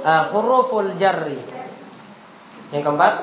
uh, 0.00 0.24
huruful 0.32 0.96
jarri. 0.96 1.36
Yang 2.72 2.82
keempat, 2.86 3.14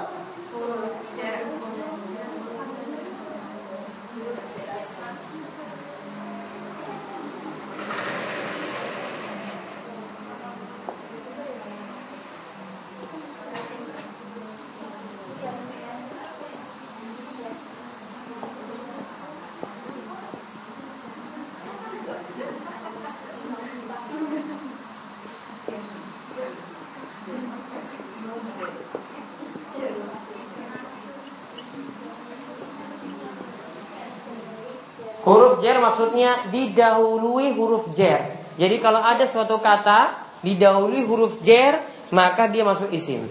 Huruf 35.28 35.60
jer 35.60 35.76
maksudnya 35.98 36.46
didahului 36.54 37.58
huruf 37.58 37.90
jer. 37.98 38.38
Jadi 38.54 38.78
kalau 38.78 39.02
ada 39.02 39.26
suatu 39.26 39.58
kata 39.58 40.30
didahului 40.46 41.02
huruf 41.10 41.42
jer, 41.42 41.82
maka 42.14 42.46
dia 42.46 42.62
masuk 42.62 42.94
isim. 42.94 43.26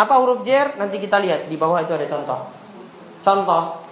Apa 0.00 0.16
huruf 0.16 0.40
jer? 0.48 0.72
Nanti 0.80 0.96
kita 0.96 1.20
lihat 1.20 1.52
di 1.52 1.60
bawah 1.60 1.84
itu 1.84 1.92
ada 1.92 2.08
contoh. 2.08 2.40
Contoh. 3.20 3.84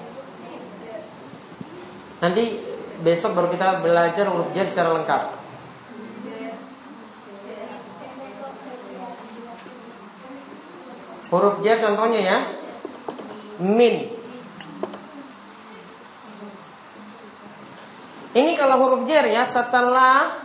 Nanti 2.25 2.57
besok 3.05 3.37
baru 3.37 3.53
kita 3.53 3.85
belajar 3.85 4.25
huruf 4.33 4.49
jer 4.57 4.65
secara 4.65 4.97
lengkap. 4.97 5.23
Huruf 11.29 11.61
jer 11.61 11.85
contohnya 11.85 12.21
ya. 12.25 12.37
Min. 13.61 14.14
Ini 18.35 18.59
kalau 18.59 18.83
huruf 18.83 19.07
jer 19.07 19.31
ya 19.31 19.47
setelah 19.47 20.43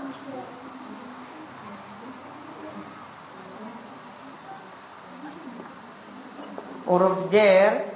huruf 6.85 7.33
jer 7.33 7.89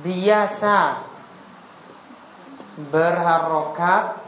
biasa 0.00 1.04
berharokat 2.88 4.24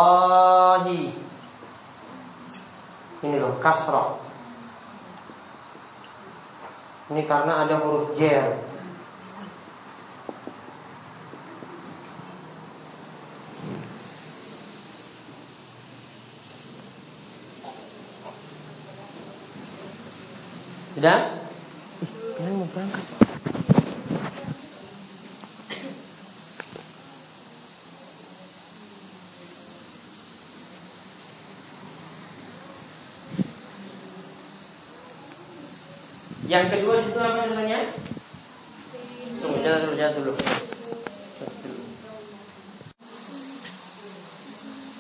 ini 3.22 3.36
loh 3.38 3.53
kasroh 3.61 4.18
ini 7.13 7.22
karena 7.30 7.66
ada 7.66 7.78
huruf 7.82 8.18
jer 8.18 8.57
Sudah? 20.95 21.28
Ih, 22.39 22.49
mau 22.55 22.63
berangkat. 22.72 23.03
Yang 36.45 36.66
kedua 36.78 37.01
itu 37.01 37.18
apa 37.18 37.41
namanya? 37.49 37.89
Tunggu, 39.41 39.57
jangan 39.66 39.80
dulu, 39.82 39.95
jangan 39.97 40.13
dulu. 40.22 40.34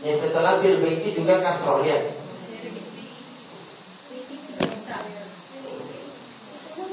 Ya 0.01 0.13
setelah 0.17 0.57
bil 0.57 0.81
baiti 0.81 1.04
juga 1.15 1.39
kasroh 1.39 1.79
ya. 1.87 1.99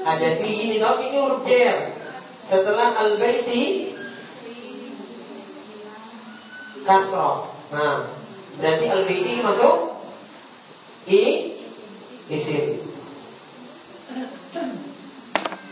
Ada 0.03 0.29
fi 0.39 0.51
ini 0.67 0.75
tau 0.79 0.99
ini 0.99 1.15
huruf 1.15 1.43
jer. 1.47 1.91
Setelah 2.47 2.95
al 2.95 3.19
baiti 3.19 3.91
kasroh. 6.83 7.47
Nah, 7.71 8.07
berarti 8.59 8.85
al 8.87 9.03
baiti 9.07 9.33
masuk 9.43 9.77
i 11.07 11.23
isim. 12.31 12.79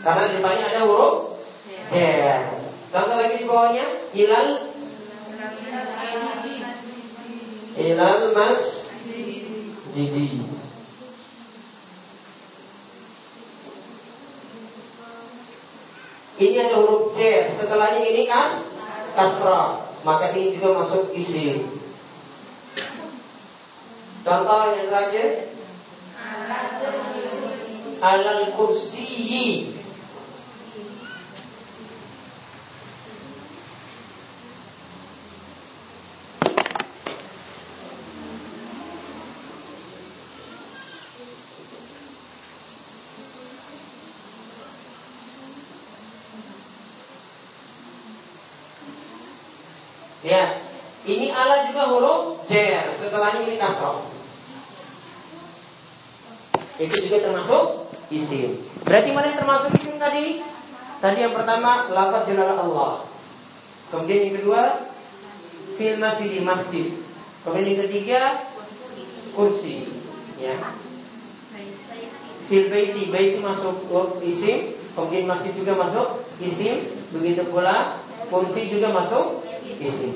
Karena 0.02 0.28
di 0.28 0.34
depannya 0.40 0.64
ada 0.72 0.80
huruf 0.88 1.40
ya. 1.92 2.60
Contoh 2.92 3.16
lagi 3.16 3.40
di 3.40 3.48
bawahnya 3.48 3.86
ilal 4.12 4.71
ilal 7.82 8.30
mas? 8.30 8.90
Jidi. 9.92 10.40
Ini 16.42 16.58
ada 16.58 16.80
huruf 16.80 17.14
C, 17.14 17.18
setelahnya 17.54 18.02
ini 18.02 18.26
kas? 18.26 18.56
Kasra, 19.12 19.84
maka 20.02 20.32
ini 20.32 20.56
juga 20.56 20.82
masuk 20.82 21.12
isi. 21.14 21.68
Contoh 24.22 24.62
yang 24.74 24.86
terakhir. 24.88 25.52
Alal 28.02 28.50
kursiyi 28.58 29.81
Ya, 50.32 50.48
ini 51.04 51.28
ala 51.28 51.68
juga 51.68 51.92
huruf 51.92 52.48
j. 52.48 52.80
Setelahnya 52.96 53.44
ini 53.44 53.60
kasroh. 53.60 54.00
Itu 56.80 57.04
juga 57.04 57.20
termasuk 57.20 57.92
isim. 58.08 58.56
Berarti 58.88 59.12
mana 59.12 59.28
yang 59.28 59.44
termasuk 59.44 59.76
isim 59.76 60.00
tadi? 60.00 60.40
Tadi 61.04 61.18
yang 61.20 61.36
pertama 61.36 61.92
lafaz 61.92 62.24
jalal 62.24 62.56
Allah. 62.56 63.04
Kemudian 63.92 64.32
yang 64.32 64.40
kedua 64.40 64.88
fil 65.76 66.00
masjid 66.00 66.40
masjid. 66.40 66.88
Kemudian 67.44 67.68
yang 67.68 67.80
ketiga 67.84 68.20
kursi. 69.36 69.84
Ya. 70.40 70.56
Fil 72.48 72.72
baiti 72.72 73.12
baiti 73.12 73.36
masuk 73.36 73.84
isim. 74.24 74.80
Kemudian 74.96 75.28
masjid 75.28 75.52
juga 75.52 75.76
masuk 75.76 76.24
isim. 76.40 76.88
Begitu 77.12 77.44
pula 77.52 78.00
kursi 78.32 78.72
juga 78.72 78.96
masuk 78.96 79.44
isim. 79.82 80.11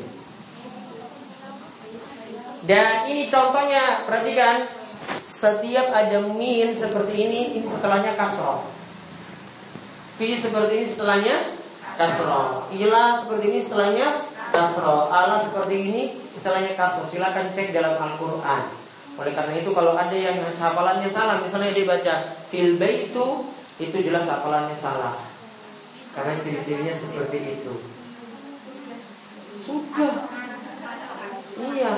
Dan 2.67 3.07
ini 3.07 3.31
contohnya, 3.31 4.03
perhatikan 4.03 4.67
setiap 5.23 5.95
ada 5.95 6.19
min 6.19 6.75
seperti 6.75 7.15
ini, 7.15 7.41
ini 7.61 7.67
setelahnya 7.67 8.19
kasroh. 8.19 8.67
Fi 10.19 10.35
seperti 10.35 10.73
ini 10.83 10.87
setelahnya 10.91 11.37
kasroh. 11.95 12.67
Ila 12.75 13.23
seperti 13.23 13.45
ini 13.55 13.61
setelahnya 13.63 14.09
kasroh. 14.51 15.13
Ala 15.15 15.39
seperti 15.39 15.77
ini 15.87 16.03
setelahnya 16.35 16.73
kasroh. 16.75 17.07
Silakan 17.13 17.53
cek 17.55 17.71
dalam 17.71 17.95
Al-Quran. 17.95 18.63
Oleh 19.17 19.33
karena 19.33 19.55
itu 19.61 19.71
kalau 19.73 19.97
ada 19.97 20.13
yang 20.13 20.37
hafalannya 20.43 21.09
salah, 21.09 21.41
misalnya 21.41 21.73
dia 21.73 21.89
baca 21.89 22.15
fil 22.53 22.77
itu, 22.77 23.27
itu 23.81 23.97
jelas 24.03 24.25
hafalannya 24.29 24.77
salah. 24.77 25.21
Karena 26.17 26.37
ciri-cirinya 26.41 26.97
seperti 26.97 27.39
itu. 27.61 27.75
Sudah. 29.69 30.33
Iya. 31.57 31.93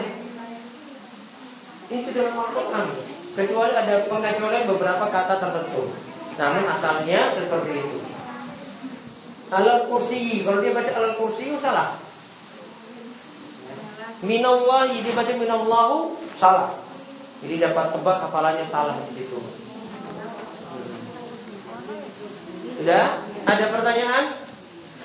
Itu 1.89 2.09
dalam 2.13 2.37
Al-Quran. 2.37 2.87
Kecuali 3.33 3.73
ada 3.73 4.05
pengecualian 4.05 4.65
beberapa 4.69 5.05
kata 5.09 5.35
tertentu. 5.41 5.89
Namun 6.37 6.65
asalnya 6.69 7.33
seperti 7.33 7.71
itu. 7.81 7.99
Alal 9.49 9.89
kursi, 9.89 10.45
kalau 10.45 10.61
dia 10.61 10.77
baca 10.77 10.93
alal 10.93 11.17
kursi 11.17 11.57
salah. 11.57 11.97
Minallahi 14.21 15.01
dibaca 15.01 15.33
minallahu 15.39 16.19
salah. 16.37 16.77
Jadi 17.41 17.55
dapat 17.63 17.95
tebak 17.95 18.17
hafalannya 18.29 18.67
salah 18.69 18.99
di 19.09 19.13
situ. 19.23 19.39
Sudah? 22.83 23.23
Ada 23.47 23.65
pertanyaan? 23.73 24.25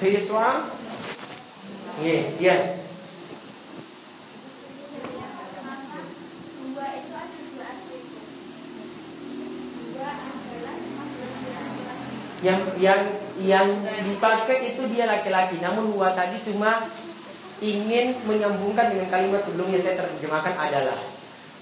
Siswa? 0.01 0.68
Iya, 2.01 2.19
iya. 2.41 2.82
Yang 12.44 12.60
yang 12.84 13.02
yang 13.40 13.68
dipakai 14.03 14.76
itu 14.76 14.84
dia 14.91 15.07
laki-laki. 15.07 15.64
Namun 15.64 15.95
huwa 15.95 16.11
tadi 16.11 16.38
cuma 16.44 16.84
ingin 17.64 18.20
menyambungkan 18.28 18.91
dengan 18.91 19.07
kalimat 19.07 19.41
sebelumnya 19.48 19.80
saya 19.80 20.03
terjemahkan 20.03 20.53
adalah. 20.60 20.99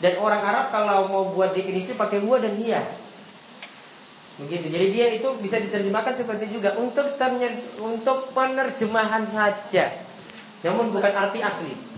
Dan 0.02 0.18
orang 0.18 0.42
Arab 0.42 0.66
kalau 0.74 1.06
mau 1.14 1.24
buat 1.30 1.54
definisi 1.54 1.94
pakai 1.94 2.26
huwa 2.26 2.42
dan 2.42 2.58
dia. 2.58 2.82
Begitu. 4.42 4.74
Jadi 4.74 4.88
dia 4.90 5.08
itu 5.14 5.30
bisa 5.38 5.62
diterjemahkan 5.62 6.18
seperti 6.18 6.50
juga 6.50 6.74
untuk 6.82 7.06
untuk 7.78 8.34
penerjemahan 8.34 9.30
saja. 9.30 9.94
Namun 10.66 10.90
bukan 10.90 11.14
arti 11.14 11.46
asli. 11.46 11.91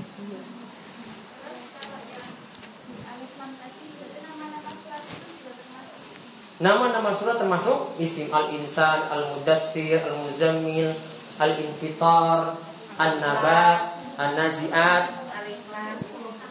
Nama-nama 6.63 7.11
surat 7.11 7.35
termasuk 7.35 7.99
isim 7.99 8.31
al-insan, 8.31 9.11
al-mudassir, 9.11 9.99
al-muzammil, 9.99 10.95
al-infitar, 11.35 12.55
an-nabat, 12.95 13.99
an-naziat, 14.15 15.11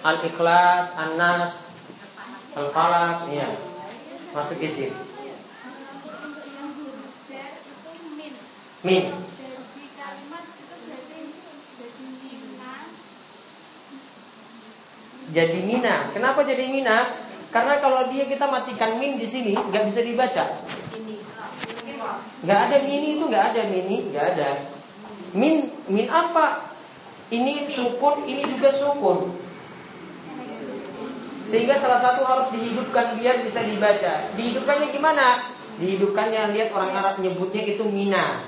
al-ikhlas, 0.04 0.92
an-nas, 1.00 1.64
al-falak, 2.52 3.24
ya. 3.32 3.48
Masuk 4.36 4.60
isim. 4.60 4.92
Min. 8.84 9.16
Jadi 15.32 15.58
mina. 15.64 16.12
Kenapa 16.12 16.44
jadi 16.44 16.68
mina? 16.68 17.31
Karena 17.52 17.76
kalau 17.84 18.08
dia 18.08 18.24
kita 18.24 18.48
matikan 18.48 18.96
min 18.96 19.20
di 19.20 19.28
sini 19.28 19.52
nggak 19.52 19.84
bisa 19.92 20.00
dibaca. 20.00 20.44
Nggak 22.42 22.60
ada 22.66 22.76
mini 22.82 23.20
itu 23.20 23.24
nggak 23.28 23.44
ada 23.52 23.62
mini, 23.68 23.96
nggak 24.08 24.26
ada. 24.34 24.50
Min 25.36 25.68
min 25.92 26.08
apa? 26.08 26.72
Ini 27.28 27.68
sukun, 27.68 28.24
ini 28.24 28.48
juga 28.48 28.72
sukun. 28.72 29.36
Sehingga 31.52 31.76
salah 31.76 32.00
satu 32.00 32.24
harus 32.24 32.48
dihidupkan 32.56 33.20
biar 33.20 33.44
bisa 33.44 33.60
dibaca. 33.60 34.32
Dihidupkannya 34.32 34.88
gimana? 34.88 35.44
Dihidupkannya 35.76 36.56
lihat 36.56 36.72
orang 36.72 36.92
Arab 36.96 37.14
nyebutnya 37.20 37.68
itu 37.68 37.84
mina 37.84 38.40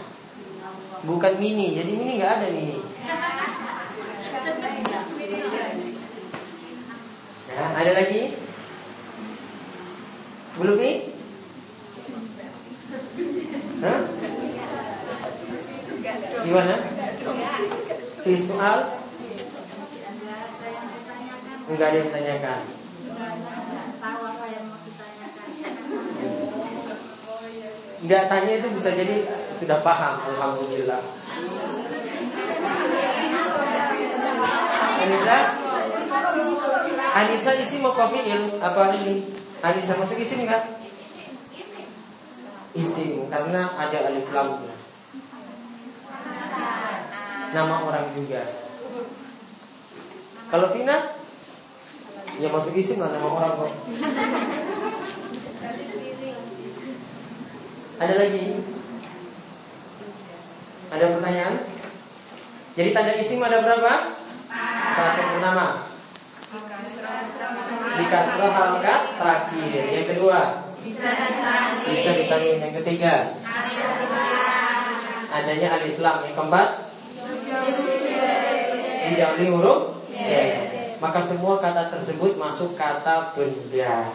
bukan 1.05 1.37
mini. 1.37 1.77
Jadi 1.77 1.93
mini 1.93 2.13
nggak 2.17 2.33
ada 2.41 2.47
mini. 2.49 2.81
Ya, 7.55 7.65
ada 7.77 7.93
lagi? 7.93 8.44
Belum 10.55 10.77
nih? 10.79 10.97
Hah? 13.83 14.01
Gimana? 16.45 16.75
Visual? 18.23 18.79
Enggak 21.65 21.89
ada 21.91 21.99
yang 21.99 22.11
tanyakan. 22.13 22.63
Enggak 28.05 28.23
tanya 28.29 28.53
itu 28.61 28.69
bisa 28.77 28.93
jadi 28.93 29.17
sudah 29.57 29.81
paham 29.81 30.15
Alhamdulillah 30.29 31.01
Anissa 35.01 35.39
Anissa 37.17 37.53
isi 37.57 37.81
mau 37.81 37.97
kofiil 37.97 38.61
apa 38.61 38.93
ini 39.01 39.44
Anissa 39.65 39.97
masuk 39.97 40.21
isim 40.21 40.45
enggak 40.45 40.61
isim 42.77 43.33
karena 43.33 43.73
ada 43.81 43.99
alif 44.13 44.29
lamnya 44.29 44.77
nama 47.55 47.87
orang 47.87 48.11
juga. 48.19 48.43
Kalau 50.51 50.69
Vina 50.75 51.17
ya 52.37 52.49
masuk 52.51 52.75
isim 52.75 52.99
lah 52.99 53.15
nama 53.15 53.29
orang 53.31 53.53
kok. 53.57 53.73
Ada 58.05 58.15
lagi? 58.21 58.45
Ada 60.93 61.05
pertanyaan? 61.15 61.55
Jadi 62.75 62.89
tanda 62.91 63.13
isim 63.17 63.39
ada 63.39 63.63
berapa? 63.63 63.93
Bahasa 64.95 65.21
pertama 65.31 65.67
Di 67.95 68.05
kasroh 68.11 68.51
harokat 68.51 69.01
terakhir. 69.21 69.85
Yang 69.93 70.07
kedua. 70.17 70.41
Bisa 70.85 72.11
ditanyain 72.17 72.61
Yang 72.61 72.75
ketiga. 72.83 73.15
Adanya 75.35 75.69
alif 75.79 75.97
lam 75.99 76.17
Yang 76.25 76.35
keempat. 76.39 76.69
Didahului 79.05 79.49
huruf 79.53 79.81
ya. 80.11 80.45
Maka 81.03 81.21
semua 81.21 81.61
kata 81.61 81.93
tersebut 81.93 82.41
masuk 82.41 82.73
kata 82.79 83.37
benda. 83.37 84.15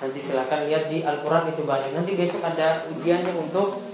Nanti 0.00 0.18
silahkan 0.24 0.64
lihat 0.64 0.88
di 0.88 1.04
Al-Quran 1.04 1.52
itu 1.52 1.62
banyak. 1.68 1.92
Nanti 1.92 2.16
besok 2.16 2.40
ada 2.40 2.88
ujiannya 2.88 3.36
untuk 3.36 3.84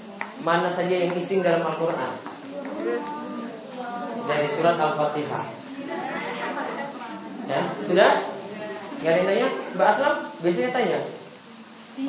mana 0.47 0.70
saja 0.70 0.94
yang 0.94 1.11
isim 1.19 1.43
dalam 1.43 1.66
Al-Quran. 1.66 2.15
Dari 4.31 4.47
surat 4.55 4.78
Al-Fatihah. 4.78 5.66
Ya, 7.47 7.62
sudah? 7.86 8.12
Gak 9.06 9.10
ada 9.14 9.18
yang 9.23 9.28
tanya? 9.31 9.48
Mbak 9.78 9.89
Aslam 9.94 10.14
biasanya 10.43 10.70
tanya. 10.74 10.98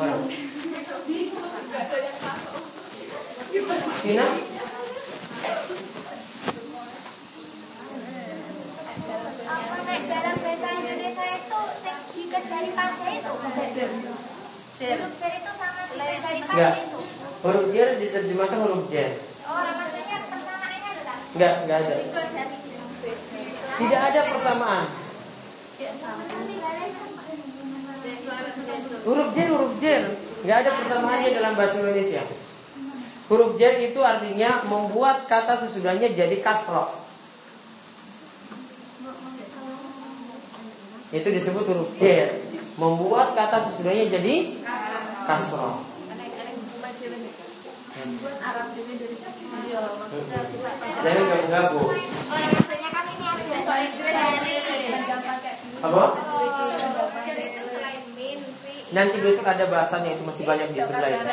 Orang. 0.02 0.22
Sina? 4.02 4.26
dalam 10.08 10.36
huruf 15.12 15.34
itu 15.38 15.52
sama 15.54 15.82
dari 15.98 16.18
diterjemahkan 18.02 18.58
huruf 18.66 18.90
jar. 18.90 19.14
Oh, 19.46 19.62
maksudnya 19.78 20.18
persamaannya 20.26 20.92
ada? 21.06 21.54
Enggak 21.62 21.78
ada. 21.86 21.96
Tidak 23.78 24.02
ada 24.02 24.22
persamaan. 24.34 25.07
Huruf 29.06 29.30
jar, 29.38 29.48
huruf 29.54 29.74
jar, 29.78 30.04
enggak 30.42 30.58
ada 30.66 30.72
persamaannya 30.82 31.30
dalam 31.38 31.54
bahasa 31.54 31.78
Indonesia. 31.78 32.26
Huruf 33.30 33.62
jar 33.62 33.78
itu 33.78 34.00
artinya 34.02 34.66
membuat 34.66 35.30
kata 35.30 35.54
sesudahnya 35.54 36.10
jadi 36.18 36.42
kasroh. 36.42 36.98
Itu 41.14 41.30
disebut 41.30 41.64
huruf 41.70 41.94
jar, 42.02 42.42
membuat 42.82 43.38
kata 43.38 43.70
sesudahnya 43.70 44.10
jadi 44.10 44.58
kasroh. 45.30 45.86
Jadi 51.06 51.20
nggak 51.22 51.42
gabung. 51.54 51.94
Apa? 55.78 56.04
Nanti 58.88 59.18
besok 59.20 59.46
ada 59.46 59.66
bahasannya 59.68 60.16
itu 60.16 60.24
masih 60.24 60.44
banyak 60.48 60.68
di 60.74 60.80
sebelah 60.80 61.10
itu. 61.12 61.28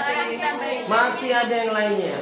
Masih 0.91 1.31
ada 1.33 1.55
yang 1.55 1.73
lainnya. 1.73 2.19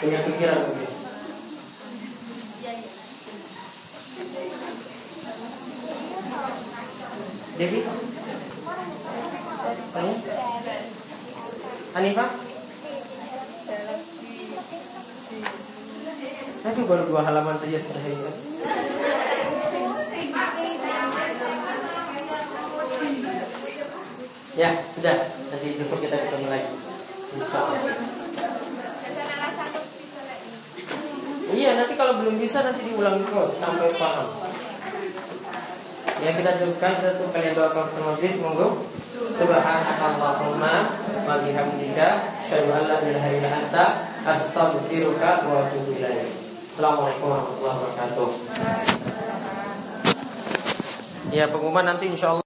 Punya 0.00 0.20
pikiran. 0.24 0.60
Jadi 7.60 7.78
Saya 9.90 10.14
Hanifah 11.92 12.30
tapi 16.60 16.80
baru 16.84 17.08
dua 17.08 17.24
halaman 17.24 17.56
saja 17.56 17.78
sudah. 17.80 18.02
Ya. 18.04 18.16
ya, 24.60 24.70
sudah. 24.92 25.16
Nanti 25.50 25.68
besok 25.80 25.98
kita 26.04 26.16
ketemu 26.20 26.46
lagi. 26.52 26.72
Iya, 31.50 31.70
nanti 31.80 31.94
kalau 31.98 32.22
belum 32.22 32.36
bisa 32.38 32.62
nanti 32.62 32.86
diulang 32.86 33.24
terus 33.26 33.52
sampai 33.58 33.90
paham. 33.98 34.49
Ya 36.20 36.36
kita 36.36 36.60
cukupkan 36.60 37.00
kita 37.00 37.16
tuh 37.16 37.32
kalian 37.32 37.56
doa 37.56 37.72
kafir 37.72 38.04
majlis 38.04 38.36
monggo. 38.44 38.84
Subhanakallahumma 39.40 40.74
wa 41.24 41.34
bihamdika 41.40 42.08
asyhadu 42.44 42.76
an 42.76 42.92
la 42.92 43.00
ilaha 43.00 43.28
illa 43.32 43.48
anta 43.48 43.84
astaghfiruka 44.28 45.48
wa 45.48 45.64
atubu 45.64 45.96
ilaik. 45.96 46.28
Assalamualaikum 46.76 47.24
warahmatullahi 47.24 47.76
wabarakatuh. 47.80 48.28
Ya 51.32 51.48
pengumuman 51.48 51.88
nanti 51.88 52.04
insya 52.12 52.36
Allah 52.36 52.38